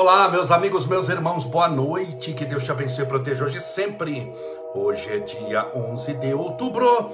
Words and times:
Olá, 0.00 0.28
meus 0.28 0.52
amigos, 0.52 0.86
meus 0.86 1.08
irmãos, 1.08 1.44
boa 1.44 1.66
noite. 1.66 2.32
Que 2.32 2.44
Deus 2.44 2.62
te 2.62 2.70
abençoe 2.70 3.02
e 3.02 3.08
proteja 3.08 3.44
hoje 3.44 3.60
sempre. 3.60 4.32
Hoje 4.72 5.12
é 5.12 5.18
dia 5.18 5.68
11 5.74 6.14
de 6.14 6.32
outubro 6.32 7.10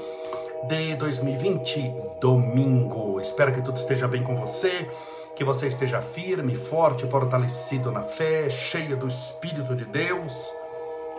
de 0.69 0.95
2020, 0.97 1.95
domingo. 2.21 3.19
Espero 3.23 3.55
que 3.55 3.63
tudo 3.63 3.79
esteja 3.79 4.07
bem 4.07 4.23
com 4.23 4.35
você, 4.35 4.87
que 5.35 5.43
você 5.43 5.69
esteja 5.69 6.03
firme, 6.03 6.55
forte, 6.57 7.07
fortalecido 7.07 7.91
na 7.91 8.03
fé, 8.03 8.51
cheio 8.51 8.99
do 8.99 9.09
Espírito 9.09 9.75
de 9.75 9.87
Deus 9.87 10.53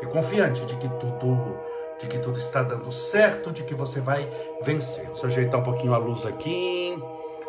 e 0.03 0.05
confiante 0.05 0.63
de 0.67 0.75
que 0.75 0.87
tudo, 0.87 1.57
de 1.99 2.05
que 2.05 2.19
tudo 2.19 2.37
está 2.37 2.61
dando 2.61 2.91
certo, 2.91 3.51
de 3.51 3.63
que 3.63 3.73
você 3.73 3.99
vai 3.99 4.29
vencer. 4.61 5.07
Deixa 5.07 5.23
eu 5.23 5.29
ajeitar 5.29 5.59
um 5.59 5.63
pouquinho 5.63 5.95
a 5.95 5.97
luz 5.97 6.27
aqui. 6.27 6.95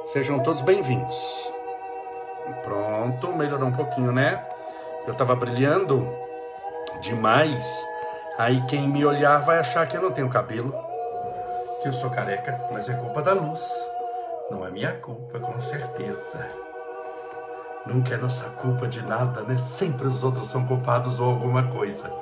Sejam 0.06 0.38
todos 0.38 0.62
bem-vindos. 0.62 1.52
Pronto, 2.62 2.95
melhorou 3.36 3.68
um 3.68 3.72
pouquinho, 3.72 4.12
né? 4.12 4.44
Eu 5.06 5.14
tava 5.14 5.34
brilhando 5.36 6.06
demais. 7.00 7.66
Aí 8.38 8.62
quem 8.66 8.88
me 8.88 9.04
olhar 9.04 9.38
vai 9.38 9.58
achar 9.58 9.86
que 9.86 9.96
eu 9.96 10.02
não 10.02 10.10
tenho 10.10 10.28
cabelo, 10.28 10.74
que 11.82 11.88
eu 11.88 11.92
sou 11.92 12.10
careca, 12.10 12.60
mas 12.72 12.88
é 12.88 12.94
culpa 12.94 13.22
da 13.22 13.32
luz. 13.32 13.62
Não 14.50 14.66
é 14.66 14.70
minha 14.70 14.92
culpa, 14.92 15.40
com 15.40 15.60
certeza. 15.60 16.46
Nunca 17.86 18.14
é 18.14 18.16
nossa 18.16 18.50
culpa 18.50 18.86
de 18.86 19.02
nada, 19.02 19.42
né? 19.42 19.58
Sempre 19.58 20.08
os 20.08 20.24
outros 20.24 20.48
são 20.48 20.66
culpados 20.66 21.20
ou 21.20 21.30
alguma 21.30 21.68
coisa. 21.68 22.12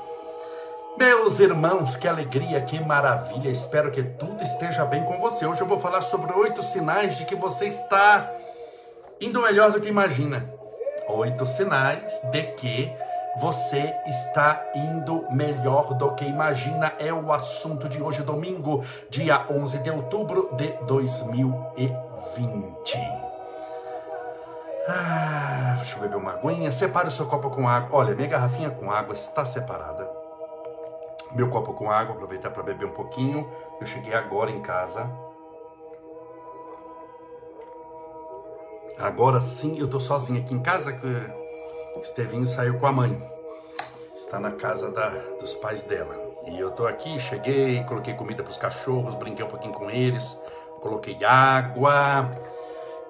Meus 0.97 1.41
irmãos, 1.41 1.97
que 1.97 2.07
alegria, 2.07 2.61
que 2.61 2.79
maravilha. 2.79 3.49
Espero 3.49 3.91
que 3.91 4.03
tudo 4.03 4.43
esteja 4.45 4.85
bem 4.85 5.03
com 5.05 5.19
você. 5.19 5.45
Hoje 5.45 5.61
eu 5.61 5.67
vou 5.67 5.81
falar 5.81 6.03
sobre 6.03 6.33
oito 6.35 6.63
sinais 6.63 7.17
de 7.17 7.25
que 7.25 7.35
você 7.35 7.67
está 7.67 8.31
indo 9.21 9.43
melhor 9.43 9.73
do 9.73 9.81
que 9.81 9.89
imagina. 9.89 10.49
Oito 11.09 11.45
sinais 11.45 12.21
de 12.31 12.43
que 12.55 12.97
você 13.37 13.95
está 14.07 14.65
indo 14.75 15.27
melhor 15.31 15.93
do 15.95 16.15
que 16.15 16.25
imagina. 16.25 16.93
É 16.99 17.13
o 17.13 17.31
assunto 17.33 17.89
de 17.89 18.03
hoje, 18.03 18.23
domingo, 18.23 18.85
dia 19.11 19.45
11 19.51 19.79
de 19.79 19.91
outubro 19.91 20.51
de 20.57 20.73
2020. 20.87 22.99
Ah, 24.89 25.75
deixa 25.77 25.97
eu 25.97 26.01
beber 26.01 26.17
uma 26.17 26.33
aguinha. 26.33 26.73
Separe 26.73 27.09
o 27.09 27.11
seu 27.11 27.27
copo 27.27 27.51
com 27.51 27.69
água. 27.69 27.99
Olha, 27.99 28.15
minha 28.15 28.29
garrafinha 28.29 28.71
com 28.71 28.91
água 28.91 29.13
está 29.15 29.45
separada. 29.45 30.09
Meu 31.33 31.51
copo 31.51 31.75
com 31.75 31.91
água, 31.91 32.15
aproveitar 32.15 32.51
para 32.51 32.63
beber 32.63 32.87
um 32.87 32.93
pouquinho. 32.93 33.47
Eu 33.81 33.87
cheguei 33.87 34.15
agora 34.15 34.51
em 34.51 34.63
casa. 34.63 35.11
Agora 38.99 39.41
sim, 39.41 39.79
eu 39.79 39.89
tô 39.89 39.99
sozinho 39.99 40.41
aqui 40.41 40.55
em 40.55 40.61
casa, 40.61 40.93
que 40.93 41.07
Estevinho 42.01 42.47
saiu 42.47 42.79
com 42.79 42.87
a 42.87 42.93
mãe. 42.93 43.21
Está 44.15 44.39
na 44.39 44.53
casa 44.53 44.91
da, 44.91 45.09
dos 45.41 45.55
pais 45.55 45.83
dela. 45.83 46.17
E 46.47 46.59
eu 46.59 46.71
tô 46.71 46.87
aqui, 46.87 47.19
cheguei, 47.19 47.83
coloquei 47.85 48.15
comida 48.15 48.43
para 48.43 48.51
os 48.51 48.57
cachorros, 48.57 49.15
brinquei 49.15 49.45
um 49.45 49.49
pouquinho 49.49 49.73
com 49.73 49.91
eles, 49.91 50.39
coloquei 50.81 51.25
água, 51.25 52.31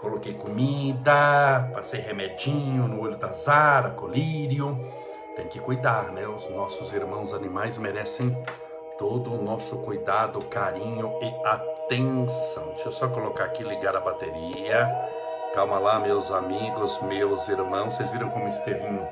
coloquei 0.01 0.35
comida, 0.35 1.71
passei 1.75 2.01
remedinho 2.01 2.89
no 2.89 3.01
olho 3.01 3.17
da 3.17 3.33
Zara, 3.33 3.91
colírio. 3.91 4.79
Tem 5.37 5.49
que 5.49 5.59
cuidar, 5.59 6.13
né? 6.13 6.27
Os 6.29 6.49
nossos 6.49 6.93
irmãos 6.93 7.35
animais 7.35 7.77
merecem 7.77 8.37
todo 8.97 9.35
o 9.35 9.43
nosso 9.43 9.79
cuidado, 9.79 10.41
carinho 10.45 11.19
e 11.21 11.47
atenção. 11.47 12.69
Deixa 12.69 12.89
eu 12.89 12.93
só 12.93 13.09
colocar 13.09 13.45
aqui, 13.45 13.65
ligar 13.65 13.97
a 13.97 14.01
bateria. 14.01 14.89
Calma 15.55 15.79
lá, 15.79 16.01
meus 16.01 16.33
amigos, 16.33 17.01
meus 17.03 17.49
irmãos. 17.49 17.95
Vocês 17.95 18.11
viram 18.11 18.29
como 18.29 18.49
Estevinho 18.49 19.07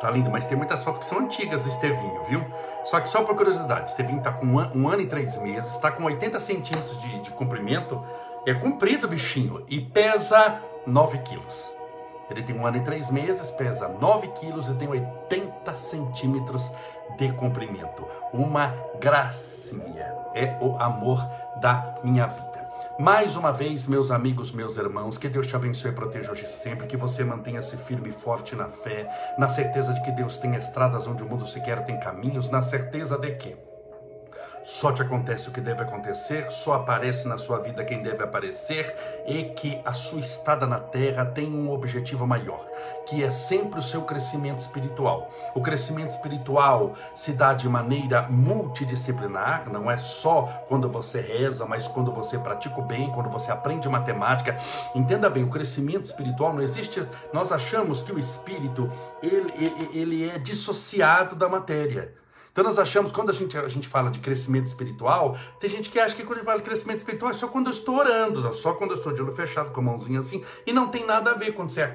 tá 0.00 0.10
lindo, 0.10 0.30
mas 0.30 0.46
tem 0.46 0.56
muitas 0.56 0.82
fotos 0.82 1.00
que 1.00 1.06
são 1.06 1.18
antigas 1.18 1.62
do 1.62 1.68
Estevinho, 1.68 2.22
viu? 2.24 2.44
Só 2.84 3.00
que 3.00 3.08
só 3.08 3.22
por 3.22 3.36
curiosidade, 3.36 3.90
Estevinho 3.90 4.22
tá 4.22 4.32
com 4.32 4.46
um, 4.46 4.58
an 4.58 4.70
um 4.74 4.88
ano 4.88 5.02
e 5.02 5.06
três 5.06 5.36
meses, 5.38 5.72
está 5.72 5.90
com 5.90 6.04
80 6.04 6.38
centímetros 6.40 7.00
de, 7.00 7.20
de 7.20 7.30
comprimento, 7.30 8.02
é 8.46 8.54
comprido 8.54 9.06
o 9.06 9.10
bichinho 9.10 9.64
e 9.68 9.80
pesa 9.80 10.60
9 10.86 11.18
quilos. 11.18 11.72
Ele 12.30 12.42
tem 12.42 12.58
um 12.58 12.66
ano 12.66 12.78
e 12.78 12.80
três 12.80 13.10
meses, 13.10 13.50
pesa 13.50 13.88
9 13.88 14.28
quilos 14.28 14.68
e 14.68 14.74
tem 14.74 14.88
80 14.88 15.74
centímetros 15.74 16.70
de 17.16 17.32
comprimento. 17.32 18.06
Uma 18.32 18.74
gracinha. 18.98 20.14
É 20.34 20.56
o 20.60 20.76
amor 20.78 21.18
da 21.60 21.94
minha 22.02 22.26
vida. 22.26 22.55
Mais 22.98 23.36
uma 23.36 23.52
vez, 23.52 23.86
meus 23.86 24.10
amigos, 24.10 24.50
meus 24.50 24.78
irmãos, 24.78 25.18
que 25.18 25.28
Deus 25.28 25.46
te 25.46 25.54
abençoe 25.54 25.90
e 25.90 25.94
proteja 25.94 26.32
hoje 26.32 26.46
sempre, 26.46 26.86
que 26.86 26.96
você 26.96 27.22
mantenha-se 27.22 27.76
firme 27.76 28.08
e 28.08 28.12
forte 28.12 28.56
na 28.56 28.70
fé, 28.70 29.06
na 29.36 29.50
certeza 29.50 29.92
de 29.92 30.00
que 30.00 30.10
Deus 30.10 30.38
tem 30.38 30.54
estradas 30.54 31.06
onde 31.06 31.22
o 31.22 31.28
mundo 31.28 31.46
sequer 31.46 31.84
tem 31.84 32.00
caminhos, 32.00 32.48
na 32.48 32.62
certeza 32.62 33.18
de 33.18 33.32
que 33.32 33.54
só 34.66 34.90
te 34.90 35.00
acontece 35.00 35.48
o 35.48 35.52
que 35.52 35.60
deve 35.60 35.82
acontecer, 35.82 36.50
só 36.50 36.72
aparece 36.72 37.28
na 37.28 37.38
sua 37.38 37.60
vida 37.60 37.84
quem 37.84 38.02
deve 38.02 38.24
aparecer 38.24 38.96
e 39.24 39.44
que 39.44 39.80
a 39.84 39.94
sua 39.94 40.18
estada 40.18 40.66
na 40.66 40.80
terra 40.80 41.24
tem 41.24 41.46
um 41.46 41.70
objetivo 41.70 42.26
maior, 42.26 42.64
que 43.06 43.22
é 43.22 43.30
sempre 43.30 43.78
o 43.78 43.82
seu 43.82 44.02
crescimento 44.02 44.58
espiritual. 44.58 45.30
O 45.54 45.62
crescimento 45.62 46.10
espiritual 46.10 46.94
se 47.14 47.32
dá 47.32 47.54
de 47.54 47.68
maneira 47.68 48.22
multidisciplinar, 48.22 49.70
não 49.70 49.88
é 49.88 49.98
só 49.98 50.64
quando 50.66 50.90
você 50.90 51.20
reza, 51.20 51.64
mas 51.64 51.86
quando 51.86 52.10
você 52.10 52.36
pratica 52.36 52.80
o 52.80 52.84
bem, 52.84 53.12
quando 53.12 53.30
você 53.30 53.52
aprende 53.52 53.88
matemática. 53.88 54.56
Entenda 54.96 55.30
bem, 55.30 55.44
o 55.44 55.48
crescimento 55.48 56.06
espiritual 56.06 56.52
não 56.52 56.60
existe. 56.60 57.00
Nós 57.32 57.52
achamos 57.52 58.02
que 58.02 58.10
o 58.10 58.18
espírito 58.18 58.90
ele, 59.22 59.52
ele, 59.54 59.90
ele 59.96 60.28
é 60.28 60.40
dissociado 60.40 61.36
da 61.36 61.48
matéria. 61.48 62.25
Então 62.56 62.64
nós 62.64 62.78
achamos, 62.78 63.12
quando 63.12 63.28
a 63.28 63.34
gente, 63.34 63.54
a 63.54 63.68
gente 63.68 63.86
fala 63.86 64.10
de 64.10 64.18
crescimento 64.18 64.64
espiritual, 64.64 65.36
tem 65.60 65.68
gente 65.68 65.90
que 65.90 66.00
acha 66.00 66.16
que 66.16 66.22
quando 66.22 66.36
a 66.36 66.40
gente 66.40 66.46
fala 66.46 66.56
de 66.56 66.64
crescimento 66.64 66.96
espiritual 66.96 67.30
é 67.30 67.34
só 67.34 67.48
quando 67.48 67.66
eu 67.66 67.70
estou 67.70 67.96
orando, 67.96 68.54
só 68.54 68.72
quando 68.72 68.92
eu 68.92 68.96
estou 68.96 69.12
de 69.12 69.20
olho 69.20 69.32
fechado, 69.32 69.72
com 69.72 69.80
a 69.80 69.82
mãozinha 69.82 70.20
assim, 70.20 70.42
e 70.66 70.72
não 70.72 70.88
tem 70.88 71.04
nada 71.04 71.32
a 71.32 71.34
ver 71.34 71.52
quando 71.52 71.68
você 71.68 71.86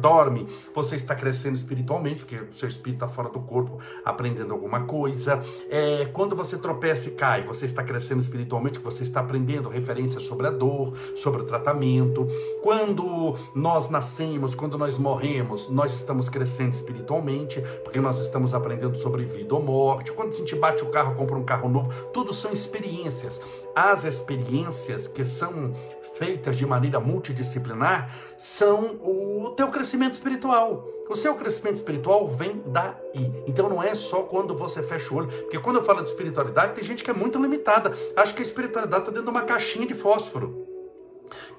dorme, 0.00 0.44
você 0.74 0.96
está 0.96 1.14
crescendo 1.14 1.54
espiritualmente, 1.54 2.24
porque 2.24 2.34
o 2.34 2.52
seu 2.52 2.68
espírito 2.68 3.04
está 3.04 3.08
fora 3.08 3.28
do 3.28 3.38
corpo, 3.38 3.78
aprendendo 4.04 4.52
alguma 4.52 4.86
coisa. 4.86 5.40
É, 5.70 6.06
quando 6.06 6.34
você 6.34 6.58
tropeça 6.58 7.10
e 7.10 7.12
cai, 7.12 7.44
você 7.44 7.66
está 7.66 7.84
crescendo 7.84 8.20
espiritualmente, 8.20 8.80
você 8.80 9.04
está 9.04 9.20
aprendendo 9.20 9.68
referências 9.68 10.24
sobre 10.24 10.48
a 10.48 10.50
dor, 10.50 10.96
sobre 11.14 11.42
o 11.42 11.44
tratamento. 11.44 12.26
Quando 12.60 13.36
nós 13.54 13.88
nascemos, 13.88 14.52
quando 14.52 14.76
nós 14.76 14.98
morremos, 14.98 15.68
nós 15.68 15.94
estamos 15.94 16.28
crescendo 16.28 16.72
espiritualmente, 16.72 17.60
porque 17.84 18.00
nós 18.00 18.18
estamos 18.18 18.52
aprendendo 18.52 18.98
sobre 18.98 19.24
vida 19.24 19.54
ou 19.54 19.62
morte 19.62 19.75
quando 20.14 20.32
a 20.32 20.36
gente 20.36 20.54
bate 20.54 20.82
o 20.82 20.90
carro, 20.90 21.14
compra 21.14 21.36
um 21.36 21.44
carro 21.44 21.68
novo, 21.68 21.92
tudo 22.12 22.32
são 22.32 22.52
experiências. 22.52 23.40
As 23.74 24.04
experiências 24.04 25.06
que 25.06 25.24
são 25.24 25.74
feitas 26.18 26.56
de 26.56 26.66
maneira 26.66 26.98
multidisciplinar 26.98 28.10
são 28.38 28.98
o 29.02 29.54
teu 29.56 29.68
crescimento 29.68 30.12
espiritual. 30.12 30.88
O 31.08 31.14
seu 31.14 31.34
crescimento 31.36 31.76
espiritual 31.76 32.26
vem 32.28 32.62
daí. 32.66 33.32
Então 33.46 33.68
não 33.68 33.80
é 33.82 33.94
só 33.94 34.22
quando 34.22 34.56
você 34.56 34.82
fecha 34.82 35.14
o 35.14 35.18
olho. 35.18 35.28
Porque 35.28 35.58
quando 35.58 35.76
eu 35.76 35.84
falo 35.84 36.02
de 36.02 36.08
espiritualidade, 36.08 36.74
tem 36.74 36.82
gente 36.82 37.04
que 37.04 37.10
é 37.10 37.14
muito 37.14 37.40
limitada. 37.40 37.96
Acho 38.16 38.34
que 38.34 38.42
a 38.42 38.44
espiritualidade 38.44 39.02
está 39.02 39.12
dentro 39.12 39.30
de 39.30 39.30
uma 39.30 39.42
caixinha 39.42 39.86
de 39.86 39.94
fósforo. 39.94 40.66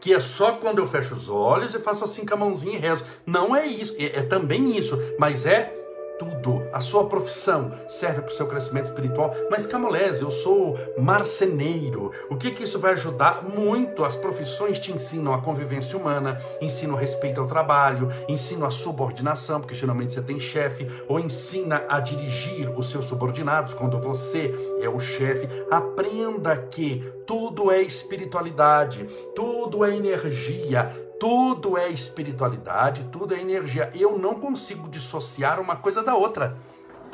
Que 0.02 0.14
é 0.14 0.20
só 0.20 0.54
quando 0.54 0.80
eu 0.80 0.88
fecho 0.88 1.16
os 1.16 1.30
olhos 1.30 1.74
e 1.74 1.80
faço 1.80 2.04
assim 2.04 2.26
com 2.26 2.34
a 2.34 2.38
mãozinha 2.38 2.78
e 2.78 2.80
rezo. 2.80 3.06
Não 3.26 3.56
é 3.56 3.66
isso. 3.66 3.96
É, 3.98 4.20
é 4.20 4.24
também 4.24 4.78
isso. 4.78 5.00
Mas 5.18 5.46
é 5.46 5.77
tudo. 6.18 6.68
A 6.72 6.82
sua 6.82 7.06
profissão 7.06 7.72
serve 7.88 8.22
para 8.22 8.32
o 8.32 8.36
seu 8.36 8.48
crescimento 8.48 8.86
espiritual. 8.86 9.34
Mas 9.50 9.66
Camolese, 9.66 10.22
eu 10.22 10.32
sou 10.32 10.78
marceneiro. 10.98 12.12
O 12.30 12.36
que 12.36 12.52
que 12.52 12.64
isso 12.64 12.80
vai 12.80 12.94
ajudar? 12.94 13.44
Muito. 13.44 14.04
As 14.04 14.16
profissões 14.16 14.80
te 14.80 14.92
ensinam 14.92 15.34
a 15.34 15.42
convivência 15.42 15.98
humana, 15.98 16.42
ensinam 16.62 16.96
respeito 16.96 17.40
ao 17.40 17.48
trabalho, 17.48 18.10
ensinam 18.28 18.68
a 18.68 18.72
subordinação, 18.72 19.60
porque 19.60 19.76
geralmente 19.76 20.14
você 20.14 20.22
tem 20.22 20.40
chefe, 20.40 20.88
ou 21.08 21.20
ensina 21.20 21.86
a 21.90 22.00
dirigir 22.00 22.70
os 22.78 22.90
seus 22.90 23.06
subordinados 23.06 23.74
quando 23.74 24.00
você 24.00 24.54
é 24.82 24.90
o 24.90 25.00
chefe. 25.00 25.48
Aprenda 25.72 26.56
que 26.58 27.04
tudo 27.26 27.70
é 27.72 27.82
espiritualidade, 27.82 29.06
tudo 29.36 29.84
é 29.84 29.96
energia, 29.96 30.90
tudo 31.20 31.78
é 31.78 31.90
espiritualidade, 31.90 33.10
tudo 33.12 33.34
é 33.34 33.40
energia. 33.40 33.92
Eu 33.96 34.18
não 34.18 34.36
consigo 34.36 34.88
dissociar 34.90 35.60
uma 35.60 35.76
coisa 35.76 36.04
da 36.04 36.16
outra. 36.16 36.58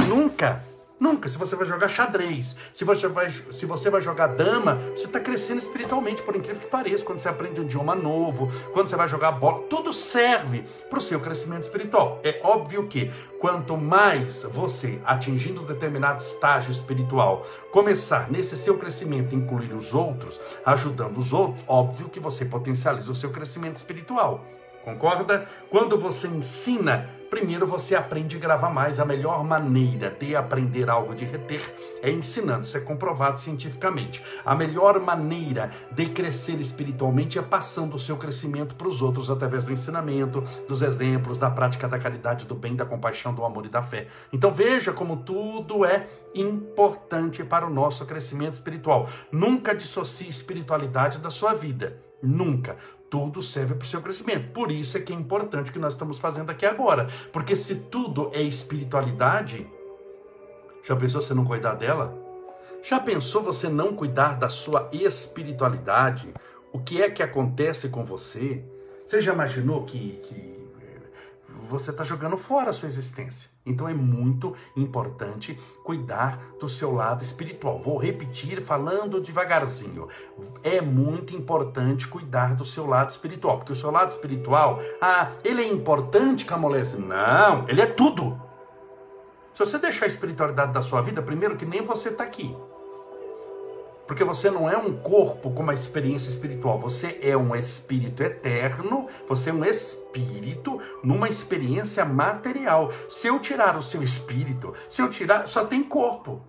Nunca. 0.08 0.64
Nunca. 1.04 1.28
Se 1.28 1.38
você 1.38 1.54
vai 1.58 1.66
jogar 1.66 1.90
xadrez, 1.90 2.56
se 2.74 2.86
você 2.86 3.10
vai, 3.10 3.30
se 3.30 3.66
você 3.66 3.90
vai 3.90 4.02
jogar 4.02 4.28
dama, 4.28 4.76
você 4.96 5.04
está 5.04 5.20
crescendo 5.20 5.60
espiritualmente, 5.60 6.22
por 6.22 6.34
incrível 6.34 6.62
que 6.62 6.68
pareça. 6.68 7.04
Quando 7.04 7.20
você 7.20 7.28
aprende 7.28 7.60
um 7.60 7.66
idioma 7.66 7.94
novo, 7.94 8.50
quando 8.72 8.88
você 8.88 8.96
vai 8.96 9.10
jogar 9.10 9.34
bola, 9.34 9.64
tudo 9.70 9.92
serve 9.92 10.64
para 10.90 10.98
o 10.98 11.02
seu 11.02 11.20
crescimento 11.20 11.64
espiritual. 11.64 12.22
É 12.24 12.40
óbvio 12.42 12.88
que 12.88 13.12
quanto 13.38 13.76
mais 13.76 14.44
você, 14.44 15.02
atingindo 15.04 15.64
um 15.64 15.66
determinado 15.66 16.24
estágio 16.24 16.72
espiritual, 16.72 17.46
começar 17.70 18.32
nesse 18.32 18.56
seu 18.56 18.78
crescimento, 18.78 19.36
incluir 19.36 19.74
os 19.74 19.94
outros, 19.94 20.40
ajudando 20.66 21.18
os 21.18 21.34
outros, 21.34 21.66
óbvio 21.68 22.08
que 22.08 22.22
você 22.22 22.46
potencializa 22.46 23.12
o 23.12 23.16
seu 23.16 23.30
crescimento 23.30 23.76
espiritual. 23.76 24.46
Concorda? 24.86 25.48
Quando 25.70 25.98
você 25.98 26.28
ensina, 26.28 27.10
primeiro 27.34 27.66
você 27.66 27.96
aprende 27.96 28.36
a 28.38 28.40
gravar 28.40 28.70
mais. 28.70 29.00
A 29.00 29.06
melhor 29.06 29.44
maneira 29.44 30.12
de 30.12 30.36
aprender 30.36 30.88
algo 30.88 31.16
de 31.16 31.26
reter 31.26 31.62
é 32.04 32.12
ensinando. 32.12 32.62
Isso 32.62 32.78
é 32.78 32.80
comprovado 32.80 33.40
cientificamente. 33.40 34.22
A 34.46 34.54
melhor 34.54 35.00
maneira 35.00 35.72
de 35.92 36.06
crescer 36.10 36.62
espiritualmente 36.62 37.40
é 37.40 37.42
passando 37.42 37.96
o 37.96 38.00
seu 38.00 38.18
crescimento 38.18 38.76
para 38.76 38.88
os 38.88 39.02
outros 39.02 39.32
através 39.32 39.64
do 39.64 39.74
ensinamento, 39.74 40.44
dos 40.70 40.84
exemplos, 40.84 41.40
da 41.40 41.50
prática 41.50 41.88
da 41.88 41.98
caridade, 41.98 42.46
do 42.46 42.54
bem, 42.54 42.76
da 42.76 42.86
compaixão, 42.86 43.34
do 43.34 43.44
amor 43.44 43.66
e 43.66 43.70
da 43.70 43.82
fé. 43.82 44.06
Então 44.32 44.52
veja 44.52 44.94
como 44.94 45.18
tudo 45.18 45.84
é 45.86 46.06
importante 46.36 47.44
para 47.44 47.66
o 47.66 47.70
nosso 47.70 48.06
crescimento 48.06 48.54
espiritual. 48.54 49.10
Nunca 49.32 49.74
dissocie 49.74 50.30
espiritualidade 50.30 51.18
da 51.18 51.32
sua 51.32 51.56
vida. 51.56 52.00
Nunca 52.24 52.78
tudo 53.14 53.44
serve 53.44 53.76
para 53.76 53.86
o 53.86 53.88
seu 53.88 54.02
crescimento. 54.02 54.52
Por 54.54 54.72
isso 54.72 54.98
é 54.98 55.00
que 55.00 55.14
é 55.14 55.16
importante 55.16 55.70
o 55.70 55.74
que 55.74 55.78
nós 55.78 55.94
estamos 55.94 56.18
fazendo 56.18 56.50
aqui 56.50 56.66
agora. 56.66 57.08
Porque 57.32 57.56
se 57.56 57.76
tudo 57.76 58.32
é 58.34 58.42
espiritualidade, 58.42 59.68
já 60.84 60.96
pensou 60.96 61.22
você 61.22 61.36
não 61.36 61.46
cuidar 61.46 61.76
dela? 61.76 62.18
Já 62.82 63.00
pensou 63.00 63.44
você 63.44 63.70
não 63.70 63.94
cuidar 63.94 64.40
da 64.40 64.50
sua 64.50 64.90
espiritualidade? 64.92 66.34
O 66.72 66.80
que 66.80 67.04
é 67.04 67.10
que 67.12 67.22
acontece 67.22 67.90
com 67.90 68.04
você? 68.04 68.66
Você 69.06 69.22
já 69.22 69.32
imaginou 69.32 69.84
que, 69.84 70.20
que 70.24 70.63
você 71.74 71.92
está 71.92 72.04
jogando 72.04 72.38
fora 72.38 72.70
a 72.70 72.74
sua 72.74 72.88
existência. 72.88 73.50
Então 73.66 73.90
é 73.90 73.94
muito 73.94 74.56
importante 74.76 75.60
cuidar 75.84 76.40
do 76.60 76.70
seu 76.70 76.94
lado 76.94 77.24
espiritual. 77.24 77.82
Vou 77.82 77.98
repetir 77.98 78.62
falando 78.62 79.20
devagarzinho. 79.20 80.08
É 80.62 80.80
muito 80.82 81.36
importante 81.36 82.08
cuidar 82.08 82.56
do 82.56 82.64
seu 82.64 82.86
lado 82.86 83.10
espiritual, 83.10 83.58
porque 83.58 83.74
o 83.74 83.76
seu 83.76 83.90
lado 83.90 84.12
espiritual, 84.12 84.80
ah, 85.02 85.32
ele 85.44 85.62
é 85.62 85.68
importante, 85.68 86.46
Camolese? 86.46 86.98
Não, 86.98 87.68
ele 87.68 87.82
é 87.82 87.88
tudo. 87.88 88.40
Se 89.54 89.60
você 89.60 89.78
deixar 89.78 90.06
a 90.06 90.08
espiritualidade 90.08 90.74
da 90.74 90.82
sua 90.82 91.02
vida, 91.02 91.22
primeiro 91.22 91.58
que 91.58 91.66
nem 91.66 91.82
você 91.82 92.10
está 92.10 92.24
aqui. 92.24 92.56
Porque 94.06 94.24
você 94.24 94.52
não 94.52 94.70
é 94.70 94.78
um 94.78 94.98
corpo 94.98 95.52
com 95.52 95.64
uma 95.64 95.74
experiência 95.74 96.30
espiritual, 96.30 96.78
você 96.78 97.20
é 97.22 97.38
um 97.38 97.56
espírito 97.56 98.22
eterno, 98.22 99.08
você 99.28 99.50
é 99.50 99.54
um 99.54 99.64
espírito 99.64 100.80
numa 101.02 101.30
experiência 101.30 102.04
material. 102.04 102.92
Se 103.10 103.28
eu 103.28 103.40
tirar 103.40 103.78
o 103.78 103.82
seu 103.82 104.04
espírito, 104.04 104.74
se 104.90 105.02
eu 105.02 105.10
tirar, 105.10 105.48
só 105.48 105.66
tem 105.66 105.82
corpo. 105.82 106.42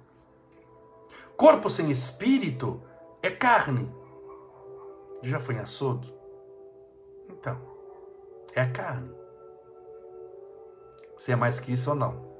Corpo 1.36 1.70
sem 1.70 1.90
espírito 1.90 2.82
é 3.22 3.30
carne. 3.30 3.92
Já 5.22 5.38
foi 5.38 5.54
em 5.54 5.58
açougue? 5.58 6.12
Então, 7.28 7.58
é 8.52 8.60
a 8.60 8.70
carne. 8.70 9.10
Você 11.16 11.32
é 11.32 11.36
mais 11.36 11.58
que 11.58 11.72
isso 11.72 11.90
ou 11.90 11.96
não? 11.96 12.33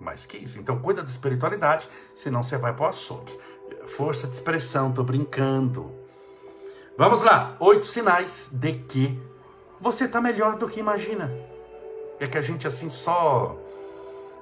Mais 0.00 0.24
que 0.24 0.36
isso. 0.36 0.58
Então, 0.58 0.80
cuida 0.80 1.02
da 1.02 1.08
espiritualidade, 1.08 1.88
senão 2.14 2.42
você 2.42 2.56
vai 2.56 2.72
para 2.72 2.86
o 2.86 2.88
açougue 2.88 3.36
força 3.88 4.26
de 4.26 4.34
expressão, 4.34 4.92
tô 4.92 5.02
brincando. 5.02 5.92
Vamos 6.96 7.22
lá, 7.22 7.56
oito 7.60 7.86
sinais 7.86 8.48
de 8.52 8.72
que 8.72 9.20
você 9.80 10.04
está 10.04 10.20
melhor 10.20 10.56
do 10.56 10.68
que 10.68 10.80
imagina. 10.80 11.32
É 12.20 12.26
que 12.26 12.36
a 12.36 12.42
gente 12.42 12.66
assim 12.66 12.90
só 12.90 13.56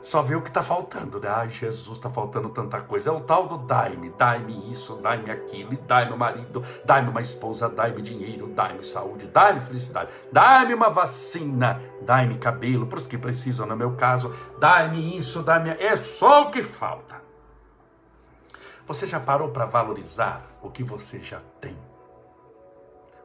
só 0.07 0.23
vê 0.23 0.37
o 0.37 0.41
que 0.41 0.51
está 0.51 0.63
faltando, 0.63 1.19
né? 1.19 1.29
Ai, 1.29 1.51
Jesus, 1.51 1.99
está 1.99 2.09
faltando 2.09 2.49
tanta 2.51 2.81
coisa. 2.81 3.11
É 3.11 3.13
o 3.13 3.23
tal 3.23 3.49
do 3.49 3.59
dai-me, 3.59 4.11
dai-me 4.11 4.71
isso, 4.71 4.95
dai-me 5.03 5.33
aquilo, 5.33 5.77
dai-me 5.79 6.17
marido, 6.17 6.63
dai-me 6.85 7.11
uma 7.11 7.21
esposa, 7.21 7.69
dai-me 7.69 8.01
dinheiro, 8.01 8.47
dai-me 8.47 8.85
saúde, 8.85 9.27
dai-me 9.27 9.61
felicidade, 9.61 10.09
dai-me 10.31 10.75
uma 10.75 10.91
vacina, 10.91 11.83
dai-me 12.03 12.39
cabelo, 12.39 12.87
para 12.87 13.01
os 13.01 13.07
que 13.09 13.19
precisam, 13.19 13.67
no 13.67 13.77
meu 13.77 13.97
caso, 13.97 14.33
dai-me 14.61 15.19
isso, 15.19 15.43
dai-me. 15.43 15.71
É 15.71 15.97
só 15.97 16.43
o 16.43 16.51
que 16.53 16.63
falta. 16.63 17.21
Você 18.87 19.09
já 19.09 19.19
parou 19.19 19.49
para 19.49 19.67
valorizar 19.67 20.47
o 20.63 20.71
que 20.71 20.85
você 20.85 21.19
já 21.19 21.41
tem? 21.61 21.77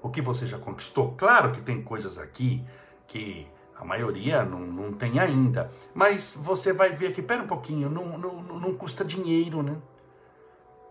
O 0.02 0.10
que 0.10 0.20
você 0.20 0.48
já 0.48 0.58
conquistou? 0.58 1.14
Claro 1.16 1.52
que 1.52 1.62
tem 1.62 1.84
coisas 1.84 2.18
aqui 2.18 2.66
que 3.06 3.48
a 3.82 3.86
maioria 3.86 4.46
não, 4.46 4.60
não 4.60 4.94
tem 4.94 5.20
ainda. 5.20 5.72
Mas 5.92 6.38
você 6.38 6.72
vai 6.72 6.92
ver 6.92 7.14
que, 7.14 7.22
pera 7.22 7.42
um 7.42 7.48
pouquinho, 7.48 7.90
não, 7.90 8.16
não, 8.16 8.42
não 8.44 8.76
custa 8.76 9.04
dinheiro, 9.04 9.64
né? 9.64 9.76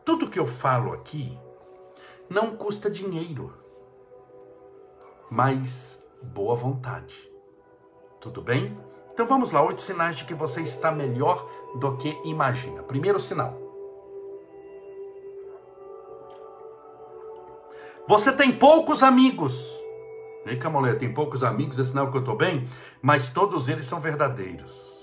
Tudo 0.04 0.28
que 0.28 0.40
eu 0.40 0.46
falo 0.46 0.92
aqui 0.92 1.38
não 2.28 2.56
custa 2.56 2.90
dinheiro, 2.90 3.54
mas 5.30 6.02
boa 6.20 6.56
vontade. 6.56 7.30
Tudo 8.20 8.42
bem? 8.42 8.76
Então 9.12 9.24
vamos 9.24 9.52
lá, 9.52 9.62
oito 9.62 9.82
sinais 9.82 10.16
de 10.16 10.24
que 10.24 10.34
você 10.34 10.60
está 10.60 10.90
melhor 10.90 11.48
do 11.76 11.96
que 11.96 12.20
imagina. 12.24 12.82
Primeiro 12.82 13.20
sinal. 13.20 13.56
Você 18.08 18.32
tem 18.32 18.50
poucos 18.50 19.04
amigos. 19.04 19.79
Vem 20.44 20.58
cá, 20.58 20.70
mulher, 20.70 20.98
tem 20.98 21.12
poucos 21.12 21.42
amigos, 21.42 21.78
é 21.78 21.84
sinal 21.84 22.10
que 22.10 22.16
eu 22.16 22.20
estou 22.20 22.36
bem, 22.36 22.66
mas 23.02 23.28
todos 23.28 23.68
eles 23.68 23.84
são 23.84 24.00
verdadeiros. 24.00 24.98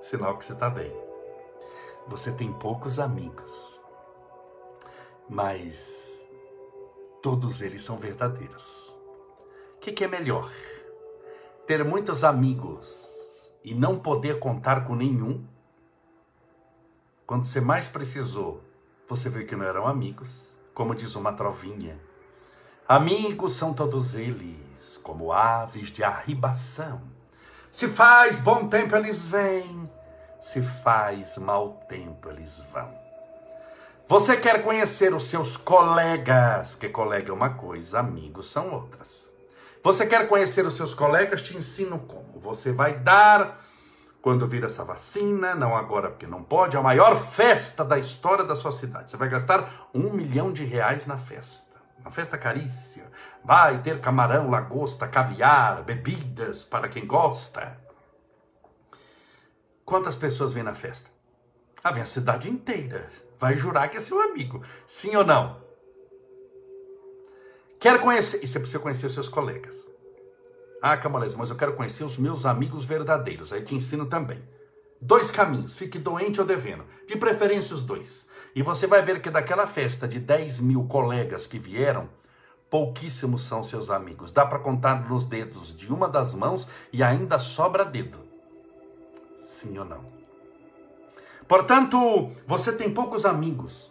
Sinal 0.00 0.38
que 0.38 0.44
você 0.44 0.54
está 0.54 0.70
bem. 0.70 0.90
Você 2.06 2.32
tem 2.32 2.50
poucos 2.50 2.98
amigos, 2.98 3.78
mas 5.28 6.24
todos 7.22 7.60
eles 7.60 7.82
são 7.82 7.98
verdadeiros. 7.98 8.88
O 9.76 9.80
que, 9.80 9.92
que 9.92 10.04
é 10.04 10.08
melhor? 10.08 10.50
Ter 11.66 11.84
muitos 11.84 12.24
amigos 12.24 13.06
e 13.62 13.74
não 13.74 13.98
poder 13.98 14.38
contar 14.38 14.86
com 14.86 14.94
nenhum? 14.94 15.46
Quando 17.26 17.44
você 17.44 17.60
mais 17.60 17.86
precisou, 17.86 18.62
você 19.06 19.28
viu 19.28 19.46
que 19.46 19.54
não 19.54 19.66
eram 19.66 19.86
amigos, 19.86 20.48
como 20.72 20.94
diz 20.94 21.14
uma 21.14 21.34
trovinha 21.34 22.07
Amigos 22.88 23.52
são 23.52 23.74
todos 23.74 24.14
eles, 24.14 24.98
como 25.02 25.30
aves 25.30 25.90
de 25.90 26.02
arribação. 26.02 27.02
Se 27.70 27.86
faz 27.86 28.40
bom 28.40 28.66
tempo, 28.66 28.96
eles 28.96 29.26
vêm, 29.26 29.92
se 30.40 30.62
faz 30.62 31.36
mau 31.36 31.82
tempo, 31.86 32.30
eles 32.30 32.64
vão. 32.72 32.90
Você 34.08 34.38
quer 34.38 34.62
conhecer 34.62 35.12
os 35.12 35.28
seus 35.28 35.54
colegas, 35.54 36.70
porque 36.70 36.88
colega 36.88 37.30
é 37.30 37.34
uma 37.34 37.50
coisa, 37.50 37.98
amigos 37.98 38.50
são 38.50 38.72
outras. 38.72 39.30
Você 39.84 40.06
quer 40.06 40.26
conhecer 40.26 40.64
os 40.64 40.74
seus 40.74 40.94
colegas? 40.94 41.42
Te 41.42 41.54
ensino 41.54 41.98
como. 41.98 42.40
Você 42.40 42.72
vai 42.72 42.94
dar, 42.94 43.62
quando 44.22 44.48
vir 44.48 44.64
essa 44.64 44.82
vacina, 44.82 45.54
não 45.54 45.76
agora 45.76 46.08
porque 46.08 46.26
não 46.26 46.42
pode, 46.42 46.74
a 46.74 46.80
maior 46.80 47.20
festa 47.20 47.84
da 47.84 47.98
história 47.98 48.44
da 48.44 48.56
sua 48.56 48.72
cidade. 48.72 49.10
Você 49.10 49.18
vai 49.18 49.28
gastar 49.28 49.90
um 49.92 50.10
milhão 50.10 50.50
de 50.50 50.64
reais 50.64 51.06
na 51.06 51.18
festa 51.18 51.67
uma 52.00 52.10
festa 52.10 52.38
carícia. 52.38 53.10
Vai 53.44 53.82
ter 53.82 54.00
camarão, 54.00 54.50
lagosta, 54.50 55.06
caviar, 55.06 55.82
bebidas 55.82 56.64
para 56.64 56.88
quem 56.88 57.06
gosta. 57.06 57.78
Quantas 59.84 60.16
pessoas 60.16 60.52
vêm 60.52 60.62
na 60.62 60.74
festa? 60.74 61.10
Ah, 61.82 61.92
vem 61.92 62.02
a 62.02 62.06
cidade 62.06 62.50
inteira. 62.50 63.10
Vai 63.38 63.56
jurar 63.56 63.88
que 63.88 63.96
é 63.96 64.00
seu 64.00 64.20
amigo. 64.20 64.62
Sim 64.86 65.16
ou 65.16 65.24
não? 65.24 65.62
Quer 67.80 68.00
conhecer. 68.00 68.42
E 68.42 68.46
você 68.46 68.58
precisa 68.58 68.80
conhecer 68.80 69.06
os 69.06 69.14
seus 69.14 69.28
colegas. 69.28 69.88
Ah, 70.82 70.96
Camolés, 70.96 71.34
mas 71.34 71.50
eu 71.50 71.56
quero 71.56 71.74
conhecer 71.74 72.04
os 72.04 72.18
meus 72.18 72.44
amigos 72.44 72.84
verdadeiros. 72.84 73.52
Aí 73.52 73.62
te 73.62 73.74
ensino 73.74 74.06
também. 74.06 74.42
Dois 75.00 75.30
caminhos, 75.30 75.76
fique 75.76 75.98
doente 75.98 76.40
ou 76.40 76.46
devendo. 76.46 76.84
De 77.06 77.16
preferência 77.16 77.74
os 77.74 77.82
dois. 77.82 78.26
E 78.54 78.62
você 78.62 78.86
vai 78.86 79.02
ver 79.02 79.20
que 79.20 79.30
daquela 79.30 79.66
festa 79.66 80.08
de 80.08 80.18
10 80.18 80.60
mil 80.60 80.84
colegas 80.84 81.46
que 81.46 81.58
vieram, 81.58 82.08
pouquíssimos 82.70 83.42
são 83.42 83.62
seus 83.62 83.90
amigos. 83.90 84.30
Dá 84.30 84.44
para 84.44 84.58
contar 84.58 85.08
nos 85.08 85.24
dedos 85.24 85.74
de 85.74 85.92
uma 85.92 86.08
das 86.08 86.34
mãos 86.34 86.66
e 86.92 87.02
ainda 87.02 87.38
sobra 87.38 87.84
dedo. 87.84 88.18
Sim 89.44 89.78
ou 89.78 89.84
não? 89.84 90.04
Portanto, 91.46 92.30
você 92.46 92.72
tem 92.72 92.92
poucos 92.92 93.24
amigos, 93.24 93.90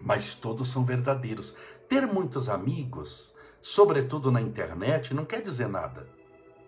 mas 0.00 0.34
todos 0.34 0.68
são 0.68 0.84
verdadeiros. 0.84 1.54
Ter 1.88 2.04
muitos 2.06 2.48
amigos, 2.48 3.32
sobretudo 3.62 4.32
na 4.32 4.40
internet, 4.40 5.14
não 5.14 5.24
quer 5.24 5.40
dizer 5.40 5.68
nada. 5.68 6.08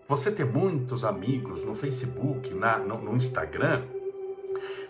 Você 0.07 0.31
ter 0.31 0.45
muitos 0.45 1.03
amigos 1.03 1.63
no 1.65 1.75
Facebook, 1.75 2.53
na, 2.53 2.77
no, 2.77 3.01
no 3.01 3.15
Instagram, 3.15 3.85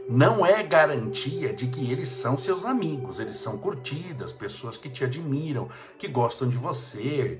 não 0.09 0.43
é 0.43 0.63
garantia 0.63 1.53
de 1.53 1.67
que 1.67 1.91
eles 1.91 2.09
são 2.09 2.35
seus 2.35 2.65
amigos, 2.65 3.19
eles 3.19 3.37
são 3.37 3.59
curtidas, 3.59 4.31
pessoas 4.31 4.75
que 4.75 4.89
te 4.89 5.03
admiram, 5.03 5.69
que 5.99 6.07
gostam 6.07 6.47
de 6.47 6.57
você, 6.57 7.39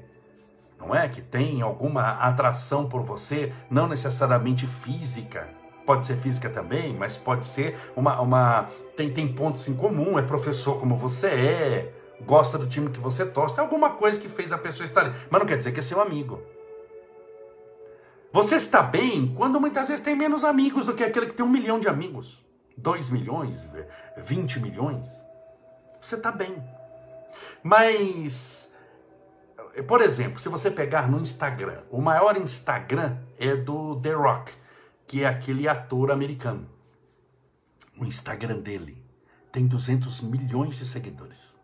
não 0.79 0.93
é? 0.93 1.09
Que 1.09 1.19
tem 1.19 1.63
alguma 1.63 2.11
atração 2.19 2.88
por 2.88 3.01
você, 3.01 3.51
não 3.71 3.88
necessariamente 3.88 4.67
física. 4.67 5.49
Pode 5.83 6.05
ser 6.05 6.17
física 6.17 6.47
também, 6.47 6.93
mas 6.93 7.17
pode 7.17 7.47
ser 7.47 7.75
uma. 7.95 8.21
uma 8.21 8.67
tem, 8.95 9.11
tem 9.11 9.27
pontos 9.27 9.67
em 9.67 9.75
comum, 9.75 10.19
é 10.19 10.21
professor 10.21 10.79
como 10.79 10.95
você 10.95 11.27
é, 11.27 11.93
gosta 12.23 12.55
do 12.55 12.67
time 12.67 12.91
que 12.91 12.99
você 12.99 13.25
torce, 13.25 13.55
tem 13.55 13.63
alguma 13.63 13.91
coisa 13.91 14.19
que 14.19 14.29
fez 14.29 14.53
a 14.53 14.59
pessoa 14.59 14.85
estar 14.85 15.01
ali. 15.01 15.15
Mas 15.31 15.39
não 15.39 15.47
quer 15.47 15.57
dizer 15.57 15.71
que 15.71 15.79
é 15.79 15.83
seu 15.83 15.99
amigo. 15.99 16.39
Você 18.31 18.57
está 18.57 18.83
bem 18.83 19.33
quando 19.35 19.59
muitas 19.59 19.88
vezes 19.88 20.05
tem 20.05 20.15
menos 20.15 20.43
amigos 20.43 20.85
do 20.85 20.93
que 20.93 21.03
aquele 21.03 21.25
que 21.25 21.33
tem 21.33 21.43
um 21.43 21.49
milhão 21.49 21.79
de 21.79 21.88
amigos. 21.88 22.47
2 22.81 23.09
milhões, 23.09 23.67
20 24.17 24.59
milhões. 24.59 25.07
Você 26.01 26.15
está 26.15 26.31
bem. 26.31 26.63
Mas, 27.62 28.67
por 29.88 30.01
exemplo, 30.01 30.39
se 30.39 30.50
você 30.50 30.71
pegar 30.71 31.09
no 31.09 31.19
Instagram, 31.19 31.83
o 31.89 32.01
maior 32.01 32.38
Instagram 32.38 33.17
é 33.38 33.55
do 33.55 34.00
The 34.01 34.13
Rock, 34.13 34.53
que 35.05 35.24
é 35.24 35.27
aquele 35.27 35.67
ator 35.67 36.12
americano. 36.12 36.69
O 38.00 38.05
Instagram 38.05 38.59
dele 38.59 39.03
tem 39.51 39.67
200 39.67 40.21
milhões 40.21 40.75
de 40.75 40.86
seguidores. 40.86 41.55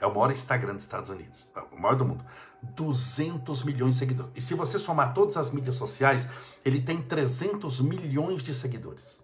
É 0.00 0.06
o 0.06 0.10
maior 0.10 0.30
Instagram 0.30 0.74
dos 0.74 0.84
Estados 0.84 1.10
Unidos, 1.10 1.48
o 1.72 1.76
maior 1.76 1.96
do 1.96 2.04
mundo. 2.04 2.24
200 2.62 3.64
milhões 3.64 3.94
de 3.94 3.98
seguidores. 4.00 4.32
E 4.36 4.40
se 4.40 4.54
você 4.54 4.78
somar 4.78 5.14
todas 5.14 5.36
as 5.36 5.50
mídias 5.50 5.76
sociais, 5.76 6.28
ele 6.64 6.80
tem 6.80 7.02
300 7.02 7.80
milhões 7.80 8.42
de 8.42 8.54
seguidores. 8.54 9.20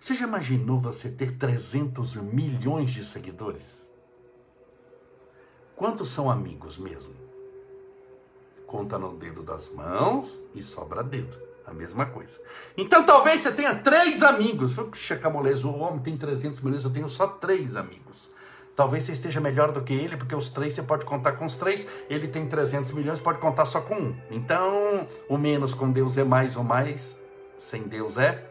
Você 0.00 0.14
já 0.14 0.26
imaginou 0.26 0.78
você 0.78 1.10
ter 1.10 1.36
300 1.36 2.16
milhões 2.16 2.92
de 2.92 3.04
seguidores? 3.04 3.90
Quantos 5.74 6.08
são 6.10 6.30
amigos 6.30 6.78
mesmo? 6.78 7.14
Conta 8.66 8.98
no 8.98 9.16
dedo 9.16 9.42
das 9.42 9.68
mãos 9.70 10.40
e 10.54 10.62
sobra 10.62 11.02
dedo. 11.02 11.36
A 11.66 11.72
mesma 11.72 12.06
coisa. 12.06 12.40
Então 12.76 13.04
talvez 13.04 13.42
você 13.42 13.52
tenha 13.52 13.74
três 13.74 14.22
amigos. 14.22 14.72
Puxa, 14.72 15.16
Camolés, 15.16 15.64
o 15.64 15.70
homem 15.70 16.00
tem 16.00 16.16
300 16.16 16.60
milhões, 16.60 16.84
eu 16.84 16.90
tenho 16.90 17.08
só 17.08 17.26
três 17.26 17.76
amigos. 17.76 18.30
Talvez 18.74 19.04
você 19.04 19.12
esteja 19.12 19.40
melhor 19.40 19.72
do 19.72 19.82
que 19.82 19.92
ele, 19.92 20.16
porque 20.16 20.34
os 20.34 20.50
três 20.50 20.72
você 20.72 20.82
pode 20.82 21.04
contar 21.04 21.32
com 21.32 21.44
os 21.44 21.56
três. 21.56 21.86
Ele 22.08 22.28
tem 22.28 22.46
300 22.48 22.92
milhões, 22.92 23.18
pode 23.18 23.38
contar 23.38 23.64
só 23.64 23.80
com 23.80 23.96
um. 23.96 24.16
Então, 24.30 25.06
o 25.28 25.36
menos 25.36 25.74
com 25.74 25.90
Deus 25.90 26.16
é 26.16 26.24
mais 26.24 26.56
ou 26.56 26.62
mais, 26.62 27.16
sem 27.58 27.82
Deus 27.82 28.16
é 28.16 28.48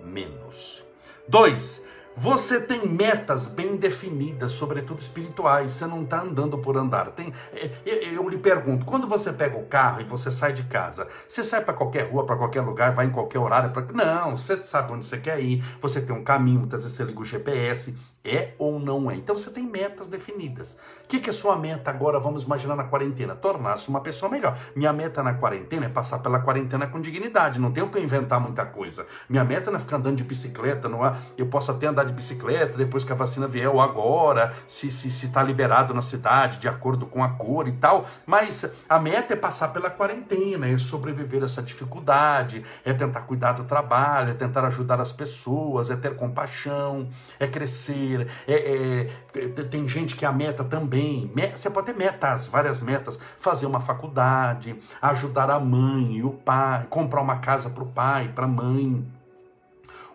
menos. 0.00 0.87
Dois, 1.28 1.82
você 2.16 2.58
tem 2.58 2.88
metas 2.88 3.48
bem 3.48 3.76
definidas, 3.76 4.52
sobretudo 4.52 4.98
espirituais. 4.98 5.72
Você 5.72 5.86
não 5.86 6.02
está 6.02 6.22
andando 6.22 6.56
por 6.56 6.76
andar. 6.76 7.10
Tem, 7.10 7.32
é, 7.52 7.70
é, 7.84 8.16
eu 8.16 8.26
lhe 8.28 8.38
pergunto, 8.38 8.86
quando 8.86 9.06
você 9.06 9.30
pega 9.30 9.58
o 9.58 9.66
carro 9.66 10.00
e 10.00 10.04
você 10.04 10.32
sai 10.32 10.54
de 10.54 10.64
casa, 10.64 11.06
você 11.28 11.44
sai 11.44 11.62
para 11.62 11.74
qualquer 11.74 12.10
rua, 12.10 12.24
para 12.24 12.36
qualquer 12.36 12.62
lugar, 12.62 12.94
vai 12.94 13.06
em 13.06 13.10
qualquer 13.10 13.38
horário? 13.38 13.70
Pra... 13.70 13.84
Não, 13.92 14.38
você 14.38 14.56
sabe 14.62 14.92
onde 14.94 15.06
você 15.06 15.18
quer 15.18 15.38
ir. 15.38 15.62
Você 15.82 16.00
tem 16.00 16.16
um 16.16 16.24
caminho, 16.24 16.60
muitas 16.60 16.82
vezes 16.82 16.96
você 16.96 17.04
liga 17.04 17.20
o 17.20 17.24
GPS. 17.24 17.94
É 18.24 18.54
ou 18.58 18.78
não 18.78 19.10
é? 19.10 19.14
Então 19.14 19.38
você 19.38 19.50
tem 19.50 19.64
metas 19.64 20.08
definidas. 20.08 20.76
O 21.04 21.08
que, 21.08 21.20
que 21.20 21.30
é 21.30 21.32
sua 21.32 21.56
meta 21.56 21.90
agora? 21.90 22.18
Vamos 22.18 22.44
imaginar 22.44 22.76
na 22.76 22.84
quarentena. 22.84 23.34
Tornar-se 23.34 23.88
uma 23.88 24.00
pessoa 24.00 24.30
melhor. 24.30 24.58
Minha 24.74 24.92
meta 24.92 25.22
na 25.22 25.34
quarentena 25.34 25.86
é 25.86 25.88
passar 25.88 26.18
pela 26.18 26.40
quarentena 26.40 26.86
com 26.86 27.00
dignidade. 27.00 27.58
Não 27.58 27.72
tenho 27.72 27.88
que 27.88 27.98
inventar 27.98 28.40
muita 28.40 28.66
coisa. 28.66 29.06
Minha 29.28 29.44
meta 29.44 29.70
não 29.70 29.78
é 29.78 29.80
ficar 29.80 29.96
andando 29.96 30.16
de 30.16 30.24
bicicleta. 30.24 30.88
Não 30.88 31.06
é... 31.06 31.16
Eu 31.38 31.46
posso 31.46 31.70
até 31.70 31.86
andar 31.86 32.04
de 32.04 32.12
bicicleta 32.12 32.76
depois 32.76 33.04
que 33.04 33.12
a 33.12 33.14
vacina 33.14 33.46
vier 33.46 33.68
ou 33.68 33.80
agora, 33.80 34.52
se 34.68 34.88
está 34.88 35.00
se, 35.00 35.10
se 35.10 35.28
tá 35.28 35.42
liberado 35.42 35.94
na 35.94 36.02
cidade, 36.02 36.58
de 36.58 36.68
acordo 36.68 37.06
com 37.06 37.22
a 37.22 37.30
cor 37.30 37.68
e 37.68 37.72
tal. 37.72 38.04
Mas 38.26 38.68
a 38.88 38.98
meta 38.98 39.32
é 39.32 39.36
passar 39.36 39.68
pela 39.68 39.90
quarentena, 39.90 40.68
é 40.68 40.76
sobreviver 40.76 41.42
a 41.42 41.44
essa 41.46 41.62
dificuldade, 41.62 42.64
é 42.84 42.92
tentar 42.92 43.22
cuidar 43.22 43.52
do 43.52 43.64
trabalho, 43.64 44.30
é 44.30 44.34
tentar 44.34 44.64
ajudar 44.66 45.00
as 45.00 45.12
pessoas, 45.12 45.88
é 45.88 45.96
ter 45.96 46.16
compaixão, 46.16 47.08
é 47.38 47.46
crescer 47.46 48.07
é, 48.46 49.10
é, 49.34 49.62
tem 49.64 49.88
gente 49.88 50.16
que 50.16 50.24
a 50.24 50.32
meta 50.32 50.64
também, 50.64 51.30
você 51.56 51.68
pode 51.70 51.86
ter 51.86 51.96
metas, 51.96 52.46
várias 52.46 52.80
metas, 52.80 53.18
fazer 53.40 53.66
uma 53.66 53.80
faculdade, 53.80 54.76
ajudar 55.00 55.50
a 55.50 55.60
mãe 55.60 56.16
e 56.16 56.22
o 56.22 56.30
pai, 56.30 56.86
comprar 56.88 57.20
uma 57.20 57.38
casa 57.38 57.70
para 57.70 57.82
o 57.82 57.86
pai, 57.86 58.32
para 58.34 58.44
a 58.44 58.48
mãe, 58.48 59.06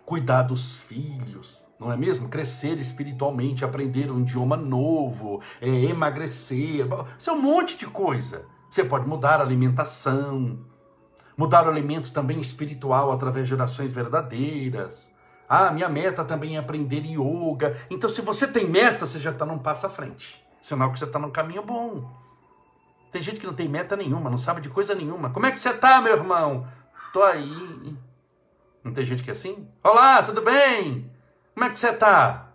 cuidar 0.04 0.42
dos 0.42 0.80
filhos, 0.80 1.60
não 1.78 1.92
é 1.92 1.96
mesmo? 1.96 2.28
Crescer 2.28 2.78
espiritualmente, 2.78 3.64
aprender 3.64 4.10
um 4.10 4.20
idioma 4.20 4.56
novo, 4.56 5.40
é, 5.60 5.68
emagrecer, 5.68 6.86
isso 7.18 7.30
é 7.30 7.32
um 7.32 7.40
monte 7.40 7.76
de 7.76 7.86
coisa. 7.86 8.46
Você 8.70 8.82
pode 8.82 9.06
mudar 9.06 9.40
a 9.40 9.44
alimentação, 9.44 10.58
mudar 11.36 11.66
o 11.66 11.70
alimento 11.70 12.10
também 12.12 12.40
espiritual 12.40 13.12
através 13.12 13.46
de 13.46 13.54
orações 13.54 13.92
verdadeiras. 13.92 15.08
Ah, 15.56 15.70
minha 15.70 15.88
meta 15.88 16.24
também 16.24 16.56
é 16.56 16.58
aprender 16.58 17.04
yoga. 17.06 17.76
Então, 17.88 18.10
se 18.10 18.20
você 18.20 18.44
tem 18.44 18.68
meta, 18.68 19.06
você 19.06 19.20
já 19.20 19.30
está 19.30 19.46
num 19.46 19.56
passo 19.56 19.86
à 19.86 19.88
frente. 19.88 20.44
Sinal 20.60 20.92
que 20.92 20.98
você 20.98 21.04
está 21.04 21.16
num 21.16 21.30
caminho 21.30 21.62
bom. 21.62 22.10
Tem 23.12 23.22
gente 23.22 23.38
que 23.38 23.46
não 23.46 23.54
tem 23.54 23.68
meta 23.68 23.94
nenhuma, 23.94 24.28
não 24.28 24.36
sabe 24.36 24.60
de 24.60 24.68
coisa 24.68 24.96
nenhuma. 24.96 25.30
Como 25.30 25.46
é 25.46 25.52
que 25.52 25.60
você 25.60 25.70
está, 25.70 26.00
meu 26.00 26.14
irmão? 26.16 26.66
Tô 27.12 27.22
aí. 27.22 27.96
Não 28.82 28.92
tem 28.92 29.06
gente 29.06 29.22
que 29.22 29.30
é 29.30 29.32
assim? 29.32 29.68
Olá, 29.84 30.24
tudo 30.24 30.42
bem? 30.42 31.08
Como 31.54 31.66
é 31.66 31.70
que 31.70 31.78
você 31.78 31.90
está? 31.90 32.48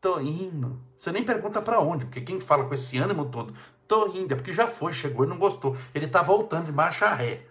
Tô 0.00 0.18
indo. 0.18 0.80
Você 0.96 1.12
nem 1.12 1.22
pergunta 1.22 1.60
para 1.60 1.78
onde, 1.78 2.06
porque 2.06 2.22
quem 2.22 2.40
fala 2.40 2.64
com 2.64 2.72
esse 2.72 2.96
ânimo 2.96 3.26
todo, 3.26 3.52
tô 3.86 4.06
indo, 4.14 4.32
é 4.32 4.34
porque 4.34 4.54
já 4.54 4.66
foi, 4.66 4.94
chegou 4.94 5.26
e 5.26 5.28
não 5.28 5.36
gostou. 5.36 5.76
Ele 5.94 6.06
está 6.06 6.22
voltando 6.22 6.64
de 6.64 6.72
marcha 6.72 7.12
ré. 7.12 7.44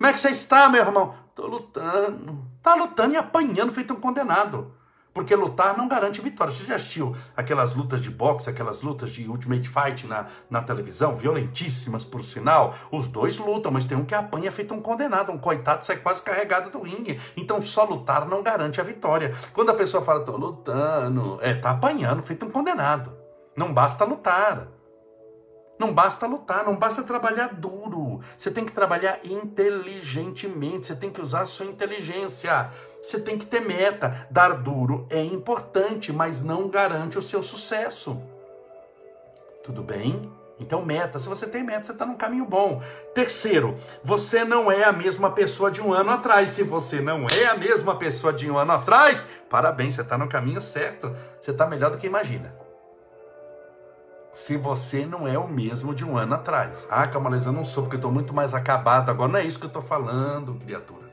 Como 0.00 0.08
é 0.08 0.14
que 0.14 0.20
você 0.20 0.30
está, 0.30 0.66
meu 0.66 0.80
irmão? 0.80 1.14
Tô 1.34 1.46
lutando. 1.46 2.42
Tá 2.62 2.74
lutando 2.74 3.12
e 3.12 3.18
apanhando 3.18 3.70
feito 3.70 3.92
um 3.92 4.00
condenado. 4.00 4.72
Porque 5.12 5.36
lutar 5.36 5.76
não 5.76 5.86
garante 5.86 6.22
vitória. 6.22 6.50
Você 6.50 6.64
já 6.64 6.76
assistiu 6.76 7.14
aquelas 7.36 7.74
lutas 7.74 8.00
de 8.00 8.08
boxe, 8.08 8.48
aquelas 8.48 8.80
lutas 8.80 9.10
de 9.10 9.28
Ultimate 9.28 9.68
Fight 9.68 10.06
na, 10.06 10.24
na 10.48 10.62
televisão, 10.62 11.16
violentíssimas 11.16 12.02
por 12.02 12.24
sinal? 12.24 12.74
Os 12.90 13.08
dois 13.08 13.36
lutam, 13.36 13.70
mas 13.70 13.84
tem 13.84 13.94
um 13.94 14.06
que 14.06 14.14
apanha 14.14 14.50
feito 14.50 14.72
um 14.72 14.80
condenado, 14.80 15.32
um 15.32 15.38
coitado 15.38 15.84
sai 15.84 15.98
quase 15.98 16.22
carregado 16.22 16.70
do 16.70 16.80
ringue. 16.80 17.20
Então 17.36 17.60
só 17.60 17.84
lutar 17.84 18.26
não 18.26 18.42
garante 18.42 18.80
a 18.80 18.84
vitória. 18.84 19.34
Quando 19.52 19.68
a 19.68 19.74
pessoa 19.74 20.02
fala, 20.02 20.24
tô 20.24 20.34
lutando, 20.34 21.38
é, 21.42 21.52
tá 21.52 21.72
apanhando 21.72 22.22
feito 22.22 22.46
um 22.46 22.50
condenado. 22.50 23.12
Não 23.54 23.70
basta 23.70 24.02
lutar. 24.06 24.79
Não 25.80 25.94
basta 25.94 26.26
lutar, 26.26 26.62
não 26.62 26.76
basta 26.76 27.02
trabalhar 27.02 27.54
duro. 27.54 28.20
Você 28.36 28.50
tem 28.50 28.66
que 28.66 28.72
trabalhar 28.72 29.18
inteligentemente, 29.24 30.86
você 30.86 30.94
tem 30.94 31.08
que 31.08 31.22
usar 31.22 31.40
a 31.40 31.46
sua 31.46 31.64
inteligência. 31.64 32.70
Você 33.02 33.18
tem 33.18 33.38
que 33.38 33.46
ter 33.46 33.60
meta. 33.60 34.26
Dar 34.30 34.52
duro 34.52 35.06
é 35.08 35.24
importante, 35.24 36.12
mas 36.12 36.42
não 36.42 36.68
garante 36.68 37.16
o 37.16 37.22
seu 37.22 37.42
sucesso. 37.42 38.20
Tudo 39.64 39.82
bem? 39.82 40.30
Então, 40.58 40.84
meta. 40.84 41.18
Se 41.18 41.26
você 41.26 41.46
tem 41.46 41.64
meta, 41.64 41.86
você 41.86 41.92
está 41.92 42.04
num 42.04 42.18
caminho 42.18 42.44
bom. 42.44 42.82
Terceiro, 43.14 43.74
você 44.04 44.44
não 44.44 44.70
é 44.70 44.84
a 44.84 44.92
mesma 44.92 45.30
pessoa 45.30 45.70
de 45.70 45.80
um 45.80 45.94
ano 45.94 46.10
atrás. 46.10 46.50
Se 46.50 46.62
você 46.62 47.00
não 47.00 47.26
é 47.26 47.46
a 47.46 47.56
mesma 47.56 47.96
pessoa 47.96 48.34
de 48.34 48.50
um 48.50 48.58
ano 48.58 48.72
atrás, 48.72 49.24
parabéns, 49.48 49.94
você 49.94 50.02
está 50.02 50.18
no 50.18 50.28
caminho 50.28 50.60
certo. 50.60 51.16
Você 51.40 51.52
está 51.52 51.66
melhor 51.66 51.90
do 51.90 51.96
que 51.96 52.06
imagina 52.06 52.59
se 54.32 54.56
você 54.56 55.04
não 55.04 55.26
é 55.26 55.38
o 55.38 55.48
mesmo 55.48 55.94
de 55.94 56.04
um 56.04 56.16
ano 56.16 56.34
atrás. 56.34 56.86
Ah, 56.88 57.06
Camalês, 57.06 57.46
eu 57.46 57.52
não 57.52 57.64
sou, 57.64 57.82
porque 57.82 57.96
eu 57.96 58.00
estou 58.00 58.12
muito 58.12 58.32
mais 58.32 58.54
acabado 58.54 59.10
agora. 59.10 59.32
Não 59.32 59.38
é 59.38 59.44
isso 59.44 59.58
que 59.58 59.66
eu 59.66 59.68
estou 59.68 59.82
falando, 59.82 60.54
criatura. 60.54 61.10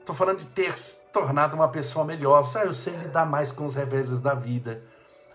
Estou 0.00 0.14
falando 0.14 0.38
de 0.38 0.46
ter 0.46 0.78
se 0.78 0.96
tornado 1.12 1.56
uma 1.56 1.68
pessoa 1.68 2.04
melhor. 2.04 2.48
Ah, 2.54 2.64
eu 2.64 2.72
sei 2.72 2.94
lidar 2.94 3.26
mais 3.26 3.50
com 3.50 3.64
os 3.64 3.74
reveses 3.74 4.20
da 4.20 4.34
vida 4.34 4.82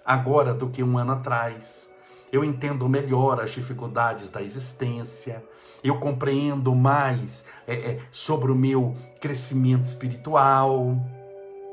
agora 0.05 0.53
do 0.53 0.69
que 0.69 0.83
um 0.83 0.97
ano 0.97 1.13
atrás. 1.13 1.89
Eu 2.31 2.43
entendo 2.43 2.87
melhor 2.87 3.41
as 3.41 3.51
dificuldades 3.51 4.29
da 4.29 4.41
existência. 4.41 5.43
Eu 5.83 5.99
compreendo 5.99 6.73
mais 6.73 7.43
é, 7.67 7.73
é, 7.73 7.99
sobre 8.11 8.51
o 8.51 8.55
meu 8.55 8.95
crescimento 9.19 9.85
espiritual. 9.85 10.95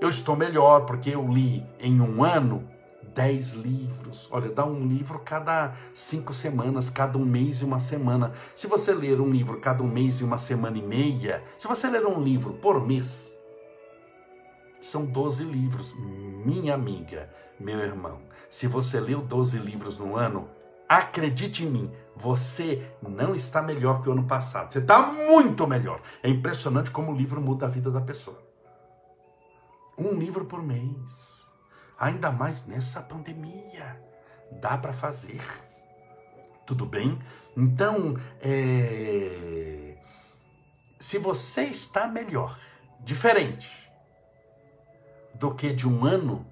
Eu 0.00 0.08
estou 0.08 0.34
melhor 0.34 0.86
porque 0.86 1.10
eu 1.10 1.28
li 1.28 1.64
em 1.78 2.00
um 2.00 2.24
ano 2.24 2.66
dez 3.14 3.52
livros. 3.52 4.28
Olha, 4.30 4.50
dá 4.50 4.64
um 4.64 4.86
livro 4.86 5.18
cada 5.20 5.74
cinco 5.94 6.32
semanas, 6.32 6.90
cada 6.90 7.18
um 7.18 7.24
mês 7.24 7.60
e 7.60 7.64
uma 7.64 7.80
semana. 7.80 8.32
Se 8.54 8.66
você 8.66 8.94
ler 8.94 9.20
um 9.20 9.30
livro 9.30 9.60
cada 9.60 9.82
um 9.82 9.88
mês 9.88 10.20
e 10.20 10.24
uma 10.24 10.38
semana 10.38 10.78
e 10.78 10.82
meia, 10.82 11.42
se 11.58 11.66
você 11.66 11.88
ler 11.88 12.06
um 12.06 12.22
livro 12.22 12.54
por 12.54 12.86
mês, 12.86 13.36
são 14.80 15.04
12 15.04 15.44
livros. 15.44 15.94
Minha 16.44 16.74
amiga, 16.74 17.28
meu 17.58 17.78
irmão, 17.78 18.20
se 18.50 18.66
você 18.66 19.00
leu 19.00 19.20
12 19.20 19.58
livros 19.58 19.98
no 19.98 20.16
ano, 20.16 20.48
acredite 20.88 21.64
em 21.64 21.70
mim, 21.70 21.92
você 22.16 22.82
não 23.02 23.34
está 23.34 23.62
melhor 23.62 24.02
que 24.02 24.08
o 24.08 24.12
ano 24.12 24.24
passado. 24.24 24.72
Você 24.72 24.78
está 24.78 25.00
muito 25.00 25.66
melhor. 25.66 26.00
É 26.22 26.28
impressionante 26.28 26.90
como 26.90 27.12
o 27.12 27.16
livro 27.16 27.40
muda 27.40 27.66
a 27.66 27.68
vida 27.68 27.90
da 27.90 28.00
pessoa. 28.00 28.38
Um 29.96 30.14
livro 30.14 30.44
por 30.44 30.62
mês. 30.62 31.37
Ainda 31.98 32.30
mais 32.30 32.64
nessa 32.66 33.00
pandemia. 33.02 34.00
Dá 34.52 34.78
para 34.78 34.92
fazer. 34.92 35.42
Tudo 36.66 36.86
bem? 36.86 37.18
Então, 37.56 38.14
é... 38.40 39.96
se 41.00 41.18
você 41.18 41.64
está 41.64 42.06
melhor, 42.06 42.58
diferente 43.00 43.90
do 45.34 45.54
que 45.54 45.72
de 45.72 45.88
um 45.88 46.04
ano 46.04 46.46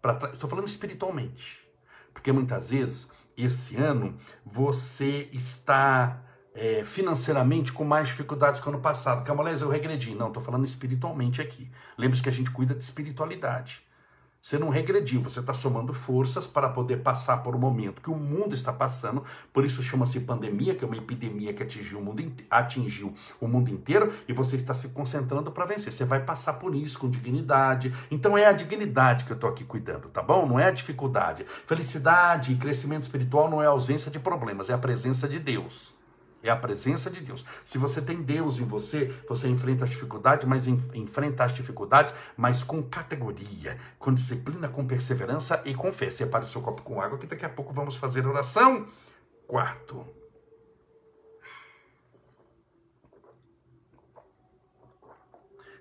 para 0.00 0.14
trás, 0.14 0.34
estou 0.34 0.48
falando 0.48 0.68
espiritualmente, 0.68 1.66
Porque 2.12 2.30
muitas 2.32 2.70
vezes, 2.70 3.08
esse 3.36 3.76
ano, 3.76 4.16
você 4.44 5.28
está 5.32 6.22
é, 6.54 6.84
financeiramente 6.84 7.72
com 7.72 7.84
mais 7.84 8.08
dificuldades 8.08 8.60
que 8.60 8.68
ano 8.68 8.80
passado. 8.80 9.24
Camolés, 9.24 9.60
eu 9.60 9.68
regredi. 9.68 10.14
Não, 10.14 10.28
estou 10.28 10.42
falando 10.42 10.64
espiritualmente 10.64 11.40
aqui. 11.40 11.70
Lembre-se 11.96 12.22
que 12.22 12.28
a 12.28 12.32
gente 12.32 12.50
cuida 12.50 12.74
de 12.74 12.82
espiritualidade. 12.82 13.82
Você 14.40 14.56
não 14.56 14.68
regrediu, 14.68 15.20
você 15.20 15.40
está 15.40 15.52
somando 15.52 15.92
forças 15.92 16.46
para 16.46 16.68
poder 16.68 16.98
passar 16.98 17.38
por 17.38 17.56
um 17.56 17.58
momento 17.58 18.00
que 18.00 18.08
o 18.08 18.14
mundo 18.14 18.54
está 18.54 18.72
passando, 18.72 19.22
por 19.52 19.64
isso 19.64 19.82
chama-se 19.82 20.20
pandemia, 20.20 20.74
que 20.74 20.84
é 20.84 20.86
uma 20.86 20.96
epidemia 20.96 21.52
que 21.52 21.62
atingiu 21.62 21.98
o, 21.98 22.02
mundo, 22.02 22.32
atingiu 22.48 23.12
o 23.40 23.48
mundo 23.48 23.68
inteiro, 23.70 24.12
e 24.28 24.32
você 24.32 24.56
está 24.56 24.72
se 24.72 24.90
concentrando 24.90 25.50
para 25.50 25.66
vencer. 25.66 25.92
Você 25.92 26.04
vai 26.04 26.24
passar 26.24 26.54
por 26.54 26.74
isso 26.74 26.98
com 26.98 27.10
dignidade. 27.10 27.92
Então 28.10 28.38
é 28.38 28.46
a 28.46 28.52
dignidade 28.52 29.24
que 29.24 29.32
eu 29.32 29.34
estou 29.34 29.50
aqui 29.50 29.64
cuidando, 29.64 30.08
tá 30.08 30.22
bom? 30.22 30.46
Não 30.46 30.58
é 30.58 30.66
a 30.66 30.70
dificuldade. 30.70 31.44
Felicidade 31.44 32.52
e 32.52 32.56
crescimento 32.56 33.02
espiritual 33.02 33.50
não 33.50 33.60
é 33.60 33.66
a 33.66 33.70
ausência 33.70 34.10
de 34.10 34.20
problemas, 34.20 34.70
é 34.70 34.72
a 34.72 34.78
presença 34.78 35.28
de 35.28 35.38
Deus. 35.38 35.97
É 36.42 36.50
a 36.50 36.56
presença 36.56 37.10
de 37.10 37.20
Deus. 37.20 37.44
Se 37.64 37.78
você 37.78 38.00
tem 38.00 38.22
Deus 38.22 38.58
em 38.58 38.64
você, 38.64 39.06
você 39.28 39.48
enfrenta 39.48 39.84
as 39.84 39.90
dificuldades, 39.90 40.46
mas 40.46 40.66
enfrenta 40.66 41.44
as 41.44 41.52
dificuldades, 41.52 42.14
mas 42.36 42.62
com 42.62 42.82
categoria, 42.82 43.78
com 43.98 44.14
disciplina, 44.14 44.68
com 44.68 44.86
perseverança 44.86 45.60
e 45.64 45.74
com 45.74 45.92
fé. 45.92 46.10
Separe 46.10 46.44
o 46.44 46.48
seu 46.48 46.62
copo 46.62 46.82
com 46.82 47.00
água, 47.00 47.18
que 47.18 47.26
daqui 47.26 47.44
a 47.44 47.48
pouco 47.48 47.72
vamos 47.72 47.96
fazer 47.96 48.26
oração. 48.26 48.86
Quarto. 49.46 50.06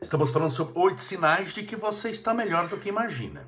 Estamos 0.01 0.31
falando 0.31 0.51
sobre 0.51 0.79
oito 0.79 1.01
sinais 1.01 1.53
de 1.53 1.63
que 1.63 1.75
você 1.75 2.09
está 2.09 2.33
melhor 2.33 2.67
do 2.67 2.77
que 2.77 2.89
imagina. 2.89 3.47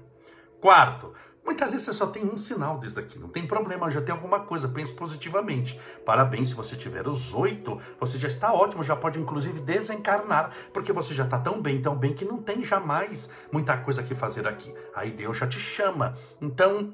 Quarto, 0.60 1.14
Muitas 1.44 1.72
vezes 1.72 1.86
você 1.86 1.94
só 1.94 2.08
tem 2.08 2.24
um 2.24 2.38
sinal 2.38 2.78
desde 2.78 3.00
aqui, 3.00 3.18
não 3.18 3.30
tem 3.30 3.48
problema, 3.48 3.90
já 3.90 4.02
tem 4.02 4.14
alguma 4.14 4.42
coisa, 4.42 4.68
pense 4.68 4.92
positivamente. 4.94 5.80
Parabéns, 6.06 6.50
se 6.50 6.56
você 6.56 6.76
tiver 6.76 7.08
os 7.08 7.34
oito, 7.34 7.80
você 8.00 8.18
já 8.18 8.28
está 8.28 8.54
ótimo, 8.54 8.84
já 8.84 8.96
pode 8.96 9.20
inclusive 9.20 9.60
desencarnar, 9.60 10.52
porque 10.74 10.94
você 10.94 11.14
já 11.14 11.24
está 11.24 11.40
tão 11.40 11.62
bem, 11.62 11.82
tão 11.82 11.96
bem 11.96 12.14
que 12.14 12.24
não 12.24 12.38
tem 12.38 12.64
jamais 12.64 13.30
muita 13.52 13.78
coisa 13.78 14.04
que 14.04 14.14
fazer 14.14 14.48
aqui. 14.48 14.74
Aí 14.96 15.12
Deus 15.12 15.38
já 15.38 15.48
te 15.48 15.60
chama. 15.60 16.16
Então, 16.40 16.94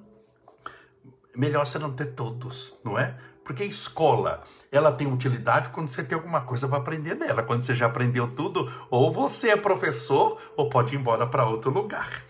melhor 1.36 1.66
você 1.66 1.78
não 1.78 1.92
ter 1.92 2.14
todos, 2.14 2.74
não 2.84 2.98
é? 2.98 3.18
Porque 3.44 3.62
a 3.62 3.68
escola, 3.68 4.42
ela 4.72 4.92
tem 4.92 5.06
utilidade 5.06 5.70
quando 5.70 5.88
você 5.88 6.04
tem 6.04 6.18
alguma 6.18 6.42
coisa 6.42 6.68
para 6.68 6.80
aprender 6.80 7.14
nela. 7.14 7.44
Quando 7.44 7.64
você 7.64 7.76
já 7.76 7.86
aprendeu 7.86 8.34
tudo, 8.34 8.72
ou 8.90 9.12
você 9.12 9.50
é 9.50 9.56
professor, 9.56 10.42
ou 10.58 10.68
pode 10.68 10.96
ir 10.96 10.98
embora 10.98 11.28
para 11.28 11.48
outro 11.48 11.70
lugar. 11.70 12.24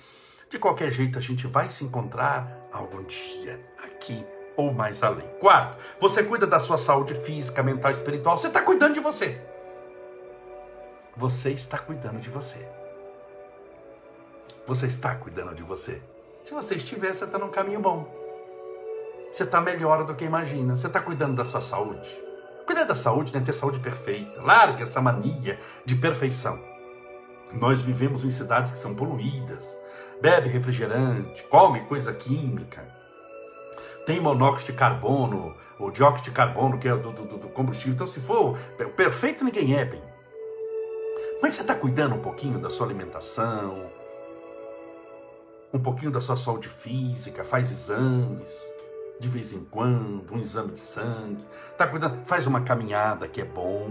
De 0.50 0.60
qualquer 0.60 0.92
jeito, 0.92 1.18
a 1.18 1.22
gente 1.22 1.48
vai 1.48 1.70
se 1.70 1.84
encontrar 1.84 2.68
algum 2.72 3.04
dia 3.04 3.60
aqui 3.84 4.26
ou 4.56 4.74
mais 4.74 5.02
além. 5.04 5.28
Quarto, 5.40 5.78
você 6.00 6.24
cuida 6.24 6.46
da 6.46 6.60
sua 6.60 6.78
saúde 6.78 7.16
física, 7.16 7.64
mental, 7.64 7.92
espiritual. 7.92 8.38
Você 8.38 8.48
está 8.48 8.62
cuidando 8.62 8.94
de 8.94 9.00
você. 9.00 9.42
Você 11.18 11.52
está 11.52 11.78
cuidando 11.78 12.20
de 12.20 12.30
você. 12.30 12.68
Você 14.68 14.88
está 14.88 15.16
cuidando 15.16 15.56
de 15.56 15.64
você. 15.64 16.02
Se 16.44 16.54
você 16.54 16.76
estiver, 16.76 17.14
você 17.14 17.26
está 17.26 17.38
num 17.38 17.50
caminho 17.50 17.80
bom. 17.80 18.08
Você 19.34 19.44
está 19.44 19.60
melhor 19.60 20.06
do 20.06 20.16
que 20.16 20.26
imagina. 20.26 20.78
Você 20.78 20.88
está 20.88 21.02
cuidando 21.02 21.36
da 21.36 21.46
sua 21.46 21.62
saúde. 21.62 22.10
Cuidar 22.66 22.84
da 22.84 22.96
saúde 22.96 23.34
não 23.34 23.42
é 23.42 23.44
ter 23.44 23.54
saúde 23.54 23.80
perfeita. 23.80 24.42
Larga 24.42 24.84
essa 24.84 25.02
mania 25.02 25.60
de 25.84 25.96
perfeição. 25.96 26.60
Nós 27.54 27.82
vivemos 27.82 28.26
em 28.26 28.30
cidades 28.30 28.72
que 28.72 28.78
são 28.78 28.96
poluídas 28.96 29.66
bebe 30.22 30.50
refrigerante, 30.50 31.44
come 31.44 31.82
coisa 31.82 32.14
química, 32.14 32.86
tem 34.06 34.20
monóxido 34.20 34.72
de 34.72 34.78
carbono, 34.78 35.56
o 35.80 35.90
dióxido 35.90 36.26
de 36.26 36.32
carbono, 36.32 36.78
que 36.78 36.88
é 36.88 36.96
do, 36.96 37.12
do, 37.12 37.38
do 37.38 37.50
combustível. 37.50 37.94
Então, 37.94 38.08
se 38.08 38.20
for 38.22 38.58
perfeito, 38.96 39.44
ninguém 39.44 39.76
é 39.76 39.84
bem. 39.84 40.02
Mas 41.42 41.56
você 41.56 41.62
está 41.62 41.74
cuidando 41.74 42.16
um 42.16 42.22
pouquinho 42.22 42.60
da 42.60 42.70
sua 42.70 42.86
alimentação, 42.86 43.90
um 45.74 45.80
pouquinho 45.80 46.12
da 46.12 46.22
sua 46.22 46.38
saúde 46.38 46.70
física, 46.70 47.44
faz 47.44 47.72
exames 47.72 48.52
de 49.20 49.30
vez 49.30 49.54
em 49.54 49.64
quando, 49.64 50.34
um 50.34 50.38
exame 50.38 50.74
de 50.74 50.82
sangue, 50.82 51.44
tá 51.78 51.88
cuidando, 51.88 52.26
faz 52.26 52.46
uma 52.46 52.62
caminhada 52.62 53.28
que 53.28 53.42
é 53.42 53.46
bom. 53.46 53.90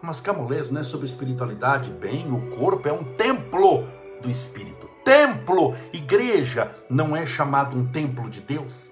Mas 0.00 0.20
camolês 0.20 0.70
não 0.70 0.80
é 0.80 0.84
sobre 0.84 1.06
espiritualidade, 1.06 1.90
bem, 1.90 2.32
o 2.32 2.50
corpo 2.56 2.88
é 2.88 2.92
um 2.92 3.04
templo 3.14 3.86
do 4.22 4.30
espírito 4.30 4.93
templo, 5.04 5.76
igreja, 5.92 6.74
não 6.88 7.14
é 7.14 7.26
chamado 7.26 7.76
um 7.76 7.86
templo 7.86 8.28
de 8.30 8.40
Deus? 8.40 8.90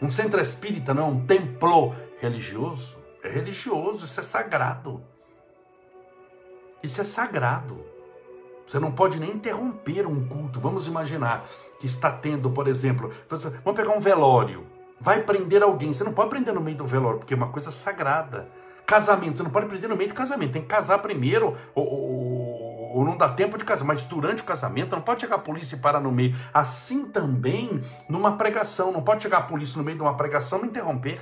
Um 0.00 0.10
centro 0.10 0.40
espírita 0.40 0.92
não 0.92 1.02
é 1.02 1.06
um 1.06 1.26
templo 1.26 1.94
religioso? 2.18 2.98
É 3.22 3.28
religioso, 3.28 4.04
isso 4.04 4.18
é 4.18 4.22
sagrado. 4.22 5.00
Isso 6.82 7.00
é 7.00 7.04
sagrado. 7.04 7.84
Você 8.66 8.78
não 8.80 8.90
pode 8.90 9.20
nem 9.20 9.30
interromper 9.30 10.06
um 10.06 10.26
culto. 10.26 10.58
Vamos 10.58 10.86
imaginar 10.86 11.44
que 11.78 11.86
está 11.86 12.10
tendo, 12.10 12.50
por 12.50 12.66
exemplo, 12.66 13.10
vamos 13.64 13.76
pegar 13.76 13.94
um 13.94 14.00
velório. 14.00 14.66
Vai 15.00 15.22
prender 15.22 15.62
alguém. 15.62 15.92
Você 15.92 16.02
não 16.02 16.12
pode 16.12 16.30
prender 16.30 16.54
no 16.54 16.60
meio 16.60 16.76
do 16.76 16.86
velório, 16.86 17.18
porque 17.18 17.34
é 17.34 17.36
uma 17.36 17.48
coisa 17.48 17.70
sagrada. 17.70 18.48
Casamento, 18.86 19.36
você 19.36 19.42
não 19.42 19.50
pode 19.50 19.66
prender 19.66 19.88
no 19.88 19.96
meio 19.96 20.08
do 20.08 20.14
casamento. 20.14 20.52
Tem 20.52 20.62
que 20.62 20.68
casar 20.68 20.98
primeiro. 20.98 21.56
Ou, 21.74 21.86
ou, 21.86 22.31
ou 22.92 23.04
não 23.04 23.16
dá 23.16 23.28
tempo 23.28 23.56
de 23.56 23.64
casar, 23.64 23.84
mas 23.84 24.02
durante 24.04 24.42
o 24.42 24.44
casamento 24.44 24.94
não 24.94 25.02
pode 25.02 25.22
chegar 25.22 25.36
a 25.36 25.38
polícia 25.38 25.76
e 25.76 25.78
parar 25.78 26.00
no 26.00 26.12
meio. 26.12 26.36
Assim 26.52 27.04
também 27.06 27.80
numa 28.08 28.36
pregação, 28.36 28.92
não 28.92 29.02
pode 29.02 29.22
chegar 29.22 29.38
a 29.38 29.42
polícia 29.42 29.78
no 29.78 29.84
meio 29.84 29.96
de 29.96 30.02
uma 30.02 30.16
pregação 30.16 30.64
e 30.64 30.68
interromper. 30.68 31.20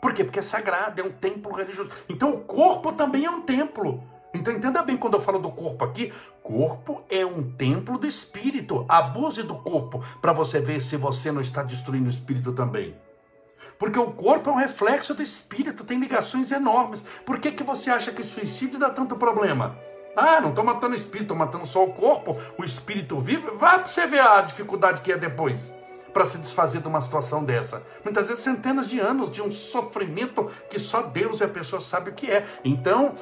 Por 0.00 0.12
quê? 0.12 0.22
Porque 0.22 0.38
é 0.38 0.42
sagrado, 0.42 1.00
é 1.00 1.04
um 1.04 1.10
templo 1.10 1.52
religioso. 1.52 1.90
Então 2.08 2.32
o 2.32 2.40
corpo 2.40 2.92
também 2.92 3.24
é 3.24 3.30
um 3.30 3.40
templo. 3.40 4.04
Então 4.34 4.52
entenda 4.52 4.82
bem 4.82 4.96
quando 4.96 5.14
eu 5.14 5.20
falo 5.20 5.38
do 5.38 5.50
corpo 5.50 5.84
aqui, 5.84 6.12
corpo 6.42 7.02
é 7.08 7.24
um 7.24 7.50
templo 7.52 7.98
do 7.98 8.06
espírito. 8.06 8.84
Abuse 8.88 9.42
do 9.42 9.56
corpo 9.56 10.04
para 10.20 10.32
você 10.32 10.60
ver 10.60 10.82
se 10.82 10.96
você 10.96 11.32
não 11.32 11.40
está 11.40 11.62
destruindo 11.62 12.06
o 12.06 12.10
espírito 12.10 12.52
também. 12.52 12.94
Porque 13.78 13.98
o 13.98 14.10
corpo 14.12 14.50
é 14.50 14.52
um 14.52 14.56
reflexo 14.56 15.14
do 15.14 15.22
espírito, 15.22 15.84
tem 15.84 15.98
ligações 15.98 16.50
enormes. 16.50 17.00
Por 17.24 17.38
que, 17.38 17.52
que 17.52 17.62
você 17.62 17.90
acha 17.90 18.12
que 18.12 18.22
suicídio 18.22 18.78
dá 18.78 18.90
tanto 18.90 19.16
problema? 19.16 19.78
Ah, 20.20 20.40
não 20.40 20.48
estou 20.50 20.64
matando 20.64 20.94
o 20.94 20.96
espírito, 20.96 21.32
estou 21.32 21.36
matando 21.36 21.64
só 21.64 21.84
o 21.84 21.92
corpo, 21.92 22.36
o 22.58 22.64
espírito 22.64 23.20
vivo. 23.20 23.56
Vá 23.56 23.78
para 23.78 23.86
você 23.86 24.04
ver 24.04 24.20
a 24.20 24.40
dificuldade 24.40 25.00
que 25.00 25.12
é 25.12 25.16
depois 25.16 25.72
para 26.12 26.26
se 26.26 26.38
desfazer 26.38 26.80
de 26.80 26.88
uma 26.88 27.00
situação 27.00 27.44
dessa. 27.44 27.80
Muitas 28.02 28.26
vezes 28.26 28.42
centenas 28.42 28.88
de 28.88 28.98
anos 28.98 29.30
de 29.30 29.40
um 29.40 29.52
sofrimento 29.52 30.50
que 30.68 30.76
só 30.76 31.02
Deus 31.02 31.38
e 31.38 31.44
a 31.44 31.48
pessoa 31.48 31.80
sabe 31.80 32.10
o 32.10 32.14
que 32.14 32.28
é. 32.28 32.44
Então, 32.64 33.14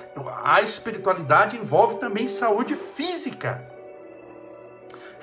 a 0.43 0.63
espiritualidade 0.63 1.59
envolve 1.59 1.97
também 1.97 2.27
saúde 2.29 2.75
física. 2.75 3.76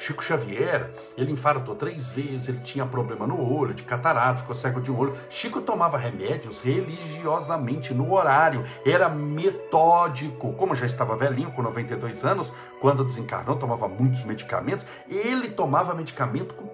Chico 0.03 0.21
Xavier, 0.21 0.91
ele 1.15 1.31
infartou 1.31 1.75
três 1.75 2.11
vezes, 2.11 2.49
ele 2.49 2.59
tinha 2.59 2.85
problema 2.85 3.25
no 3.25 3.41
olho, 3.41 3.73
de 3.73 3.83
catarata, 3.83 4.39
ficou 4.39 4.53
cego 4.53 4.81
de 4.81 4.91
um 4.91 4.97
olho. 4.97 5.15
Chico 5.29 5.61
tomava 5.61 5.97
remédios 5.97 6.59
religiosamente 6.59 7.93
no 7.93 8.11
horário, 8.13 8.65
era 8.85 9.07
metódico. 9.07 10.51
Como 10.55 10.75
já 10.75 10.85
estava 10.85 11.15
velhinho, 11.15 11.53
com 11.53 11.61
92 11.61 12.21
anos, 12.25 12.51
quando 12.81 13.05
desencarnou, 13.05 13.55
tomava 13.55 13.87
muitos 13.87 14.25
medicamentos. 14.25 14.85
Ele 15.07 15.47
tomava 15.47 15.93
medicamento 15.93 16.53
com, 16.53 16.69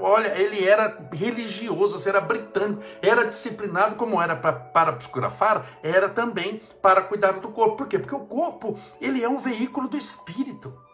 olha, 0.00 0.36
ele 0.36 0.66
era 0.66 1.06
religioso, 1.12 2.08
era 2.08 2.20
britânico, 2.20 2.82
era 3.00 3.28
disciplinado 3.28 3.94
como 3.94 4.20
era 4.20 4.34
pra, 4.34 4.52
para 4.52 4.94
psicografar, 4.94 5.64
era 5.84 6.08
também 6.08 6.60
para 6.82 7.00
cuidar 7.02 7.34
do 7.34 7.48
corpo. 7.50 7.76
Por 7.76 7.86
quê? 7.86 7.96
Porque 7.96 8.16
o 8.16 8.26
corpo, 8.26 8.76
ele 9.00 9.22
é 9.22 9.28
um 9.28 9.38
veículo 9.38 9.86
do 9.86 9.96
espírito. 9.96 10.85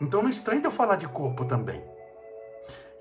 Então 0.00 0.22
não 0.22 0.30
estranho 0.30 0.64
eu 0.64 0.70
falar 0.70 0.96
de 0.96 1.06
corpo 1.06 1.44
também. 1.44 1.84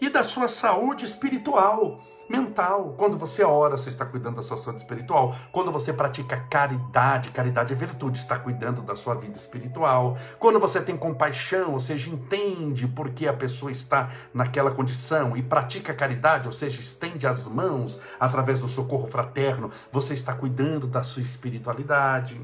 E 0.01 0.09
da 0.09 0.23
sua 0.23 0.47
saúde 0.47 1.05
espiritual, 1.05 2.01
mental. 2.29 2.93
Quando 2.95 3.17
você 3.17 3.43
ora, 3.43 3.77
você 3.77 3.89
está 3.89 4.05
cuidando 4.05 4.35
da 4.35 4.43
sua 4.43 4.57
saúde 4.57 4.81
espiritual. 4.81 5.35
Quando 5.51 5.71
você 5.71 5.91
pratica 5.91 6.37
caridade, 6.49 7.31
caridade 7.31 7.73
é 7.73 7.75
virtude, 7.75 8.19
está 8.19 8.37
cuidando 8.37 8.81
da 8.81 8.95
sua 8.95 9.15
vida 9.15 9.35
espiritual. 9.35 10.17
Quando 10.37 10.59
você 10.59 10.79
tem 10.79 10.95
compaixão, 10.95 11.73
ou 11.73 11.79
seja, 11.79 12.09
entende 12.09 12.87
por 12.87 13.09
que 13.09 13.27
a 13.27 13.33
pessoa 13.33 13.71
está 13.71 14.09
naquela 14.33 14.71
condição 14.71 15.35
e 15.35 15.41
pratica 15.41 15.93
caridade, 15.93 16.47
ou 16.47 16.53
seja, 16.53 16.79
estende 16.79 17.25
as 17.25 17.47
mãos 17.47 17.99
através 18.19 18.59
do 18.59 18.67
socorro 18.67 19.07
fraterno, 19.07 19.71
você 19.91 20.13
está 20.13 20.33
cuidando 20.33 20.87
da 20.87 21.03
sua 21.03 21.23
espiritualidade. 21.23 22.39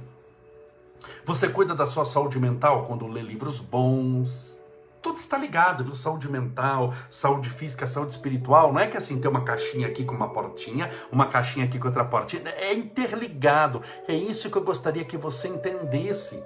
Você 1.25 1.47
cuida 1.47 1.75
da 1.75 1.87
sua 1.87 2.05
saúde 2.05 2.39
mental 2.39 2.85
quando 2.85 3.07
lê 3.07 3.21
livros 3.21 3.59
bons. 3.59 4.59
Tudo 5.01 5.17
está 5.17 5.37
ligado, 5.37 5.83
viu? 5.83 5.93
Saúde 5.93 6.27
mental, 6.27 6.93
saúde 7.11 7.49
física, 7.49 7.85
saúde 7.85 8.13
espiritual. 8.13 8.73
Não 8.73 8.79
é 8.79 8.87
que 8.87 8.97
assim 8.97 9.19
tem 9.19 9.29
uma 9.29 9.43
caixinha 9.43 9.87
aqui 9.87 10.03
com 10.03 10.15
uma 10.15 10.29
portinha, 10.29 10.89
uma 11.11 11.27
caixinha 11.27 11.65
aqui 11.65 11.77
com 11.77 11.87
outra 11.87 12.05
portinha. 12.05 12.41
É 12.57 12.73
interligado. 12.73 13.81
É 14.07 14.13
isso 14.15 14.49
que 14.49 14.57
eu 14.57 14.63
gostaria 14.63 15.05
que 15.05 15.17
você 15.17 15.47
entendesse. 15.47 16.43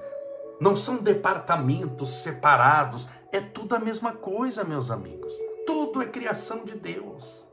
Não 0.60 0.76
são 0.76 0.98
departamentos 0.98 2.10
separados. 2.22 3.08
É 3.32 3.40
tudo 3.40 3.76
a 3.76 3.80
mesma 3.80 4.12
coisa, 4.12 4.64
meus 4.64 4.92
amigos 4.92 5.32
tudo 5.70 6.02
é 6.02 6.08
criação 6.08 6.66
de 6.66 6.74
Deus. 6.74 7.48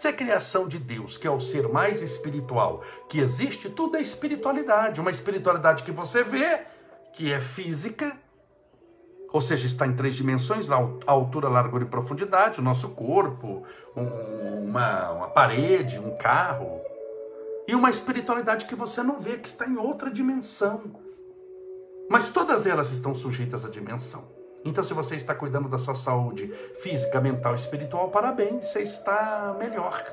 Se 0.00 0.08
é 0.08 0.14
criação 0.14 0.66
de 0.66 0.78
Deus, 0.78 1.18
que 1.18 1.26
é 1.26 1.30
o 1.30 1.38
ser 1.38 1.68
mais 1.68 2.00
espiritual 2.00 2.82
que 3.06 3.18
existe, 3.18 3.68
tudo 3.68 3.98
é 3.98 4.00
espiritualidade. 4.00 4.98
Uma 4.98 5.10
espiritualidade 5.10 5.82
que 5.82 5.92
você 5.92 6.24
vê, 6.24 6.62
que 7.12 7.30
é 7.30 7.38
física, 7.38 8.18
ou 9.30 9.42
seja, 9.42 9.66
está 9.66 9.86
em 9.86 9.94
três 9.94 10.14
dimensões, 10.16 10.68
altura, 11.06 11.50
largura 11.50 11.84
e 11.84 11.86
profundidade, 11.86 12.60
o 12.60 12.62
nosso 12.62 12.88
corpo, 12.88 13.62
um, 13.94 14.68
uma, 14.70 15.10
uma 15.10 15.28
parede, 15.28 15.98
um 15.98 16.16
carro. 16.16 16.80
E 17.68 17.74
uma 17.74 17.90
espiritualidade 17.90 18.64
que 18.64 18.74
você 18.74 19.02
não 19.02 19.20
vê, 19.20 19.36
que 19.36 19.48
está 19.48 19.66
em 19.66 19.76
outra 19.76 20.10
dimensão. 20.10 20.80
Mas 22.08 22.30
todas 22.30 22.64
elas 22.64 22.90
estão 22.90 23.14
sujeitas 23.14 23.66
à 23.66 23.68
dimensão. 23.68 24.29
Então, 24.64 24.84
se 24.84 24.92
você 24.92 25.16
está 25.16 25.34
cuidando 25.34 25.68
da 25.68 25.78
sua 25.78 25.94
saúde 25.94 26.48
física, 26.80 27.20
mental 27.20 27.54
e 27.54 27.56
espiritual, 27.56 28.08
parabéns, 28.08 28.66
você 28.66 28.82
está 28.82 29.56
melhor. 29.58 30.04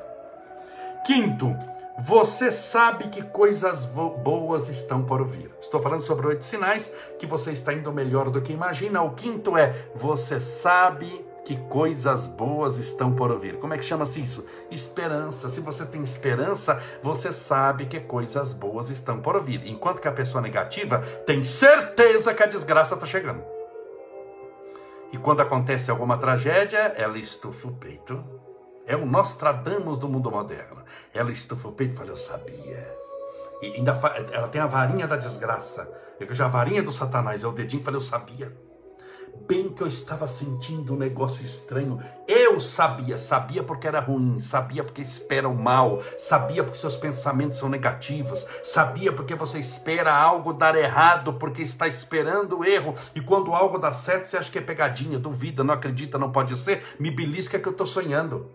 Quinto, 1.06 1.56
você 2.00 2.52
sabe 2.52 3.10
que 3.10 3.24
coisas 3.24 3.86
boas 3.86 4.70
estão 4.70 5.04
por 5.04 5.26
vir. 5.26 5.52
Estou 5.60 5.82
falando 5.82 6.04
sobre 6.04 6.28
oito 6.28 6.46
sinais 6.46 6.92
que 7.18 7.26
você 7.26 7.52
está 7.52 7.74
indo 7.74 7.92
melhor 7.92 8.30
do 8.30 8.42
que 8.42 8.54
imagina. 8.54 9.02
O 9.02 9.16
quinto 9.16 9.58
é: 9.58 9.74
você 9.96 10.40
sabe 10.40 11.26
que 11.44 11.56
coisas 11.70 12.28
boas 12.28 12.78
estão 12.78 13.14
por 13.14 13.40
vir. 13.40 13.58
Como 13.58 13.74
é 13.74 13.78
que 13.78 13.86
chama-se 13.86 14.22
isso? 14.22 14.46
Esperança. 14.70 15.50
Se 15.50 15.60
você 15.60 15.86
tem 15.86 16.04
esperança, 16.04 16.80
você 17.02 17.34
sabe 17.34 17.86
que 17.86 18.00
coisas 18.00 18.54
boas 18.54 18.90
estão 18.90 19.20
por 19.20 19.42
vir. 19.42 19.66
Enquanto 19.66 20.02
que 20.02 20.08
a 20.08 20.12
pessoa 20.12 20.42
negativa 20.42 21.00
tem 21.26 21.44
certeza 21.44 22.34
que 22.34 22.44
a 22.44 22.48
desgraça 22.48 22.96
está 22.96 23.08
chegando. 23.08 23.57
E 25.12 25.18
quando 25.18 25.42
acontece 25.42 25.90
alguma 25.90 26.18
tragédia, 26.18 26.94
ela 26.98 27.18
estufa 27.18 27.68
o 27.68 27.74
peito 27.74 28.38
é 28.88 28.96
o 28.96 29.06
Nostradamus 29.06 30.00
do 30.00 30.08
mundo 30.08 30.32
moderno. 30.32 30.82
Ela 31.14 31.30
estufa 31.32 31.68
o 31.68 31.74
peito 31.74 31.94
e 31.94 31.98
fala, 31.98 32.10
eu 32.10 32.18
sabia. 32.18 32.98
E 33.62 33.74
ainda 33.76 34.00
ela 34.32 34.48
tem 34.48 34.62
a 34.62 34.66
varinha 34.66 35.06
da 35.06 35.18
desgraça. 35.18 35.92
Eu 36.20 36.34
já 36.34 36.46
a 36.46 36.50
varinha 36.50 36.82
do 36.82 36.92
satanás, 36.92 37.44
é 37.44 37.48
o 37.48 37.52
dedinho 37.52 37.82
que 37.82 37.86
fala, 37.86 37.98
eu 37.98 38.02
sabia. 38.02 38.56
Bem 39.46 39.70
que 39.70 39.84
eu 39.84 39.88
estava 39.88 40.28
sentindo 40.28 40.94
um 40.94 40.98
negócio 40.98 41.44
estranho. 41.44 42.00
Eu 42.50 42.62
sabia, 42.62 43.18
sabia 43.18 43.62
porque 43.62 43.90
era 43.90 44.00
ruim, 44.00 44.40
sabia 44.40 44.82
porque 44.82 45.02
espera 45.02 45.50
o 45.50 45.54
mal, 45.54 46.02
sabia 46.18 46.64
porque 46.64 46.80
seus 46.80 46.96
pensamentos 46.96 47.60
são 47.60 47.68
negativos, 47.68 48.46
sabia 48.64 49.12
porque 49.12 49.36
você 49.36 49.60
espera 49.60 50.16
algo 50.16 50.54
dar 50.54 50.74
errado, 50.74 51.34
porque 51.34 51.62
está 51.62 51.90
esperando 51.90 52.60
o 52.60 52.64
erro, 52.64 52.96
e 53.14 53.20
quando 53.20 53.54
algo 53.54 53.78
dá 53.78 53.92
certo, 53.92 54.28
você 54.28 54.38
acha 54.38 54.50
que 54.50 54.60
é 54.60 54.62
pegadinha, 54.62 55.20
duvida, 55.20 55.62
não 55.62 55.74
acredita, 55.74 56.18
não 56.18 56.32
pode 56.32 56.56
ser, 56.56 56.82
me 56.98 57.12
belisca 57.12 57.60
que 57.60 57.68
eu 57.68 57.74
estou 57.74 57.86
sonhando. 57.86 58.50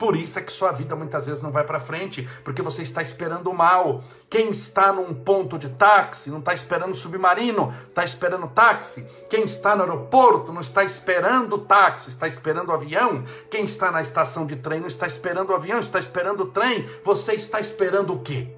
Por 0.00 0.16
isso 0.16 0.38
é 0.38 0.42
que 0.42 0.50
sua 0.50 0.72
vida 0.72 0.96
muitas 0.96 1.26
vezes 1.26 1.42
não 1.42 1.52
vai 1.52 1.62
para 1.62 1.78
frente, 1.78 2.26
porque 2.42 2.62
você 2.62 2.80
está 2.80 3.02
esperando 3.02 3.50
o 3.50 3.54
mal. 3.54 4.02
Quem 4.30 4.48
está 4.48 4.90
num 4.90 5.12
ponto 5.12 5.58
de 5.58 5.68
táxi 5.68 6.30
não 6.30 6.38
está 6.38 6.54
esperando 6.54 6.94
submarino, 6.94 7.70
está 7.86 8.02
esperando 8.02 8.48
táxi. 8.48 9.06
Quem 9.28 9.44
está 9.44 9.76
no 9.76 9.82
aeroporto 9.82 10.54
não 10.54 10.62
está 10.62 10.82
esperando 10.82 11.58
táxi, 11.58 12.08
está 12.08 12.26
esperando 12.26 12.72
avião. 12.72 13.22
Quem 13.50 13.66
está 13.66 13.90
na 13.90 14.00
estação 14.00 14.46
de 14.46 14.56
trem 14.56 14.80
não 14.80 14.88
está 14.88 15.06
esperando 15.06 15.52
avião, 15.52 15.78
está 15.78 15.98
esperando 15.98 16.46
trem. 16.46 16.88
Você 17.04 17.34
está 17.34 17.60
esperando 17.60 18.14
o 18.14 18.20
quê? 18.20 18.56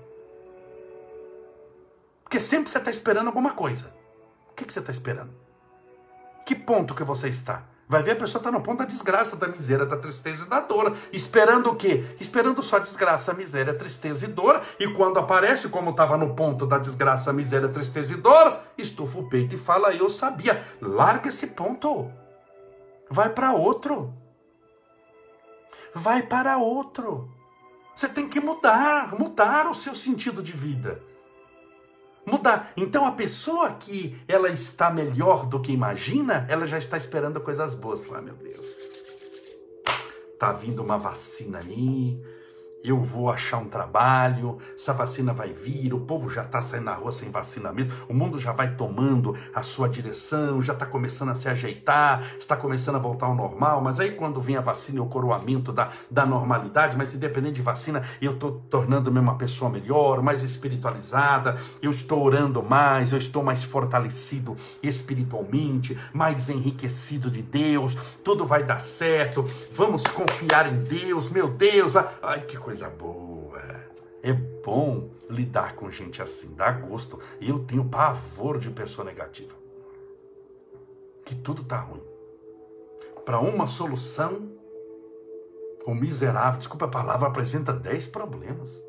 Porque 2.23 2.39
sempre 2.39 2.71
você 2.71 2.79
está 2.79 2.91
esperando 2.93 3.27
alguma 3.27 3.51
coisa. 3.51 3.93
O 4.49 4.55
que, 4.55 4.65
que 4.65 4.73
você 4.73 4.79
está 4.79 4.93
esperando? 4.93 5.35
Que 6.47 6.55
ponto 6.55 6.95
que 6.95 7.03
você 7.03 7.29
está? 7.29 7.72
Vai 7.93 8.03
ver 8.03 8.13
a 8.13 8.17
pessoa 8.17 8.41
está 8.41 8.51
no 8.51 8.63
ponto 8.63 8.79
da 8.79 8.85
desgraça, 8.87 9.37
da 9.37 9.47
miséria, 9.47 9.85
da 9.85 9.99
tristeza 9.99 10.47
e 10.47 10.49
da 10.49 10.61
dor. 10.61 10.97
Esperando 11.13 11.69
o 11.69 11.77
quê? 11.77 12.03
Esperando 12.19 12.63
só 12.63 12.79
desgraça, 12.79 13.35
miséria, 13.35 13.75
tristeza 13.75 14.25
e 14.25 14.29
dor. 14.29 14.63
E 14.81 14.89
quando 14.95 15.19
aparece, 15.19 15.69
como 15.69 15.91
estava 15.91 16.17
no 16.17 16.35
ponto 16.35 16.67
da 16.67 16.79
desgraça, 16.79 17.35
miséria, 17.35 17.69
tristeza 17.69 18.15
e 18.15 18.17
dor, 18.17 18.57
estufa 18.79 19.19
o 19.19 19.29
peito 19.29 19.57
e 19.57 19.59
fala: 19.59 19.95
Eu 19.95 20.09
sabia. 20.09 20.59
Larga 20.81 21.29
esse 21.29 21.49
ponto. 21.49 22.11
Vai 23.11 23.29
para 23.29 23.53
outro. 23.53 24.15
Vai 25.95 26.23
para 26.23 26.57
outro. 26.57 27.31
Você 27.95 28.09
tem 28.09 28.27
que 28.27 28.41
mudar, 28.41 29.15
mudar 29.19 29.69
o 29.69 29.75
seu 29.75 29.95
sentido 29.95 30.43
de 30.43 30.53
vida 30.53 31.12
mudar. 32.27 32.73
Então 32.77 33.07
a 33.07 33.13
pessoa 33.13 33.73
que 33.73 34.21
ela 34.27 34.49
está 34.49 34.91
melhor 34.91 35.47
do 35.47 35.61
que 35.61 35.73
imagina, 35.73 36.47
ela 36.49 36.67
já 36.67 36.79
está 36.79 36.97
esperando 36.97 37.41
coisas 37.41 37.75
boas. 37.75 38.03
Fala, 38.03 38.19
ah, 38.19 38.23
meu 38.23 38.35
Deus, 38.35 38.67
tá 40.39 40.53
vindo 40.53 40.83
uma 40.83 40.99
vacina 40.99 41.59
aí, 41.59 42.21
eu 42.85 43.01
vou 43.01 43.31
achar 43.31 43.59
um 43.59 43.69
trabalho, 43.69 44.59
essa 44.75 44.93
vacina 44.93 45.33
vai 45.33 45.53
vir, 45.53 45.95
o 45.95 46.01
povo 46.01 46.29
já 46.29 46.43
está 46.43 46.61
saindo 46.61 46.85
na 46.85 46.95
rua 46.95 47.13
sem 47.13 47.31
vacina 47.31 47.73
mesmo, 47.73 47.93
o 48.09 48.15
mundo 48.15 48.39
já 48.39 48.53
vai 48.53 48.75
tomando 48.75 49.37
a 49.55 49.63
sua 49.63 49.89
direção, 49.89 50.61
já 50.61 50.73
está 50.73 50.85
começando 50.85 51.31
a 51.31 51.35
se 51.35 51.49
ajeitar, 51.49 52.23
está 52.39 52.57
começando 52.57 52.97
a 52.97 52.99
voltar 52.99 53.27
ao 53.27 53.35
normal, 53.35 53.81
mas 53.81 54.01
aí 54.01 54.13
quando 54.13 54.41
vem 54.41 54.57
a 54.57 54.61
vacina 54.61 54.99
e 54.99 55.01
o 55.01 55.07
coroamento 55.07 55.73
da, 55.73 55.91
da 56.11 56.27
normalidade, 56.27 56.97
mas 56.97 57.15
independente 57.15 57.55
de 57.55 57.63
vacina, 57.63 58.03
eu 58.21 58.33
estou 58.33 58.63
tornando-me 58.69 59.19
uma 59.19 59.37
pessoa 59.37 59.71
melhor, 59.71 60.23
mais 60.23 60.43
espiritualizada, 60.43 61.57
eu 61.81 61.91
estou 61.91 62.23
orando 62.23 62.63
mais, 62.63 63.13
eu 63.13 63.19
estou 63.19 63.43
mais 63.43 63.63
fortalecido 63.63 64.57
espiritualmente, 64.83 65.97
mais 66.13 66.49
enriquecido 66.49 67.31
de 67.31 67.43
Deus, 67.43 67.97
tudo 68.25 68.45
vai 68.45 68.65
dar 68.65 68.81
certo, 68.81 69.45
vamos 69.73 70.03
confiar 70.03 70.73
em 70.73 70.77
Deus, 70.85 71.31
meu 71.31 71.49
Deus, 71.49 71.95
ai 72.23 72.41
que 72.41 72.57
coisa 72.57 72.72
coisa 72.73 72.89
boa. 72.89 73.61
É 74.23 74.33
bom 74.33 75.11
lidar 75.29 75.77
com 75.77 75.91
gente 75.91 76.23
assim, 76.23 76.55
dá 76.55 76.73
gosto. 76.73 77.19
E 77.39 77.51
eu 77.51 77.65
tenho 77.67 77.85
pavor 77.85 78.59
de 78.59 78.71
pessoa 78.71 79.05
negativa. 79.05 79.55
Que 81.23 81.35
tudo 81.35 81.65
tá 81.65 81.81
ruim. 81.81 82.03
Para 83.27 83.39
uma 83.41 83.67
solução, 83.67 84.51
o 85.85 85.95
miserável, 85.95 86.59
desculpa 86.59 86.87
a 86.87 86.91
palavra, 86.91 87.29
apresenta 87.29 87.75
10 87.75 88.07
problemas. 88.07 88.83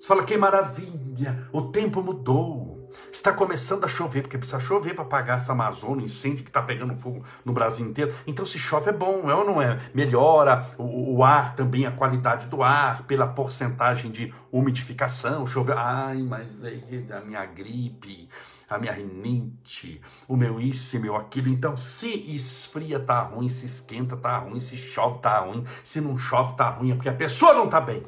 Você 0.00 0.08
fala 0.08 0.24
que 0.24 0.36
maravilha, 0.36 1.48
o 1.52 1.70
tempo 1.70 2.02
mudou. 2.02 2.71
Está 3.12 3.32
começando 3.32 3.84
a 3.84 3.88
chover, 3.88 4.22
porque 4.22 4.38
precisa 4.38 4.60
chover 4.60 4.94
para 4.94 5.04
apagar 5.04 5.38
essa 5.38 5.52
Amazônia, 5.52 6.04
incêndio 6.04 6.44
que 6.44 6.50
está 6.50 6.62
pegando 6.62 6.94
fogo 6.94 7.22
no 7.44 7.52
Brasil 7.52 7.86
inteiro. 7.86 8.14
Então, 8.26 8.44
se 8.44 8.58
chove 8.58 8.90
é 8.90 8.92
bom, 8.92 9.30
é 9.30 9.34
ou 9.34 9.44
não 9.44 9.60
é? 9.60 9.78
Melhora 9.94 10.66
o, 10.78 11.16
o 11.16 11.24
ar 11.24 11.54
também, 11.54 11.86
a 11.86 11.92
qualidade 11.92 12.46
do 12.46 12.62
ar, 12.62 13.02
pela 13.04 13.26
porcentagem 13.26 14.10
de 14.10 14.32
umidificação. 14.50 15.46
Chove. 15.46 15.72
Ai, 15.72 16.22
mas 16.22 16.64
aí 16.64 17.06
a 17.10 17.20
minha 17.20 17.44
gripe, 17.46 18.28
a 18.68 18.78
minha 18.78 18.92
rinite, 18.92 20.00
o 20.26 20.36
meu 20.36 20.60
isso 20.60 20.96
e 20.96 20.98
meu 20.98 21.16
aquilo. 21.16 21.48
Então, 21.48 21.76
se 21.76 22.08
esfria, 22.34 22.98
tá 22.98 23.20
ruim, 23.20 23.48
se 23.48 23.66
esquenta, 23.66 24.16
tá 24.16 24.38
ruim, 24.38 24.60
se 24.60 24.76
chove, 24.76 25.18
tá 25.20 25.40
ruim, 25.40 25.64
se 25.84 26.00
não 26.00 26.16
chove, 26.16 26.54
tá 26.56 26.70
ruim, 26.70 26.92
é 26.92 26.94
porque 26.94 27.08
a 27.08 27.14
pessoa 27.14 27.54
não 27.54 27.68
tá 27.68 27.80
bem. 27.80 28.02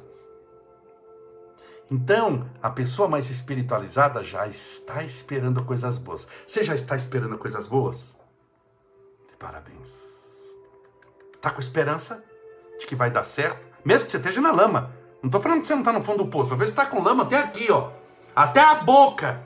Então, 1.95 2.51
a 2.61 2.69
pessoa 2.71 3.09
mais 3.09 3.31
espiritualizada 3.31 4.25
já 4.25 4.49
está 4.49 5.05
esperando 5.05 5.65
coisas 5.65 5.97
boas. 5.97 6.27
Você 6.45 6.65
já 6.65 6.75
está 6.75 6.97
esperando 6.97 7.39
coisas 7.39 7.69
boas? 7.69 8.19
Parabéns. 9.39 9.91
Está 11.37 11.53
com 11.53 11.61
esperança 11.61 12.25
de 12.81 12.87
que 12.87 12.97
vai 12.97 13.13
dar 13.13 13.23
certo? 13.23 13.65
Mesmo 13.85 14.07
que 14.07 14.11
você 14.11 14.17
esteja 14.17 14.41
na 14.41 14.51
lama. 14.51 14.93
Não 15.23 15.29
estou 15.29 15.41
falando 15.41 15.61
que 15.61 15.69
você 15.69 15.75
não 15.75 15.83
está 15.83 15.93
no 15.93 16.03
fundo 16.03 16.25
do 16.25 16.31
poço. 16.31 16.55
Às 16.55 16.59
vezes 16.59 16.73
está 16.73 16.85
com 16.85 17.01
lama 17.01 17.23
até 17.23 17.39
aqui, 17.39 17.71
ó. 17.71 17.93
Até 18.35 18.61
a 18.61 18.75
boca 18.75 19.44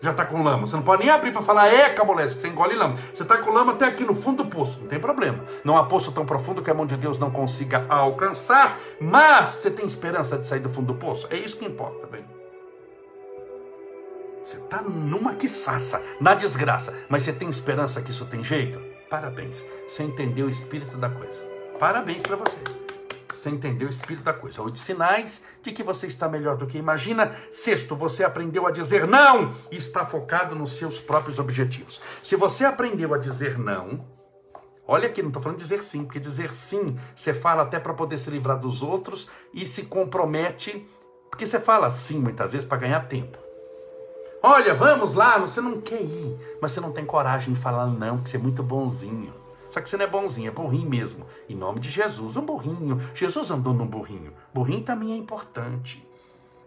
já 0.00 0.10
está 0.10 0.24
com 0.24 0.42
lama. 0.42 0.66
Você 0.66 0.76
não 0.76 0.82
pode 0.82 1.02
nem 1.02 1.12
abrir 1.12 1.32
para 1.32 1.42
falar, 1.42 1.68
é, 1.68 1.90
camolés, 1.90 2.34
que 2.34 2.40
você 2.40 2.48
engole 2.48 2.74
lama. 2.74 2.96
Você 2.96 3.22
está 3.22 3.38
com 3.38 3.50
lama 3.50 3.72
até 3.72 3.86
aqui 3.86 4.04
no 4.04 4.14
fundo 4.14 4.44
do 4.44 4.50
poço, 4.50 4.78
não 4.80 4.88
tem 4.88 5.00
problema. 5.00 5.44
Não 5.64 5.76
há 5.76 5.84
poço 5.84 6.12
tão 6.12 6.24
profundo 6.24 6.62
que 6.62 6.70
a 6.70 6.74
mão 6.74 6.86
de 6.86 6.96
Deus 6.96 7.18
não 7.18 7.30
consiga 7.30 7.86
alcançar, 7.88 8.78
mas 9.00 9.48
você 9.48 9.70
tem 9.70 9.86
esperança 9.86 10.38
de 10.38 10.46
sair 10.46 10.60
do 10.60 10.70
fundo 10.70 10.92
do 10.92 10.94
poço. 10.94 11.26
É 11.30 11.36
isso 11.36 11.56
que 11.56 11.64
importa, 11.64 12.06
bem. 12.06 12.24
Você 14.44 14.56
está 14.56 14.80
numa 14.80 15.34
quiçaça, 15.34 16.00
na 16.18 16.34
desgraça, 16.34 16.94
mas 17.08 17.22
você 17.22 17.32
tem 17.32 17.50
esperança 17.50 18.00
que 18.00 18.10
isso 18.10 18.24
tem 18.24 18.42
jeito? 18.42 18.80
Parabéns, 19.10 19.62
você 19.86 20.02
entendeu 20.02 20.46
o 20.46 20.50
espírito 20.50 20.96
da 20.96 21.10
coisa. 21.10 21.42
Parabéns 21.78 22.22
para 22.22 22.36
você. 22.36 22.87
Você 23.38 23.50
entendeu 23.50 23.86
o 23.86 23.90
espírito 23.90 24.24
da 24.24 24.32
coisa. 24.32 24.60
Oito 24.62 24.80
sinais 24.80 25.42
de 25.62 25.70
que 25.70 25.84
você 25.84 26.08
está 26.08 26.28
melhor 26.28 26.56
do 26.56 26.66
que 26.66 26.76
imagina. 26.76 27.32
Sexto, 27.52 27.94
você 27.94 28.24
aprendeu 28.24 28.66
a 28.66 28.72
dizer 28.72 29.06
não 29.06 29.54
e 29.70 29.76
está 29.76 30.04
focado 30.04 30.56
nos 30.56 30.72
seus 30.72 30.98
próprios 30.98 31.38
objetivos. 31.38 32.00
Se 32.22 32.34
você 32.34 32.64
aprendeu 32.64 33.14
a 33.14 33.18
dizer 33.18 33.56
não, 33.56 34.04
olha 34.86 35.08
aqui, 35.08 35.22
não 35.22 35.28
estou 35.28 35.40
falando 35.40 35.58
dizer 35.58 35.84
sim, 35.84 36.04
porque 36.04 36.18
dizer 36.18 36.52
sim 36.52 36.98
você 37.14 37.32
fala 37.32 37.62
até 37.62 37.78
para 37.78 37.94
poder 37.94 38.18
se 38.18 38.28
livrar 38.28 38.58
dos 38.58 38.82
outros 38.82 39.28
e 39.54 39.64
se 39.64 39.84
compromete, 39.84 40.84
porque 41.30 41.46
você 41.46 41.60
fala 41.60 41.92
sim 41.92 42.18
muitas 42.18 42.52
vezes 42.52 42.66
para 42.66 42.78
ganhar 42.78 43.06
tempo. 43.06 43.38
Olha, 44.42 44.74
vamos 44.74 45.14
lá, 45.14 45.38
você 45.38 45.60
não 45.60 45.80
quer 45.80 46.02
ir, 46.02 46.58
mas 46.60 46.72
você 46.72 46.80
não 46.80 46.90
tem 46.90 47.04
coragem 47.04 47.54
de 47.54 47.60
falar 47.60 47.86
não, 47.86 48.18
que 48.18 48.30
você 48.30 48.36
é 48.36 48.40
muito 48.40 48.64
bonzinho. 48.64 49.37
Só 49.78 49.82
que 49.82 49.90
você 49.90 49.96
não 49.96 50.06
é 50.06 50.08
bonzinho, 50.08 50.48
é 50.48 50.50
burrinho 50.50 50.90
mesmo. 50.90 51.24
Em 51.48 51.54
nome 51.54 51.78
de 51.78 51.88
Jesus, 51.88 52.36
um 52.36 52.44
burrinho. 52.44 53.00
Jesus 53.14 53.48
andou 53.48 53.72
num 53.72 53.86
burrinho. 53.86 54.32
Burrinho 54.52 54.82
também 54.82 55.12
é 55.12 55.16
importante. 55.16 56.04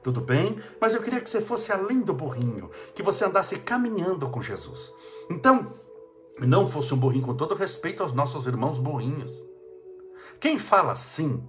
Tudo 0.02 0.21
bem? 0.21 0.58
Mas 0.80 0.93
eu 0.93 1.02
queria 1.02 1.19
que 1.19 1.30
você 1.30 1.41
fosse 1.41 1.74
além 1.74 2.00
do 2.00 2.13
burrinho, 2.13 2.71
que 2.95 3.04
você 3.04 3.26
andasse 3.26 3.60
caminhando 3.60 4.30
com 4.30 4.41
Jesus. 4.41 4.93
Então, 5.30 5.74
não 6.39 6.65
fosse 6.65 6.93
um 6.93 6.97
burrinho 6.97 7.26
com 7.26 7.36
todo 7.36 7.54
respeito 7.54 8.02
aos 8.02 8.13
nossos 8.13 8.45
irmãos 8.45 8.80
burrinhos. 8.80 9.32
Quem 10.39 10.58
fala 10.58 10.95
sim, 10.95 11.43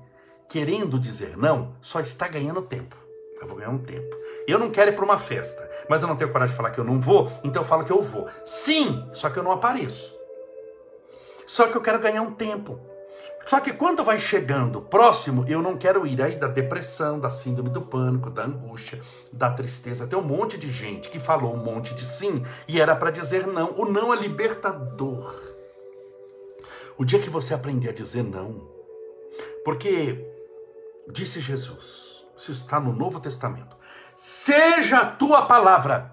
querendo 0.48 0.98
dizer 0.98 1.36
não, 1.36 1.76
só 1.80 2.00
está 2.00 2.26
ganhando 2.26 2.62
tempo. 2.62 2.96
Eu 3.40 3.46
vou 3.46 3.56
ganhar 3.56 3.70
um 3.70 3.78
tempo. 3.78 4.16
Eu 4.48 4.58
não 4.58 4.68
quero 4.68 4.90
ir 4.90 4.94
para 4.94 5.04
uma 5.04 5.18
festa, 5.18 5.70
mas 5.88 6.02
eu 6.02 6.08
não 6.08 6.16
tenho 6.16 6.32
coragem 6.32 6.52
de 6.52 6.56
falar 6.56 6.72
que 6.72 6.80
eu 6.80 6.84
não 6.84 7.00
vou, 7.00 7.30
então 7.44 7.62
eu 7.62 7.68
falo 7.68 7.84
que 7.84 7.92
eu 7.92 8.02
vou. 8.02 8.26
Sim, 8.44 9.08
só 9.12 9.30
que 9.30 9.38
eu 9.38 9.44
não 9.44 9.52
apareço. 9.52 10.21
Só 11.46 11.66
que 11.66 11.76
eu 11.76 11.80
quero 11.80 11.98
ganhar 11.98 12.22
um 12.22 12.32
tempo. 12.32 12.80
Só 13.46 13.58
que 13.60 13.72
quando 13.72 14.04
vai 14.04 14.20
chegando 14.20 14.80
próximo, 14.80 15.44
eu 15.48 15.60
não 15.60 15.76
quero 15.76 16.06
ir 16.06 16.22
aí 16.22 16.36
da 16.36 16.46
depressão, 16.46 17.18
da 17.18 17.28
síndrome 17.28 17.70
do 17.70 17.82
pânico, 17.82 18.30
da 18.30 18.44
angústia, 18.44 19.00
da 19.32 19.50
tristeza. 19.50 20.06
Tem 20.06 20.18
um 20.18 20.22
monte 20.22 20.56
de 20.56 20.70
gente 20.70 21.08
que 21.08 21.18
falou 21.18 21.54
um 21.54 21.64
monte 21.64 21.94
de 21.94 22.04
sim 22.04 22.42
e 22.68 22.80
era 22.80 22.94
para 22.94 23.10
dizer 23.10 23.46
não. 23.46 23.74
O 23.76 23.84
não 23.84 24.14
é 24.14 24.16
libertador. 24.16 25.34
O 26.96 27.04
dia 27.04 27.18
que 27.18 27.30
você 27.30 27.52
aprender 27.52 27.88
a 27.88 27.92
dizer 27.92 28.22
não, 28.22 28.68
porque 29.64 30.24
disse 31.08 31.40
Jesus, 31.40 32.22
isso 32.36 32.52
está 32.52 32.78
no 32.78 32.92
Novo 32.92 33.18
Testamento, 33.18 33.76
seja 34.16 34.98
a 34.98 35.06
tua 35.06 35.46
palavra 35.46 36.12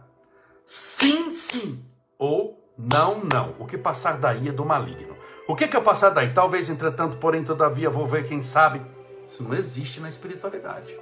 sim, 0.65 1.33
sim 1.33 1.85
ou 2.17 2.59
não, 2.77 3.23
não. 3.23 3.55
O 3.59 3.65
que 3.65 3.77
passar 3.77 4.17
daí 4.17 4.47
é 4.47 4.51
do 4.51 4.65
maligno. 4.65 5.18
O 5.49 5.55
que, 5.55 5.67
que 5.67 5.75
é 5.75 5.81
passar 5.81 6.11
daí? 6.11 6.31
Talvez, 6.31 6.69
entretanto, 6.69 7.17
porém, 7.17 7.43
todavia, 7.43 7.89
vou 7.89 8.05
ver 8.05 8.27
quem 8.27 8.43
sabe. 8.43 8.85
Isso 9.25 9.41
não 9.41 9.55
existe 9.55 9.99
na 9.99 10.07
espiritualidade. 10.07 10.95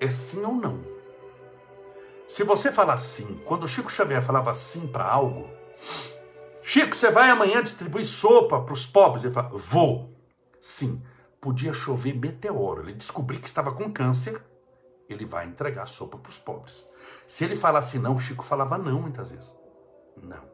É 0.00 0.08
sim 0.08 0.42
ou 0.42 0.54
não. 0.54 0.82
Se 2.26 2.42
você 2.42 2.72
falar 2.72 2.96
sim, 2.96 3.38
quando 3.44 3.68
Chico 3.68 3.92
Xavier 3.92 4.24
falava 4.24 4.54
sim 4.54 4.86
para 4.86 5.04
algo, 5.04 5.46
Chico, 6.62 6.96
você 6.96 7.10
vai 7.10 7.28
amanhã 7.28 7.62
distribuir 7.62 8.06
sopa 8.06 8.58
para 8.62 8.72
os 8.72 8.86
pobres? 8.86 9.24
Ele 9.24 9.34
fala, 9.34 9.50
vou. 9.50 10.16
Sim, 10.58 11.02
podia 11.42 11.74
chover 11.74 12.14
meteoro. 12.14 12.80
Ele 12.80 12.94
descobriu 12.94 13.42
que 13.42 13.46
estava 13.46 13.72
com 13.72 13.92
câncer, 13.92 14.42
ele 15.06 15.26
vai 15.26 15.44
entregar 15.44 15.86
sopa 15.86 16.16
para 16.16 16.30
os 16.30 16.38
pobres. 16.38 16.88
Se 17.28 17.44
ele 17.44 17.56
falasse 17.56 17.98
não, 17.98 18.18
Chico 18.18 18.42
falava 18.42 18.78
não 18.78 19.02
muitas 19.02 19.32
vezes. 19.32 19.54
Não. 20.16 20.53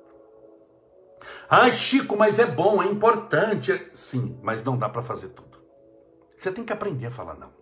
Ai, 1.49 1.73
Chico, 1.73 2.17
mas 2.17 2.39
é 2.39 2.47
bom, 2.47 2.83
é 2.83 2.87
importante. 2.87 3.91
Sim, 3.93 4.39
mas 4.43 4.63
não 4.63 4.77
dá 4.77 4.89
para 4.89 5.03
fazer 5.03 5.29
tudo. 5.29 5.59
Você 6.37 6.51
tem 6.51 6.65
que 6.65 6.73
aprender 6.73 7.07
a 7.07 7.11
falar 7.11 7.35
não. 7.35 7.61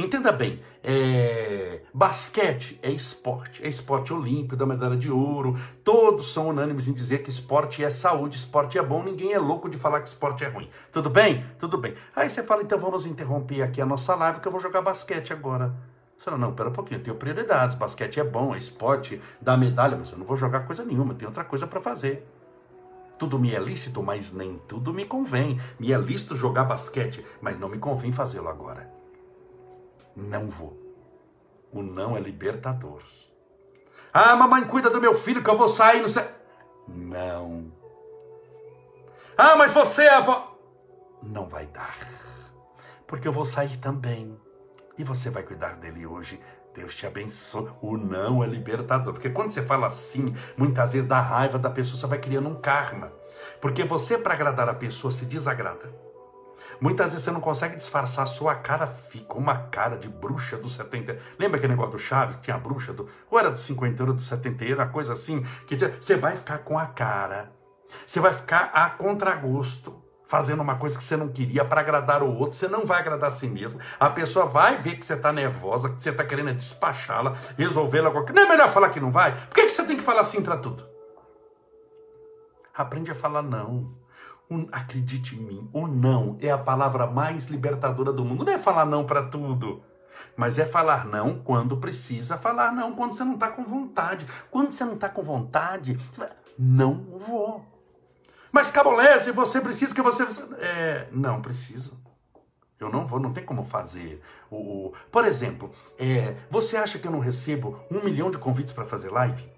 Entenda 0.00 0.30
bem, 0.30 0.62
é... 0.84 1.82
basquete 1.92 2.78
é 2.84 2.90
esporte, 2.90 3.64
é 3.64 3.68
esporte 3.68 4.12
olímpico, 4.12 4.54
da 4.54 4.64
medalha 4.64 4.96
de 4.96 5.10
ouro. 5.10 5.58
Todos 5.82 6.32
são 6.32 6.48
unânimes 6.50 6.86
em 6.86 6.92
dizer 6.92 7.18
que 7.18 7.30
esporte 7.30 7.82
é 7.82 7.90
saúde, 7.90 8.36
esporte 8.36 8.78
é 8.78 8.82
bom. 8.82 9.02
Ninguém 9.02 9.32
é 9.32 9.40
louco 9.40 9.68
de 9.68 9.76
falar 9.76 10.00
que 10.00 10.06
esporte 10.06 10.44
é 10.44 10.48
ruim. 10.48 10.70
Tudo 10.92 11.10
bem? 11.10 11.44
Tudo 11.58 11.76
bem. 11.76 11.94
Aí 12.14 12.30
você 12.30 12.44
fala, 12.44 12.62
então 12.62 12.78
vamos 12.78 13.06
interromper 13.06 13.60
aqui 13.62 13.80
a 13.80 13.86
nossa 13.86 14.14
live, 14.14 14.38
que 14.38 14.46
eu 14.46 14.52
vou 14.52 14.60
jogar 14.60 14.82
basquete 14.82 15.32
agora. 15.32 15.74
Você 16.16 16.26
fala, 16.26 16.38
não, 16.38 16.52
pera 16.52 16.68
um 16.68 16.72
pouquinho, 16.72 17.00
eu 17.00 17.04
tenho 17.04 17.16
prioridades. 17.16 17.74
Basquete 17.74 18.20
é 18.20 18.24
bom, 18.24 18.54
é 18.54 18.58
esporte, 18.58 19.20
dá 19.40 19.56
medalha, 19.56 19.96
mas 19.96 20.12
eu 20.12 20.18
não 20.18 20.26
vou 20.26 20.36
jogar 20.36 20.60
coisa 20.60 20.84
nenhuma, 20.84 21.12
tem 21.12 21.26
outra 21.26 21.42
coisa 21.42 21.66
para 21.66 21.80
fazer. 21.80 22.24
Tudo 23.18 23.38
me 23.38 23.54
é 23.54 23.58
lícito, 23.58 24.02
mas 24.02 24.32
nem 24.32 24.58
tudo 24.68 24.94
me 24.94 25.04
convém. 25.04 25.60
Me 25.78 25.92
é 25.92 25.98
lícito 25.98 26.36
jogar 26.36 26.64
basquete, 26.64 27.24
mas 27.40 27.58
não 27.58 27.68
me 27.68 27.78
convém 27.78 28.12
fazê-lo 28.12 28.48
agora. 28.48 28.92
Não 30.14 30.48
vou. 30.48 30.76
O 31.72 31.82
não 31.82 32.16
é 32.16 32.20
libertador. 32.20 33.02
Ah, 34.12 34.36
mamãe, 34.36 34.64
cuida 34.64 34.88
do 34.88 35.00
meu 35.00 35.14
filho 35.14 35.42
que 35.42 35.50
eu 35.50 35.56
vou 35.56 35.68
sair 35.68 36.08
céu. 36.08 36.26
Não. 36.86 37.72
Ah, 39.36 39.56
mas 39.56 39.72
você 39.72 40.02
é 40.02 40.14
avó. 40.14 40.56
Não 41.22 41.46
vai 41.46 41.66
dar. 41.66 41.96
Porque 43.06 43.28
eu 43.28 43.32
vou 43.32 43.44
sair 43.44 43.76
também. 43.78 44.38
E 44.96 45.04
você 45.04 45.30
vai 45.30 45.42
cuidar 45.42 45.76
dele 45.76 46.06
hoje 46.06 46.40
Deus 46.78 46.94
te 46.94 47.06
abençoe. 47.06 47.68
O 47.82 47.96
não 47.96 48.42
é 48.42 48.46
libertador. 48.46 49.12
Porque 49.12 49.30
quando 49.30 49.52
você 49.52 49.62
fala 49.62 49.88
assim, 49.88 50.32
muitas 50.56 50.92
vezes 50.92 51.08
dá 51.08 51.20
raiva 51.20 51.58
da 51.58 51.68
pessoa, 51.68 51.98
você 51.98 52.06
vai 52.06 52.18
criando 52.18 52.48
um 52.48 52.54
karma. 52.54 53.12
Porque 53.60 53.82
você, 53.82 54.16
para 54.16 54.34
agradar 54.34 54.68
a 54.68 54.74
pessoa, 54.74 55.10
se 55.10 55.26
desagrada. 55.26 55.92
Muitas 56.80 57.10
vezes 57.10 57.24
você 57.24 57.32
não 57.32 57.40
consegue 57.40 57.74
disfarçar, 57.74 58.24
sua 58.26 58.54
cara 58.54 58.86
fica 58.86 59.34
uma 59.34 59.56
cara 59.56 59.96
de 59.96 60.08
bruxa 60.08 60.56
do 60.56 60.70
70. 60.70 61.18
Lembra 61.36 61.58
aquele 61.58 61.72
negócio 61.72 61.92
do 61.92 61.98
Chaves, 61.98 62.36
que 62.36 62.42
tinha 62.42 62.54
a 62.54 62.60
bruxa 62.60 62.92
do. 62.92 63.08
Ou 63.28 63.38
era 63.38 63.50
do 63.50 63.58
50 63.58 64.04
ou 64.04 64.12
do 64.12 64.22
70, 64.22 64.64
era 64.64 64.86
coisa 64.86 65.12
assim, 65.12 65.42
que 65.66 65.76
você 65.76 66.16
vai 66.16 66.36
ficar 66.36 66.58
com 66.58 66.78
a 66.78 66.86
cara. 66.86 67.52
Você 68.06 68.20
vai 68.20 68.32
ficar 68.32 68.70
a 68.72 68.88
contragosto 68.90 69.97
fazendo 70.28 70.60
uma 70.60 70.76
coisa 70.76 70.96
que 70.96 71.02
você 71.02 71.16
não 71.16 71.28
queria 71.28 71.64
para 71.64 71.80
agradar 71.80 72.22
o 72.22 72.36
outro, 72.36 72.56
você 72.56 72.68
não 72.68 72.84
vai 72.84 73.00
agradar 73.00 73.30
a 73.30 73.32
si 73.32 73.48
mesmo. 73.48 73.80
A 73.98 74.10
pessoa 74.10 74.44
vai 74.44 74.76
ver 74.76 74.96
que 74.98 75.06
você 75.06 75.14
está 75.14 75.32
nervosa, 75.32 75.88
que 75.88 76.02
você 76.02 76.10
está 76.10 76.22
querendo 76.22 76.52
despachá-la, 76.52 77.34
resolvê-la. 77.56 78.10
Qualquer... 78.10 78.34
Não 78.34 78.42
é 78.42 78.48
melhor 78.48 78.70
falar 78.70 78.90
que 78.90 79.00
não 79.00 79.10
vai? 79.10 79.34
Por 79.34 79.54
que, 79.54 79.62
que 79.62 79.70
você 79.70 79.82
tem 79.84 79.96
que 79.96 80.02
falar 80.02 80.22
sim 80.24 80.42
para 80.42 80.58
tudo? 80.58 80.86
Aprende 82.74 83.10
a 83.10 83.14
falar 83.14 83.42
não. 83.42 83.96
Um, 84.50 84.68
acredite 84.70 85.34
em 85.34 85.40
mim, 85.40 85.70
o 85.72 85.86
não 85.86 86.38
é 86.40 86.50
a 86.50 86.58
palavra 86.58 87.06
mais 87.06 87.46
libertadora 87.46 88.12
do 88.12 88.24
mundo. 88.24 88.44
Não 88.44 88.52
é 88.52 88.58
falar 88.58 88.84
não 88.84 89.04
para 89.04 89.22
tudo, 89.24 89.82
mas 90.36 90.58
é 90.58 90.66
falar 90.66 91.06
não 91.06 91.38
quando 91.38 91.78
precisa 91.78 92.36
falar 92.36 92.70
não, 92.70 92.94
quando 92.94 93.14
você 93.14 93.24
não 93.24 93.34
está 93.34 93.48
com 93.48 93.64
vontade. 93.64 94.26
Quando 94.50 94.72
você 94.72 94.84
não 94.84 94.94
está 94.94 95.08
com 95.08 95.22
vontade, 95.22 95.98
não 96.58 97.18
vou. 97.18 97.77
Mas 98.52 98.70
Cabolese, 98.70 99.30
você 99.32 99.60
precisa 99.60 99.94
que 99.94 100.02
você. 100.02 100.26
É, 100.58 101.08
não, 101.12 101.40
preciso. 101.40 101.98
Eu 102.80 102.90
não 102.90 103.06
vou, 103.06 103.18
não 103.18 103.32
tem 103.32 103.44
como 103.44 103.64
fazer. 103.64 104.22
O. 104.50 104.92
Por 105.10 105.24
exemplo, 105.24 105.70
é, 105.98 106.36
você 106.50 106.76
acha 106.76 106.98
que 106.98 107.06
eu 107.06 107.10
não 107.10 107.18
recebo 107.18 107.80
um 107.90 108.00
milhão 108.00 108.30
de 108.30 108.38
convites 108.38 108.72
para 108.72 108.86
fazer 108.86 109.10
live? 109.10 109.48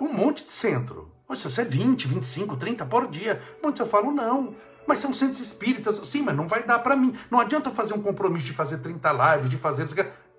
Um 0.00 0.12
monte 0.12 0.44
de 0.44 0.50
centro. 0.50 1.12
Poxa, 1.26 1.48
você 1.48 1.62
é 1.62 1.64
20, 1.64 2.08
25, 2.08 2.56
30 2.56 2.86
por 2.86 3.08
dia. 3.08 3.40
Muitos 3.62 3.80
eu 3.80 3.86
falo, 3.86 4.10
não. 4.10 4.54
Mas 4.86 4.98
são 4.98 5.12
centros 5.12 5.40
espíritas. 5.40 6.00
Sim, 6.08 6.22
mas 6.22 6.36
não 6.36 6.48
vai 6.48 6.62
dar 6.62 6.78
para 6.80 6.96
mim. 6.96 7.14
Não 7.30 7.38
adianta 7.38 7.70
fazer 7.70 7.94
um 7.94 8.02
compromisso 8.02 8.46
de 8.46 8.52
fazer 8.52 8.78
30 8.78 9.12
lives, 9.12 9.50
de 9.50 9.58
fazer. 9.58 9.86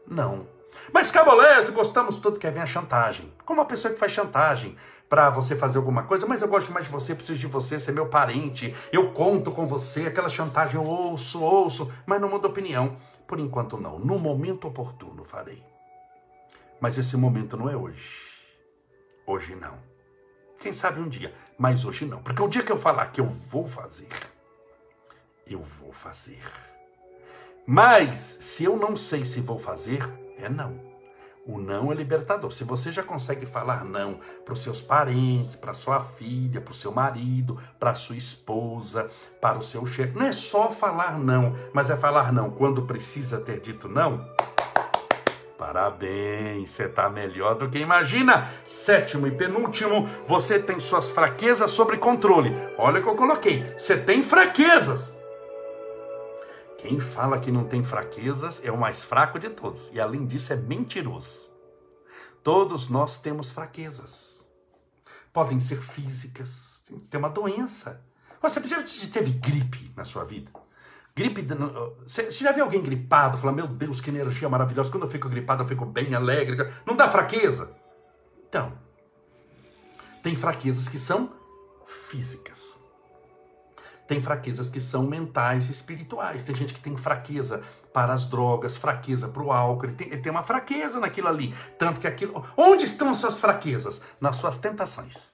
Não. 0.08 0.48
Mas 0.92 1.12
Cabolese, 1.12 1.72
gostamos 1.72 2.18
tudo, 2.18 2.40
quer 2.40 2.52
ver 2.52 2.60
a 2.60 2.66
chantagem. 2.66 3.32
Como 3.46 3.60
uma 3.60 3.68
pessoa 3.68 3.94
que 3.94 4.00
faz 4.00 4.12
chantagem 4.12 4.76
para 5.14 5.30
você 5.30 5.56
fazer 5.56 5.78
alguma 5.78 6.02
coisa, 6.02 6.26
mas 6.26 6.42
eu 6.42 6.48
gosto 6.48 6.74
mais 6.74 6.86
de 6.86 6.92
você, 6.92 7.14
preciso 7.14 7.40
de 7.40 7.46
você, 7.46 7.78
você 7.78 7.92
é 7.92 7.94
meu 7.94 8.08
parente, 8.08 8.76
eu 8.92 9.12
conto 9.12 9.52
com 9.52 9.64
você, 9.64 10.08
aquela 10.08 10.28
chantagem 10.28 10.74
eu 10.74 10.84
ouço, 10.84 11.40
ouço, 11.40 11.94
mas 12.04 12.20
não 12.20 12.28
muda 12.28 12.48
opinião. 12.48 12.98
Por 13.28 13.40
enquanto 13.40 13.78
não. 13.78 14.00
No 14.00 14.18
momento 14.18 14.68
oportuno 14.68 15.24
farei. 15.24 15.64
Mas 16.82 16.98
esse 16.98 17.16
momento 17.16 17.56
não 17.56 17.70
é 17.70 17.78
hoje. 17.78 18.12
Hoje 19.28 19.54
não. 19.54 19.78
Quem 20.60 20.74
sabe 20.74 21.00
um 21.00 21.08
dia, 21.08 21.32
mas 21.60 21.86
hoje 21.86 22.06
não. 22.06 22.24
Porque 22.24 22.42
o 22.42 22.48
dia 22.48 22.64
que 22.64 22.72
eu 22.72 22.78
falar 22.78 23.12
que 23.12 23.22
eu 23.22 23.28
vou 23.28 23.68
fazer, 23.68 24.10
eu 25.46 25.62
vou 25.62 25.94
fazer. 25.94 26.42
Mas 27.68 28.40
se 28.42 28.64
eu 28.64 28.76
não 28.76 28.96
sei 28.98 29.26
se 29.26 29.42
vou 29.42 29.60
fazer, 29.60 30.02
é 30.40 30.50
não. 30.50 30.93
O 31.46 31.60
não 31.60 31.92
é 31.92 31.96
libertador. 31.96 32.54
Se 32.54 32.64
você 32.64 32.90
já 32.90 33.04
consegue 33.04 33.46
falar 33.46 33.84
não 33.84 34.18
para 34.46 34.54
os 34.54 34.64
seus 34.64 34.82
parentes, 34.82 35.58
para 35.58 35.74
sua 35.74 36.00
filha, 36.00 36.62
para 36.62 36.72
o 36.72 36.76
seu 36.76 36.92
marido, 36.92 37.60
para 37.78 37.96
sua 37.96 38.16
esposa, 38.16 39.10
para 39.42 39.58
o 39.58 39.64
seu 39.64 39.86
chefe, 39.86 40.18
não 40.18 40.26
é 40.26 40.32
só 40.32 40.72
falar 40.72 41.20
não, 41.20 41.54
mas 41.74 41.90
é 41.90 41.98
falar 41.98 42.32
não 42.32 42.50
quando 42.50 42.84
precisa 42.84 43.42
ter 43.42 43.60
dito 43.60 43.90
não. 43.90 44.26
Parabéns, 45.58 46.70
você 46.70 46.84
está 46.84 47.10
melhor 47.10 47.56
do 47.56 47.70
que 47.70 47.78
imagina. 47.78 48.48
Sétimo 48.66 49.28
e 49.28 49.32
penúltimo, 49.32 50.08
você 50.28 50.60
tem 50.60 50.80
suas 50.80 51.10
fraquezas 51.10 51.72
sobre 51.72 51.98
controle. 51.98 52.56
Olha 52.78 53.00
o 53.00 53.04
que 53.04 53.10
eu 53.10 53.16
coloquei. 53.16 53.74
Você 53.78 53.98
tem 53.98 54.24
fraquezas. 54.24 55.13
Quem 56.84 57.00
fala 57.00 57.40
que 57.40 57.50
não 57.50 57.64
tem 57.64 57.82
fraquezas 57.82 58.60
é 58.62 58.70
o 58.70 58.78
mais 58.78 59.02
fraco 59.02 59.40
de 59.40 59.50
todos. 59.50 59.90
E 59.94 60.02
além 60.02 60.26
disso, 60.26 60.52
é 60.52 60.58
mentiroso. 60.58 61.50
Todos 62.44 62.90
nós 62.90 63.18
temos 63.18 63.50
fraquezas. 63.52 64.44
Podem 65.32 65.62
ser 65.62 65.82
físicas, 65.82 66.84
tem 67.10 67.18
uma 67.18 67.30
doença. 67.30 68.06
Você 68.42 68.60
já 68.68 68.84
teve 69.14 69.32
gripe 69.32 69.94
na 69.96 70.04
sua 70.04 70.26
vida? 70.26 70.52
Gripe. 71.16 71.48
Você 72.06 72.30
já 72.32 72.52
viu 72.52 72.66
alguém 72.66 72.82
gripado? 72.82 73.38
Fala, 73.38 73.54
meu 73.54 73.66
Deus, 73.66 74.02
que 74.02 74.10
energia 74.10 74.50
maravilhosa. 74.50 74.92
Quando 74.92 75.04
eu 75.04 75.10
fico 75.10 75.30
gripado, 75.30 75.64
eu 75.64 75.68
fico 75.68 75.86
bem 75.86 76.14
alegre. 76.14 76.70
Não 76.86 76.98
dá 76.98 77.10
fraqueza? 77.10 77.74
Então, 78.50 78.78
tem 80.22 80.36
fraquezas 80.36 80.90
que 80.90 81.00
são 81.00 81.32
físicas. 81.88 82.73
Tem 84.08 84.22
fraquezas 84.22 84.70
que 84.70 84.80
são 84.80 85.04
mentais 85.04 85.70
e 85.70 85.72
espirituais. 85.72 86.44
Tem 86.44 86.56
gente 86.56 86.74
que 86.74 86.82
tem 86.82 86.96
fraqueza 86.98 87.62
para 87.94 88.14
as 88.14 88.26
drogas, 88.26 88.76
fraqueza 88.76 89.28
para 89.28 89.44
o 89.44 89.52
álcool. 89.52 89.86
Ele 89.86 89.96
tem, 89.96 90.08
ele 90.08 90.22
tem 90.22 90.32
uma 90.32 90.44
fraqueza 90.44 91.00
naquilo 91.00 91.30
ali. 91.30 91.56
Tanto 91.80 92.00
que 92.00 92.08
aquilo. 92.08 92.46
Onde 92.58 92.84
estão 92.84 93.10
as 93.10 93.18
suas 93.18 93.40
fraquezas? 93.40 94.02
Nas 94.20 94.36
suas 94.36 94.58
tentações. 94.58 95.34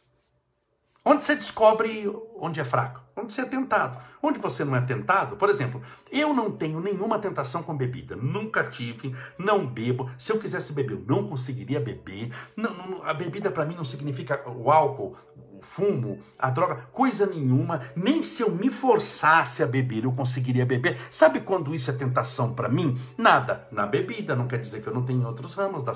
Onde 1.04 1.24
você 1.24 1.36
descobre 1.36 2.12
onde 2.36 2.60
é 2.60 2.66
fraco? 2.66 3.02
Onde 3.16 3.34
você 3.34 3.42
é 3.42 3.46
tentado. 3.46 3.98
Onde 4.22 4.38
você 4.38 4.64
não 4.64 4.76
é 4.76 4.82
tentado, 4.82 5.38
por 5.38 5.50
exemplo, 5.50 5.82
eu 6.12 6.34
não 6.34 6.52
tenho 6.52 6.80
nenhuma 6.80 7.18
tentação 7.20 7.64
com 7.64 7.76
bebida. 7.76 8.16
Nunca 8.16 8.64
tive, 8.66 9.16
não 9.38 9.66
bebo. 9.66 10.10
Se 10.20 10.32
eu 10.32 10.38
quisesse 10.38 10.74
beber, 10.74 10.94
eu 10.94 11.04
não 11.08 11.28
conseguiria 11.28 11.80
beber. 11.80 12.32
Não, 12.56 12.74
não, 12.74 13.04
a 13.04 13.14
bebida 13.14 13.50
para 13.50 13.66
mim 13.66 13.76
não 13.76 13.84
significa 13.84 14.48
o 14.50 14.70
álcool, 14.70 15.18
o 15.60 15.62
fumo, 15.62 16.20
a 16.38 16.50
droga, 16.50 16.88
coisa 16.92 17.26
nenhuma. 17.26 17.82
Nem 17.96 18.24
se 18.24 18.42
eu 18.42 18.50
me 18.50 18.70
forçasse 18.70 19.62
a 19.62 19.68
beber, 19.68 20.06
eu 20.06 20.12
conseguiria 20.12 20.66
beber. 20.66 20.98
Sabe 21.12 21.42
quando 21.42 21.76
isso 21.76 21.92
é 21.92 21.94
tentação 21.94 22.54
para 22.54 22.70
mim? 22.70 22.98
Nada. 23.18 23.68
Na 23.72 23.86
bebida, 23.86 24.36
não 24.36 24.48
quer 24.48 24.60
dizer 24.60 24.82
que 24.82 24.88
eu 24.88 24.94
não 24.94 25.04
tenho 25.04 25.26
outros 25.28 25.54
ramos 25.54 25.84
da, 25.84 25.94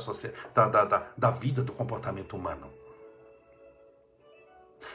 da, 0.54 0.68
da, 0.68 0.86
da, 0.86 1.08
da 1.18 1.32
vida, 1.32 1.64
do 1.64 1.72
comportamento 1.72 2.36
humano. 2.36 2.68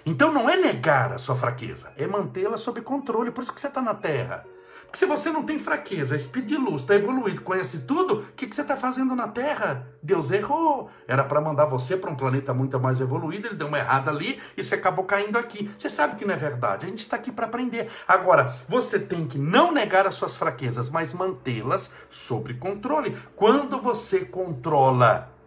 Então 0.04 0.32
não 0.32 0.48
é 0.48 0.56
negar 0.56 1.12
a 1.12 1.18
sua 1.18 1.34
fraqueza, 1.34 1.92
é 1.96 2.06
mantê-la 2.06 2.56
sob 2.56 2.80
controle. 2.82 3.30
Por 3.30 3.42
isso 3.42 3.52
que 3.52 3.60
você 3.60 3.68
está 3.68 3.80
na 3.80 3.94
Terra. 3.94 4.44
Porque 4.88 4.98
se 4.98 5.04
você 5.04 5.30
não 5.30 5.42
tem 5.42 5.58
fraqueza, 5.58 6.16
espírito 6.16 6.48
de 6.48 6.56
luz, 6.56 6.80
está 6.80 6.94
evoluído, 6.94 7.42
conhece 7.42 7.80
tudo, 7.80 8.20
o 8.20 8.22
que, 8.32 8.46
que 8.46 8.54
você 8.54 8.62
está 8.62 8.74
fazendo 8.74 9.14
na 9.14 9.28
Terra? 9.28 9.86
Deus 10.02 10.30
errou. 10.30 10.88
Era 11.06 11.22
para 11.22 11.42
mandar 11.42 11.66
você 11.66 11.94
para 11.94 12.10
um 12.10 12.16
planeta 12.16 12.54
muito 12.54 12.80
mais 12.80 12.98
evoluído, 12.98 13.48
ele 13.48 13.56
deu 13.56 13.68
uma 13.68 13.78
errada 13.78 14.10
ali 14.10 14.40
e 14.56 14.64
você 14.64 14.76
acabou 14.76 15.04
caindo 15.04 15.36
aqui. 15.36 15.70
Você 15.78 15.90
sabe 15.90 16.16
que 16.16 16.24
não 16.24 16.32
é 16.32 16.38
verdade. 16.38 16.86
A 16.86 16.88
gente 16.88 17.00
está 17.00 17.16
aqui 17.16 17.30
para 17.30 17.44
aprender. 17.44 17.90
Agora, 18.06 18.56
você 18.66 18.98
tem 18.98 19.26
que 19.26 19.36
não 19.36 19.72
negar 19.72 20.06
as 20.06 20.14
suas 20.14 20.34
fraquezas, 20.34 20.88
mas 20.88 21.12
mantê-las 21.12 21.90
sob 22.08 22.54
controle. 22.54 23.14
Quando 23.36 23.78
você 23.82 24.20
controla 24.24 25.37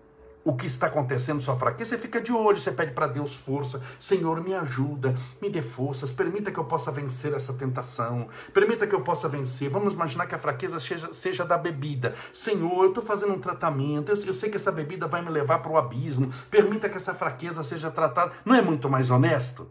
o 0.43 0.55
que 0.55 0.65
está 0.65 0.87
acontecendo, 0.87 1.41
sua 1.41 1.55
fraqueza, 1.55 1.91
você 1.91 1.97
fica 1.97 2.19
de 2.19 2.31
olho, 2.31 2.57
você 2.57 2.71
pede 2.71 2.91
para 2.91 3.07
Deus 3.07 3.35
força. 3.35 3.81
Senhor, 3.99 4.41
me 4.41 4.53
ajuda, 4.53 5.13
me 5.41 5.49
dê 5.49 5.61
forças, 5.61 6.11
permita 6.11 6.51
que 6.51 6.57
eu 6.57 6.65
possa 6.65 6.91
vencer 6.91 7.33
essa 7.33 7.53
tentação, 7.53 8.27
permita 8.53 8.87
que 8.87 8.95
eu 8.95 9.01
possa 9.01 9.29
vencer. 9.29 9.69
Vamos 9.69 9.93
imaginar 9.93 10.25
que 10.25 10.35
a 10.35 10.39
fraqueza 10.39 10.79
seja, 10.79 11.13
seja 11.13 11.45
da 11.45 11.57
bebida. 11.57 12.15
Senhor, 12.33 12.83
eu 12.83 12.89
estou 12.89 13.03
fazendo 13.03 13.33
um 13.33 13.39
tratamento, 13.39 14.11
eu, 14.11 14.25
eu 14.25 14.33
sei 14.33 14.49
que 14.49 14.57
essa 14.57 14.71
bebida 14.71 15.07
vai 15.07 15.21
me 15.21 15.29
levar 15.29 15.59
para 15.59 15.71
o 15.71 15.77
abismo, 15.77 16.31
permita 16.49 16.89
que 16.89 16.97
essa 16.97 17.13
fraqueza 17.13 17.63
seja 17.63 17.91
tratada. 17.91 18.31
Não 18.43 18.55
é 18.55 18.61
muito 18.61 18.89
mais 18.89 19.09
honesto? 19.09 19.69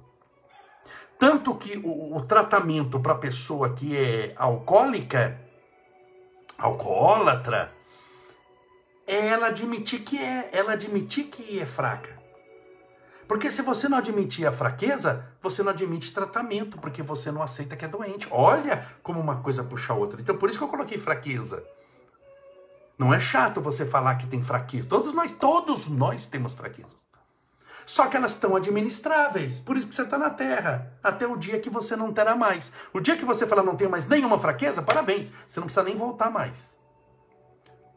Tanto 1.19 1.55
que 1.55 1.77
o, 1.85 2.17
o 2.17 2.23
tratamento 2.23 2.99
para 2.99 3.13
a 3.13 3.19
pessoa 3.19 3.75
que 3.75 3.95
é 3.95 4.33
alcoólica, 4.37 5.39
alcoólatra, 6.57 7.73
é 9.11 9.27
ela 9.27 9.49
admitir 9.49 10.03
que 10.03 10.17
é, 10.17 10.49
ela 10.53 10.75
admitir 10.75 11.25
que 11.25 11.59
é 11.59 11.67
fraca. 11.67 12.17
Porque 13.27 13.51
se 13.51 13.61
você 13.61 13.89
não 13.89 13.99
admitir 13.99 14.47
a 14.47 14.53
fraqueza, 14.53 15.27
você 15.43 15.65
não 15.65 15.71
admite 15.71 16.13
tratamento, 16.13 16.79
porque 16.79 17.03
você 17.03 17.33
não 17.33 17.43
aceita 17.43 17.75
que 17.75 17.85
é 17.85 17.89
doente. 17.89 18.29
Olha 18.31 18.87
como 19.03 19.19
uma 19.19 19.43
coisa 19.43 19.65
puxa 19.65 19.93
a 19.93 19.97
outra. 19.97 20.21
Então 20.21 20.37
por 20.37 20.49
isso 20.49 20.59
que 20.59 20.65
eu 20.65 20.69
coloquei 20.69 20.97
fraqueza. 20.97 21.65
Não 22.97 23.13
é 23.13 23.19
chato 23.19 23.61
você 23.61 23.85
falar 23.85 24.15
que 24.15 24.29
tem 24.29 24.45
fraqueza. 24.45 24.87
Todos 24.87 25.13
nós, 25.13 25.33
todos 25.33 25.89
nós 25.89 26.27
temos 26.27 26.55
fraquezas. 26.55 27.01
Só 27.87 28.07
que 28.07 28.17
elas 28.17 28.33
estão 28.33 28.55
administráveis. 28.55 29.59
Por 29.59 29.77
isso 29.77 29.89
que 29.89 29.95
você 29.95 30.03
está 30.03 30.19
na 30.19 30.31
Terra. 30.31 30.93
Até 31.03 31.27
o 31.27 31.37
dia 31.37 31.59
que 31.59 31.71
você 31.71 31.97
não 31.97 32.13
terá 32.13 32.37
mais. 32.37 32.71
O 32.93 33.01
dia 33.01 33.17
que 33.17 33.25
você 33.25 33.45
falar 33.45 33.65
não 33.65 33.75
tem 33.75 33.89
mais 33.89 34.07
nenhuma 34.07 34.39
fraqueza, 34.39 34.83
parabéns. 34.83 35.33
Você 35.49 35.59
não 35.59 35.67
precisa 35.67 35.85
nem 35.85 35.97
voltar 35.97 36.31
mais 36.31 36.80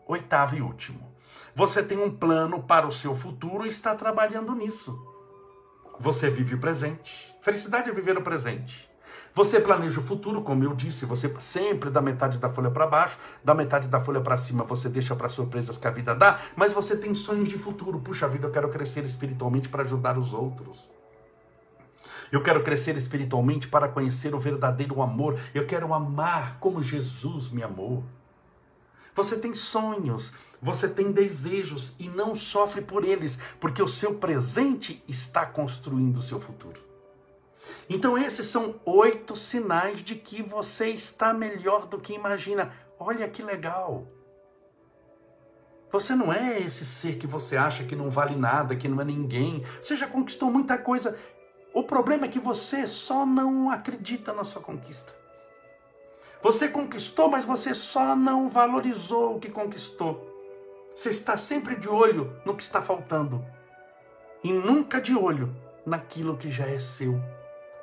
oitavo 0.08 0.56
e 0.56 0.62
último. 0.62 1.14
Você 1.56 1.84
tem 1.84 1.98
um 1.98 2.10
plano 2.10 2.64
para 2.64 2.88
o 2.88 2.92
seu 2.92 3.16
futuro 3.16 3.66
e 3.66 3.70
está 3.70 3.96
trabalhando 3.96 4.56
nisso. 4.56 5.00
Você 6.00 6.30
vive 6.30 6.56
o 6.56 6.60
presente. 6.60 7.34
Felicidade 7.42 7.90
é 7.90 7.94
viver 7.94 8.18
o 8.18 8.24
presente. 8.24 8.90
Você 9.36 9.60
planeja 9.60 10.00
o 10.00 10.04
futuro, 10.04 10.44
como 10.44 10.64
eu 10.64 10.76
disse, 10.76 11.06
você 11.06 11.34
sempre 11.40 11.90
dá 11.90 12.02
metade 12.02 12.38
da 12.38 12.50
folha 12.50 12.70
para 12.70 12.86
baixo, 12.86 13.18
dá 13.44 13.56
metade 13.56 13.88
da 13.88 14.00
folha 14.00 14.22
para 14.22 14.38
cima, 14.38 14.64
você 14.64 14.88
deixa 14.88 15.16
para 15.16 15.28
surpresas 15.28 15.76
que 15.76 15.88
a 15.88 15.92
vida 15.92 16.14
dá, 16.14 16.40
mas 16.56 16.72
você 16.72 16.96
tem 16.96 17.16
sonhos 17.16 17.50
de 17.50 17.58
futuro. 17.58 18.00
Puxa 18.00 18.28
vida, 18.28 18.46
eu 18.46 18.52
quero 18.52 18.70
crescer 18.70 19.04
espiritualmente 19.06 19.70
para 19.70 19.82
ajudar 19.82 20.20
os 20.20 20.34
outros. 20.34 20.88
Eu 22.32 22.42
quero 22.42 22.64
crescer 22.64 22.96
espiritualmente 22.96 23.68
para 23.68 23.88
conhecer 23.88 24.34
o 24.34 24.40
verdadeiro 24.40 25.02
amor. 25.02 25.40
Eu 25.54 25.66
quero 25.66 25.94
amar 25.94 26.58
como 26.60 26.82
Jesus 26.82 27.50
me 27.50 27.64
amou. 27.64 28.04
Você 29.16 29.38
tem 29.38 29.54
sonhos, 29.54 30.34
você 30.62 30.88
tem 30.88 31.12
desejos 31.12 31.94
e 32.00 32.10
não 32.10 32.36
sofre 32.36 32.82
por 32.82 33.06
eles, 33.06 33.38
porque 33.60 33.82
o 33.82 33.88
seu 33.88 34.16
presente 34.16 35.04
está 35.08 35.46
construindo 35.46 36.18
o 36.18 36.22
seu 36.22 36.40
futuro. 36.40 36.82
Então, 37.90 38.18
esses 38.18 38.48
são 38.48 38.80
oito 38.86 39.36
sinais 39.36 40.02
de 40.02 40.16
que 40.16 40.42
você 40.42 40.88
está 40.88 41.34
melhor 41.34 41.86
do 41.86 42.00
que 42.00 42.14
imagina. 42.14 42.72
Olha 43.00 43.28
que 43.30 43.42
legal. 43.42 44.08
Você 45.92 46.16
não 46.16 46.34
é 46.34 46.60
esse 46.60 46.84
ser 46.86 47.18
que 47.18 47.28
você 47.28 47.56
acha 47.56 47.84
que 47.84 47.96
não 47.96 48.10
vale 48.10 48.36
nada, 48.36 48.76
que 48.76 48.88
não 48.88 49.00
é 49.00 49.06
ninguém. 49.06 49.64
Você 49.82 49.96
já 49.96 50.08
conquistou 50.08 50.50
muita 50.50 50.78
coisa. 50.78 51.16
O 51.74 51.84
problema 51.84 52.26
é 52.26 52.30
que 52.30 52.40
você 52.40 52.88
só 52.88 53.26
não 53.26 53.70
acredita 53.70 54.34
na 54.34 54.44
sua 54.44 54.62
conquista. 54.62 55.14
Você 56.44 56.68
conquistou, 56.68 57.30
mas 57.30 57.46
você 57.46 57.74
só 57.74 58.14
não 58.14 58.50
valorizou 58.50 59.38
o 59.38 59.40
que 59.40 59.50
conquistou. 59.50 60.30
Você 60.94 61.10
está 61.10 61.38
sempre 61.38 61.76
de 61.78 61.88
olho 61.88 62.36
no 62.46 62.54
que 62.54 62.62
está 62.62 62.82
faltando 62.82 63.44
e 64.44 64.52
nunca 64.52 65.00
de 65.00 65.16
olho 65.16 65.56
naquilo 65.86 66.36
que 66.36 66.52
já 66.52 66.68
é 66.68 66.82
seu, 66.82 67.16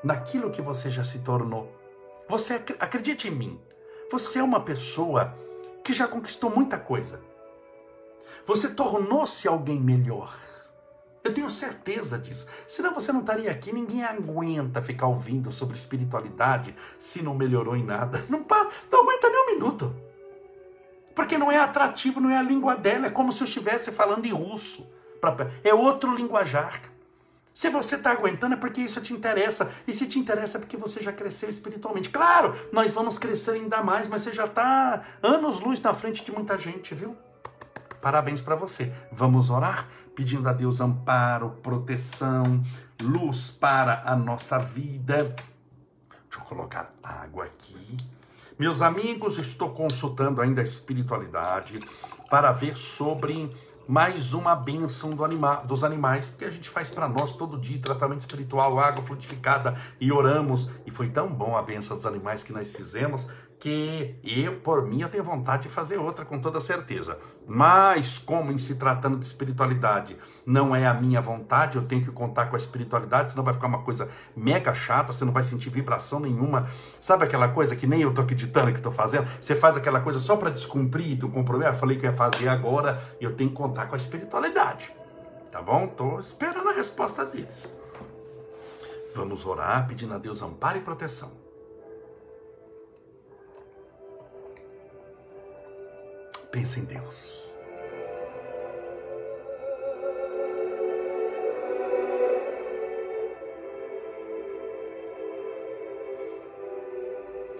naquilo 0.05 0.51
que 0.51 0.61
você 0.61 0.91
já 0.91 1.03
se 1.03 1.21
tornou. 1.21 1.75
Você 2.29 2.63
acredite 2.79 3.29
em 3.29 3.31
mim. 3.31 3.61
Você 4.13 4.39
é 4.39 4.43
uma 4.43 4.61
pessoa 4.61 5.35
que 5.83 5.95
já 5.95 6.07
conquistou 6.07 6.51
muita 6.51 6.79
coisa. 6.79 7.19
Você 8.47 8.69
tornou-se 8.69 9.49
alguém 9.49 9.81
melhor. 9.81 10.37
Eu 11.23 11.35
tenho 11.35 11.51
certeza 11.51 12.19
disso. 12.19 12.47
Senão 12.67 12.95
você 12.95 13.13
não 13.13 13.21
estaria 13.21 13.51
aqui. 13.51 13.73
Ninguém 13.73 14.03
aguenta 14.03 14.81
ficar 14.81 15.07
ouvindo 15.07 15.53
sobre 15.53 15.77
espiritualidade 15.77 16.75
se 16.99 17.23
não 17.23 17.35
melhorou 17.35 17.77
em 17.77 17.85
nada. 17.85 18.25
Não, 18.29 18.45
não 18.91 19.03
aguenta 19.03 19.29
nem 19.29 19.43
um 19.43 19.55
minuto. 19.55 19.95
Porque 21.15 21.37
não 21.37 21.53
é 21.53 21.59
atrativo, 21.59 22.21
não 22.21 22.31
é 22.31 22.39
a 22.39 22.43
língua 22.43 22.75
dela. 22.75 23.09
É 23.09 23.11
como 23.11 23.33
se 23.33 23.43
eu 23.43 23.47
estivesse 23.47 23.93
falando 23.93 24.25
em 24.25 24.33
russo. 24.33 24.89
É 25.63 25.75
outro 25.75 26.15
linguajar. 26.15 26.81
Se 27.53 27.69
você 27.69 27.97
está 27.97 28.13
aguentando 28.13 28.55
é 28.55 28.57
porque 28.57 28.81
isso 28.81 29.03
te 29.03 29.13
interessa. 29.13 29.71
E 29.87 29.93
se 29.93 30.07
te 30.07 30.19
interessa 30.19 30.57
é 30.57 30.61
porque 30.61 30.79
você 30.79 31.03
já 31.03 31.13
cresceu 31.13 31.51
espiritualmente. 31.51 32.09
Claro, 32.09 32.55
nós 32.73 32.93
vamos 32.93 33.19
crescer 33.19 33.51
ainda 33.53 33.83
mais, 33.83 34.09
mas 34.09 34.23
você 34.23 34.33
já 34.33 34.47
está 34.47 35.03
anos-luz 35.23 35.83
na 35.83 35.93
frente 35.93 36.25
de 36.25 36.33
muita 36.33 36.57
gente, 36.57 36.95
viu? 36.95 37.15
Parabéns 38.01 38.41
para 38.41 38.57
você. 38.57 38.93
Vamos 39.13 39.51
orar? 39.51 39.89
pedindo 40.21 40.47
a 40.49 40.53
Deus 40.53 40.83
amparo, 40.83 41.51
proteção, 41.63 42.63
luz 43.01 43.51
para 43.51 44.03
a 44.05 44.15
nossa 44.15 44.59
vida. 44.59 45.35
Deixa 46.29 46.39
eu 46.39 46.43
colocar 46.43 46.93
água 47.03 47.45
aqui. 47.45 47.97
Meus 48.59 48.83
amigos, 48.83 49.39
estou 49.39 49.71
consultando 49.71 50.43
ainda 50.43 50.61
a 50.61 50.65
espiritualidade 50.65 51.81
para 52.29 52.53
ver 52.53 52.77
sobre 52.77 53.51
mais 53.89 54.35
uma 54.35 54.55
bênção 54.55 55.17
do 55.17 55.25
anima, 55.25 55.63
dos 55.65 55.83
animais, 55.83 56.29
porque 56.29 56.45
a 56.45 56.51
gente 56.51 56.69
faz 56.69 56.91
para 56.91 57.09
nós 57.09 57.33
todo 57.33 57.59
dia 57.59 57.81
tratamento 57.81 58.21
espiritual, 58.21 58.79
água 58.79 59.03
frutificada 59.03 59.75
e 59.99 60.13
oramos. 60.13 60.69
E 60.85 60.91
foi 60.91 61.09
tão 61.09 61.29
bom 61.29 61.57
a 61.57 61.63
bênção 61.63 61.97
dos 61.97 62.05
animais 62.05 62.43
que 62.43 62.53
nós 62.53 62.71
fizemos 62.71 63.27
que 63.61 64.17
eu, 64.25 64.57
por 64.61 64.87
mim, 64.87 65.03
eu 65.03 65.09
tenho 65.11 65.23
vontade 65.23 65.65
de 65.65 65.69
fazer 65.69 65.99
outra 65.99 66.25
com 66.25 66.41
toda 66.41 66.59
certeza. 66.63 67.19
Mas, 67.47 68.17
como 68.17 68.51
em 68.51 68.57
se 68.57 68.77
tratando 68.77 69.19
de 69.19 69.27
espiritualidade 69.27 70.17
não 70.47 70.75
é 70.75 70.87
a 70.87 70.95
minha 70.95 71.21
vontade, 71.21 71.77
eu 71.77 71.85
tenho 71.85 72.03
que 72.03 72.11
contar 72.11 72.47
com 72.47 72.57
a 72.57 72.59
espiritualidade, 72.59 73.33
senão 73.33 73.45
vai 73.45 73.53
ficar 73.53 73.67
uma 73.67 73.83
coisa 73.83 74.09
mega 74.35 74.75
chata, 74.75 75.13
você 75.13 75.27
não 75.27 75.33
vai 75.33 75.43
sentir 75.43 75.69
vibração 75.69 76.21
nenhuma. 76.21 76.71
Sabe 77.01 77.25
aquela 77.25 77.49
coisa 77.49 77.77
que 77.77 77.87
nem 77.87 78.01
eu 78.01 78.15
tô 78.15 78.23
acreditando 78.23 78.73
que 78.73 78.79
estou 78.79 78.93
fazendo? 78.93 79.29
Você 79.41 79.55
faz 79.55 79.77
aquela 79.77 80.01
coisa 80.01 80.19
só 80.19 80.37
para 80.37 80.49
descumprir 80.49 81.23
o 81.23 81.29
compromisso. 81.29 81.71
Eu 81.71 81.75
falei 81.75 81.99
que 81.99 82.07
eu 82.07 82.11
ia 82.11 82.17
fazer 82.17 82.49
agora, 82.49 82.99
eu 83.21 83.37
tenho 83.37 83.51
que 83.51 83.57
contar 83.57 83.87
com 83.87 83.95
a 83.95 83.99
espiritualidade. 83.99 84.91
Tá 85.53 85.61
bom? 85.61 85.87
Tô 85.87 86.19
esperando 86.19 86.71
a 86.71 86.73
resposta 86.73 87.27
deles. 87.27 87.71
Vamos 89.15 89.45
orar 89.45 89.87
pedindo 89.87 90.15
a 90.15 90.19
Deus 90.19 90.41
amparo 90.41 90.79
e 90.79 90.81
proteção. 90.81 91.40
Pensa 96.51 96.81
em 96.81 96.85
Deus. 96.85 97.55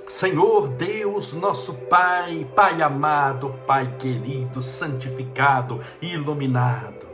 Senhor 0.09 0.69
Deus, 0.69 1.33
nosso 1.33 1.73
Pai, 1.73 2.47
Pai 2.55 2.83
amado, 2.83 3.55
Pai 3.67 3.97
querido, 3.97 4.63
santificado 4.63 5.81
e 6.03 6.13
iluminado, 6.13 7.09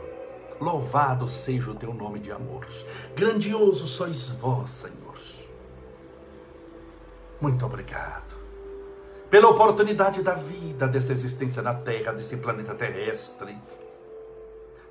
louvado 0.59 1.25
seja 1.25 1.71
o 1.71 1.75
teu 1.75 1.93
nome 1.93 2.19
de 2.19 2.31
amor. 2.31 2.67
Grandioso 3.15 3.87
sois 3.87 4.31
vós, 4.31 4.71
Senhor. 4.71 4.97
Muito 7.39 7.65
obrigado 7.65 8.36
pela 9.29 9.49
oportunidade 9.49 10.21
da 10.23 10.33
vida, 10.33 10.87
dessa 10.87 11.11
existência 11.11 11.61
na 11.61 11.73
Terra, 11.73 12.13
desse 12.13 12.37
planeta 12.37 12.73
terrestre. 12.73 13.57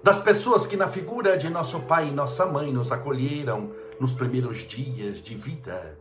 Das 0.03 0.19
pessoas 0.19 0.67
que, 0.67 0.77
na 0.77 0.89
figura 0.89 1.37
de 1.37 1.49
nosso 1.49 1.81
pai 1.81 2.09
e 2.09 2.13
nossa 2.13 2.47
mãe, 2.47 2.73
nos 2.73 2.93
acolheram 2.93 3.73
nos 3.99 4.13
primeiros 4.13 4.59
dias 4.59 5.23
de 5.23 5.35
vida. 5.35 5.99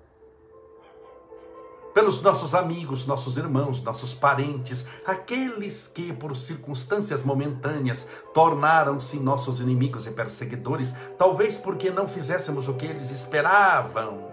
Pelos 1.93 2.21
nossos 2.21 2.53
amigos, 2.53 3.07
nossos 3.07 3.37
irmãos, 3.37 3.81
nossos 3.81 4.13
parentes, 4.13 4.85
aqueles 5.05 5.87
que, 5.87 6.11
por 6.11 6.35
circunstâncias 6.35 7.23
momentâneas, 7.23 8.05
tornaram-se 8.33 9.15
nossos 9.17 9.61
inimigos 9.61 10.05
e 10.05 10.11
perseguidores, 10.11 10.93
talvez 11.17 11.57
porque 11.57 11.89
não 11.89 12.05
fizéssemos 12.05 12.67
o 12.67 12.73
que 12.73 12.85
eles 12.85 13.11
esperavam 13.11 14.27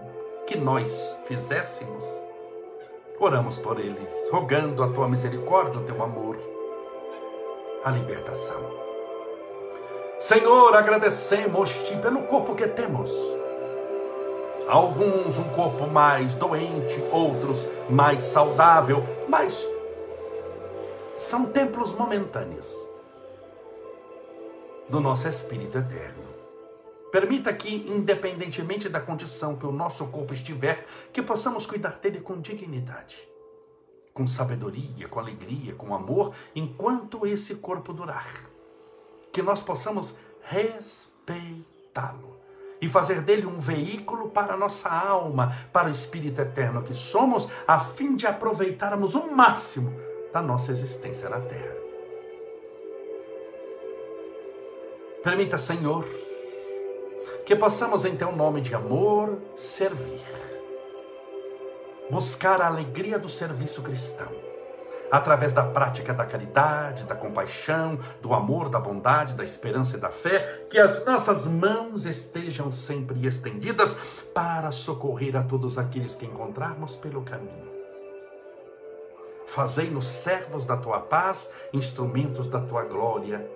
que 0.45 0.57
nós 0.57 1.15
fizéssemos. 1.25 2.22
Oramos 3.23 3.57
por 3.57 3.79
eles, 3.79 4.29
rogando 4.29 4.83
a 4.83 4.89
tua 4.89 5.07
misericórdia, 5.07 5.79
o 5.79 5.85
teu 5.85 6.03
amor, 6.03 6.37
a 7.81 7.89
libertação. 7.89 8.61
Senhor, 10.19 10.75
agradecemos-te 10.75 11.95
pelo 11.99 12.23
corpo 12.23 12.53
que 12.53 12.67
temos. 12.67 13.09
Alguns 14.67 15.37
um 15.37 15.49
corpo 15.51 15.87
mais 15.87 16.35
doente, 16.35 17.01
outros 17.13 17.65
mais 17.89 18.25
saudável, 18.25 19.01
mas 19.29 19.65
são 21.17 21.45
templos 21.45 21.93
momentâneos 21.93 22.77
do 24.89 24.99
nosso 24.99 25.29
espírito 25.29 25.77
eterno. 25.77 26.32
Permita 27.13 27.53
que, 27.53 27.75
independentemente 27.91 28.89
da 28.89 28.99
condição 28.99 29.55
que 29.55 29.67
o 29.67 29.71
nosso 29.71 30.07
corpo 30.07 30.33
estiver, 30.33 30.83
que 31.13 31.21
possamos 31.21 31.63
cuidar 31.63 31.99
dele 31.99 32.19
com 32.19 32.41
dignidade, 32.41 33.15
com 34.11 34.25
sabedoria, 34.25 35.07
com 35.07 35.19
alegria, 35.19 35.75
com 35.75 35.93
amor, 35.93 36.33
enquanto 36.55 37.27
esse 37.27 37.57
corpo 37.57 37.93
durar. 37.93 38.49
Que 39.31 39.43
nós 39.43 39.61
possamos 39.61 40.15
respeitá-lo 40.41 42.35
e 42.81 42.89
fazer 42.89 43.21
dele 43.21 43.45
um 43.45 43.59
veículo 43.59 44.31
para 44.31 44.55
a 44.55 44.57
nossa 44.57 44.89
alma, 44.89 45.55
para 45.71 45.89
o 45.89 45.91
espírito 45.91 46.41
eterno 46.41 46.81
que 46.81 46.95
somos, 46.95 47.47
a 47.67 47.79
fim 47.79 48.15
de 48.15 48.25
aproveitarmos 48.25 49.13
o 49.13 49.27
máximo 49.31 49.93
da 50.33 50.41
nossa 50.41 50.71
existência 50.71 51.29
na 51.29 51.39
terra. 51.39 51.75
Permita, 55.23 55.59
Senhor, 55.59 56.05
que 57.45 57.55
possamos 57.55 58.03
teu 58.03 58.31
nome 58.31 58.61
de 58.61 58.73
amor 58.73 59.37
servir. 59.57 60.21
Buscar 62.09 62.61
a 62.61 62.67
alegria 62.67 63.17
do 63.17 63.29
serviço 63.29 63.81
cristão, 63.81 64.31
através 65.11 65.53
da 65.53 65.63
prática 65.63 66.13
da 66.13 66.25
caridade, 66.25 67.05
da 67.05 67.15
compaixão, 67.15 67.97
do 68.21 68.33
amor, 68.33 68.69
da 68.69 68.79
bondade, 68.79 69.35
da 69.35 69.43
esperança 69.43 69.97
e 69.97 69.99
da 69.99 70.09
fé, 70.09 70.67
que 70.69 70.77
as 70.77 71.03
nossas 71.05 71.47
mãos 71.47 72.05
estejam 72.05 72.71
sempre 72.71 73.25
estendidas 73.25 73.95
para 74.33 74.71
socorrer 74.71 75.35
a 75.35 75.43
todos 75.43 75.77
aqueles 75.77 76.15
que 76.15 76.25
encontrarmos 76.25 76.95
pelo 76.95 77.23
caminho. 77.23 77.71
Fazei-nos 79.47 80.07
servos 80.07 80.65
da 80.65 80.77
tua 80.77 80.99
paz, 80.99 81.49
instrumentos 81.71 82.47
da 82.47 82.59
tua 82.59 82.83
glória, 82.83 83.47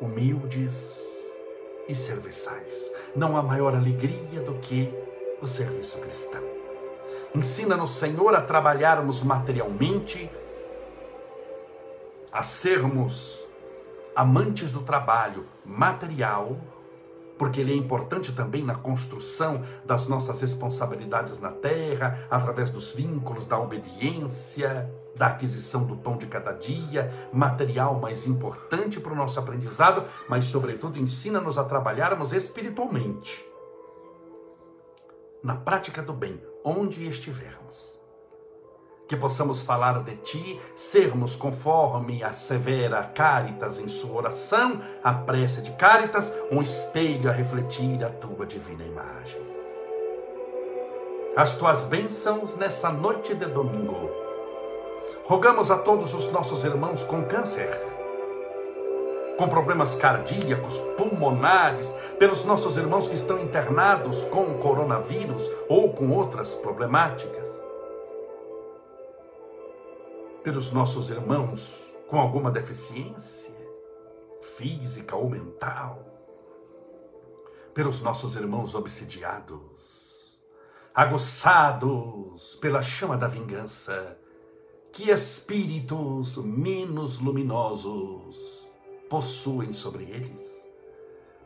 humildes, 0.00 1.06
e 1.88 1.94
serviçais. 1.94 2.90
Não 3.14 3.36
há 3.36 3.42
maior 3.42 3.74
alegria 3.74 4.40
do 4.40 4.54
que 4.54 4.92
o 5.40 5.46
serviço 5.46 5.98
cristão. 5.98 6.42
Ensina-nos, 7.34 7.90
Senhor, 7.90 8.34
a 8.34 8.40
trabalharmos 8.40 9.22
materialmente, 9.22 10.30
a 12.32 12.42
sermos 12.42 13.38
amantes 14.14 14.72
do 14.72 14.80
trabalho 14.80 15.46
material, 15.64 16.56
porque 17.38 17.60
ele 17.60 17.72
é 17.72 17.76
importante 17.76 18.32
também 18.32 18.64
na 18.64 18.74
construção 18.74 19.60
das 19.84 20.06
nossas 20.06 20.40
responsabilidades 20.40 21.38
na 21.38 21.52
terra, 21.52 22.26
através 22.30 22.70
dos 22.70 22.92
vínculos, 22.92 23.44
da 23.44 23.58
obediência 23.58 24.90
da 25.16 25.28
aquisição 25.28 25.84
do 25.84 25.96
pão 25.96 26.16
de 26.16 26.26
cada 26.26 26.52
dia, 26.52 27.10
material 27.32 27.98
mais 27.98 28.26
importante 28.26 29.00
para 29.00 29.12
o 29.12 29.16
nosso 29.16 29.38
aprendizado, 29.38 30.04
mas, 30.28 30.44
sobretudo, 30.44 30.98
ensina-nos 30.98 31.56
a 31.58 31.64
trabalharmos 31.64 32.32
espiritualmente, 32.32 33.44
na 35.42 35.56
prática 35.56 36.02
do 36.02 36.12
bem, 36.12 36.40
onde 36.64 37.06
estivermos. 37.06 37.96
Que 39.08 39.16
possamos 39.16 39.62
falar 39.62 40.02
de 40.02 40.16
Ti, 40.16 40.60
sermos 40.74 41.36
conforme 41.36 42.24
a 42.24 42.32
severa 42.32 43.04
Caritas 43.04 43.78
em 43.78 43.86
sua 43.86 44.16
oração, 44.16 44.80
a 45.02 45.14
prece 45.14 45.62
de 45.62 45.70
Caritas, 45.72 46.32
um 46.50 46.60
espelho 46.60 47.30
a 47.30 47.32
refletir 47.32 48.04
a 48.04 48.10
Tua 48.10 48.44
divina 48.44 48.84
imagem. 48.84 49.40
As 51.36 51.54
Tuas 51.54 51.84
bênçãos 51.84 52.56
nessa 52.56 52.90
noite 52.90 53.32
de 53.32 53.46
domingo 53.46 54.25
Rogamos 55.24 55.70
a 55.70 55.78
todos 55.78 56.14
os 56.14 56.30
nossos 56.30 56.64
irmãos 56.64 57.02
com 57.02 57.24
câncer, 57.24 57.68
com 59.36 59.48
problemas 59.48 59.96
cardíacos, 59.96 60.78
pulmonares, 60.96 61.92
pelos 62.18 62.44
nossos 62.44 62.76
irmãos 62.76 63.08
que 63.08 63.14
estão 63.14 63.38
internados 63.38 64.24
com 64.26 64.54
coronavírus 64.58 65.50
ou 65.68 65.92
com 65.92 66.10
outras 66.10 66.54
problemáticas, 66.54 67.60
pelos 70.42 70.70
nossos 70.70 71.10
irmãos 71.10 71.84
com 72.08 72.20
alguma 72.20 72.50
deficiência 72.50 73.54
física 74.56 75.16
ou 75.16 75.28
mental, 75.28 76.04
pelos 77.74 78.00
nossos 78.00 78.36
irmãos 78.36 78.74
obsidiados, 78.74 80.38
aguçados 80.94 82.56
pela 82.60 82.82
chama 82.82 83.18
da 83.18 83.28
vingança 83.28 84.16
que 84.96 85.10
espíritos 85.10 86.38
menos 86.38 87.18
luminosos 87.18 88.66
possuem 89.10 89.70
sobre 89.70 90.04
eles. 90.04 90.56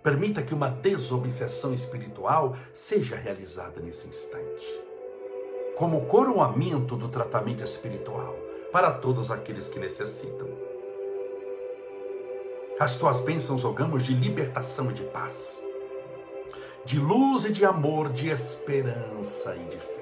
Permita 0.05 0.41
que 0.41 0.55
uma 0.55 0.69
desobsessão 0.69 1.75
espiritual 1.75 2.55
seja 2.73 3.17
realizada 3.17 3.81
nesse 3.81 4.07
instante, 4.07 4.65
como 5.77 6.07
coroamento 6.07 6.95
do 6.95 7.09
tratamento 7.09 7.65
espiritual 7.65 8.37
para 8.71 8.93
todos 8.93 9.33
aqueles 9.33 9.67
que 9.67 9.81
necessitam. 9.81 10.47
As 12.79 12.95
tuas 12.95 13.19
bênçãos 13.19 13.65
rogamos 13.65 14.05
de 14.05 14.15
libertação 14.15 14.93
e 14.93 14.95
de 14.95 15.03
paz, 15.03 15.61
de 16.85 17.01
luz 17.01 17.47
e 17.47 17.51
de 17.51 17.65
amor, 17.65 18.13
de 18.13 18.29
esperança 18.29 19.57
e 19.57 19.65
de 19.65 19.77
fé 19.77 20.00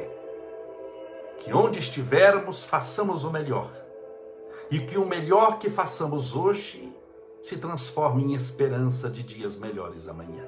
que 1.38 1.52
onde 1.52 1.78
estivermos 1.78 2.64
façamos 2.64 3.24
o 3.24 3.30
melhor 3.30 3.70
e 4.70 4.80
que 4.80 4.98
o 4.98 5.06
melhor 5.06 5.58
que 5.58 5.70
façamos 5.70 6.34
hoje 6.34 6.92
se 7.42 7.56
transforme 7.56 8.24
em 8.24 8.34
esperança 8.34 9.08
de 9.08 9.22
dias 9.22 9.56
melhores 9.56 10.08
amanhã. 10.08 10.44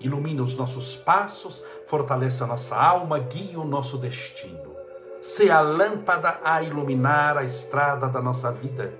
Ilumina 0.00 0.42
os 0.42 0.56
nossos 0.56 0.96
passos, 0.96 1.62
fortalece 1.86 2.42
a 2.42 2.46
nossa 2.46 2.74
alma, 2.74 3.18
guia 3.18 3.58
o 3.58 3.64
nosso 3.64 3.98
destino. 3.98 4.72
Se 5.20 5.50
a 5.50 5.60
lâmpada 5.60 6.40
a 6.42 6.62
iluminar 6.62 7.36
a 7.36 7.44
estrada 7.44 8.08
da 8.08 8.20
nossa 8.20 8.50
vida. 8.50 8.92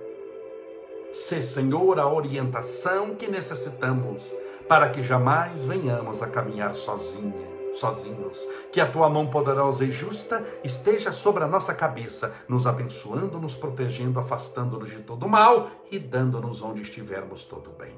Se, 1.13 1.43
Senhor, 1.43 1.99
a 1.99 2.07
orientação 2.07 3.15
que 3.17 3.27
necessitamos 3.27 4.23
para 4.69 4.91
que 4.91 5.03
jamais 5.03 5.67
venhamos 5.67 6.23
a 6.23 6.29
caminhar 6.29 6.75
sozinha 6.77 7.52
sozinhos. 7.75 8.39
Que 8.71 8.81
a 8.81 8.91
tua 8.91 9.09
mão 9.09 9.27
poderosa 9.27 9.85
e 9.85 9.91
justa 9.91 10.45
esteja 10.63 11.13
sobre 11.13 11.45
a 11.45 11.49
nossa 11.49 11.75
cabeça, 11.75 12.35
nos 12.49 12.67
abençoando, 12.67 13.39
nos 13.39 13.55
protegendo, 13.55 14.21
afastando-nos 14.21 14.91
de 14.91 15.01
todo 15.01 15.29
mal 15.29 15.71
e 15.91 15.99
dando-nos 15.99 16.63
onde 16.63 16.83
estivermos 16.83 17.45
todo 17.45 17.71
bem. 17.71 17.97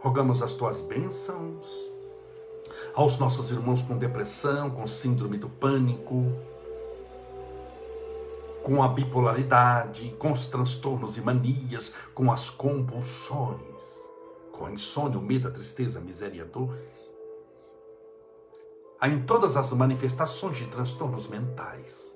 Rogamos 0.00 0.42
as 0.42 0.54
tuas 0.54 0.80
bênçãos 0.80 1.90
aos 2.94 3.18
nossos 3.18 3.50
irmãos 3.50 3.82
com 3.82 3.98
depressão, 3.98 4.70
com 4.70 4.86
síndrome 4.86 5.36
do 5.36 5.48
pânico, 5.48 6.32
com 8.62 8.82
a 8.82 8.88
bipolaridade, 8.88 10.14
com 10.18 10.32
os 10.32 10.46
transtornos 10.46 11.16
e 11.16 11.20
manias, 11.20 11.92
com 12.14 12.30
as 12.30 12.48
compulsões, 12.48 13.82
com 14.52 14.66
a 14.66 14.72
insônia, 14.72 15.18
o 15.18 15.22
medo, 15.22 15.48
a 15.48 15.50
tristeza, 15.50 15.98
a 15.98 16.02
miséria 16.02 16.38
e 16.38 16.40
a 16.40 16.44
dor 16.44 16.74
em 19.08 19.20
todas 19.20 19.56
as 19.56 19.72
manifestações 19.72 20.58
de 20.58 20.66
transtornos 20.66 21.26
mentais. 21.26 22.14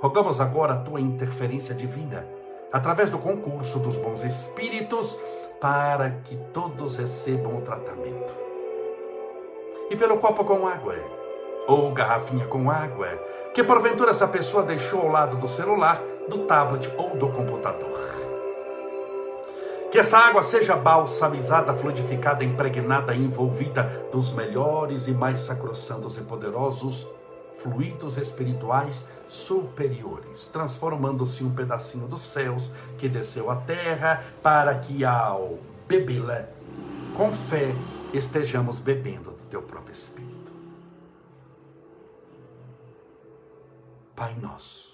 Rogamos 0.00 0.40
agora 0.40 0.74
a 0.74 0.78
tua 0.78 1.00
interferência 1.00 1.74
divina, 1.74 2.26
através 2.72 3.10
do 3.10 3.18
concurso 3.18 3.78
dos 3.78 3.96
bons 3.96 4.22
espíritos, 4.22 5.18
para 5.60 6.10
que 6.10 6.36
todos 6.52 6.96
recebam 6.96 7.58
o 7.58 7.62
tratamento. 7.62 8.34
E 9.90 9.96
pelo 9.96 10.18
copo 10.18 10.44
com 10.44 10.66
água, 10.66 10.96
ou 11.66 11.92
garrafinha 11.92 12.46
com 12.46 12.70
água, 12.70 13.08
que 13.54 13.62
porventura 13.62 14.10
essa 14.10 14.26
pessoa 14.26 14.62
deixou 14.62 15.02
ao 15.02 15.08
lado 15.08 15.36
do 15.36 15.48
celular, 15.48 16.02
do 16.28 16.46
tablet 16.46 16.90
ou 16.96 17.16
do 17.16 17.28
computador. 17.28 18.23
Que 19.94 20.00
essa 20.00 20.18
água 20.18 20.42
seja 20.42 20.74
balsamizada, 20.74 21.72
fluidificada, 21.72 22.42
impregnada, 22.42 23.14
envolvida 23.14 23.84
dos 24.10 24.32
melhores 24.32 25.06
e 25.06 25.12
mais 25.12 25.38
sacrossantos 25.38 26.16
e 26.16 26.20
poderosos 26.20 27.06
fluidos 27.58 28.16
espirituais 28.16 29.06
superiores, 29.28 30.48
transformando-se 30.48 31.44
um 31.44 31.54
pedacinho 31.54 32.08
dos 32.08 32.22
céus 32.22 32.72
que 32.98 33.08
desceu 33.08 33.48
à 33.48 33.54
terra, 33.54 34.24
para 34.42 34.76
que 34.76 35.04
ao 35.04 35.60
bebê-la, 35.86 36.48
com 37.16 37.32
fé, 37.32 37.72
estejamos 38.12 38.80
bebendo 38.80 39.30
do 39.30 39.44
teu 39.48 39.62
próprio 39.62 39.92
Espírito. 39.92 40.50
Pai 44.16 44.34
nosso 44.42 44.93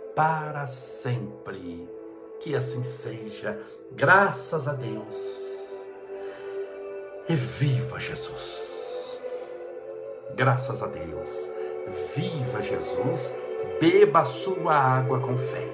para 0.15 0.67
sempre. 0.67 1.89
Que 2.39 2.55
assim 2.55 2.83
seja, 2.83 3.59
graças 3.91 4.67
a 4.67 4.73
Deus. 4.73 5.41
E 7.29 7.35
viva 7.35 7.99
Jesus! 7.99 9.19
Graças 10.33 10.81
a 10.81 10.87
Deus, 10.87 11.29
viva 12.15 12.61
Jesus, 12.61 13.35
beba 13.79 14.21
a 14.21 14.25
sua 14.25 14.73
água 14.73 15.19
com 15.19 15.37
fé. 15.37 15.67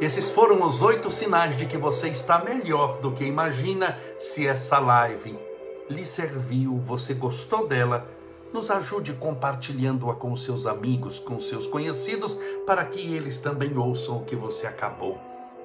Esses 0.00 0.30
foram 0.30 0.62
os 0.62 0.80
oito 0.80 1.10
sinais 1.10 1.56
de 1.56 1.66
que 1.66 1.76
você 1.76 2.08
está 2.08 2.38
melhor 2.38 2.98
do 3.00 3.12
que 3.12 3.24
imagina 3.24 3.98
se 4.18 4.46
essa 4.46 4.78
live 4.78 5.49
lhe 5.90 6.06
serviu, 6.06 6.76
você 6.78 7.12
gostou 7.12 7.66
dela, 7.66 8.08
nos 8.52 8.70
ajude 8.70 9.12
compartilhando-a 9.12 10.14
com 10.14 10.34
seus 10.36 10.66
amigos, 10.66 11.18
com 11.18 11.40
seus 11.40 11.66
conhecidos, 11.66 12.38
para 12.64 12.84
que 12.84 13.14
eles 13.14 13.38
também 13.40 13.76
ouçam 13.76 14.18
o 14.18 14.24
que 14.24 14.36
você 14.36 14.66
acabou 14.66 15.20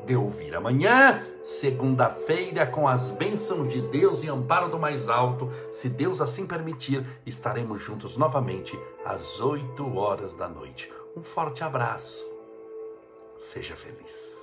de 0.06 0.16
ouvir. 0.16 0.56
Amanhã, 0.56 1.24
segunda-feira, 1.44 2.66
com 2.66 2.88
as 2.88 3.12
bênçãos 3.12 3.70
de 3.70 3.82
Deus 3.82 4.24
e 4.24 4.30
amparo 4.30 4.70
do 4.70 4.78
mais 4.78 5.10
alto, 5.10 5.50
se 5.72 5.90
Deus 5.90 6.22
assim 6.22 6.46
permitir, 6.46 7.06
estaremos 7.26 7.82
juntos 7.82 8.18
novamente 8.18 8.78
às 9.04 9.40
8 9.40 9.98
horas 9.98 10.34
da 10.34 10.48
noite. 10.48 10.92
Um 11.16 11.24
forte 11.24 11.64
abraço. 11.64 12.26
Seja 13.38 13.76
feliz. 13.76 14.35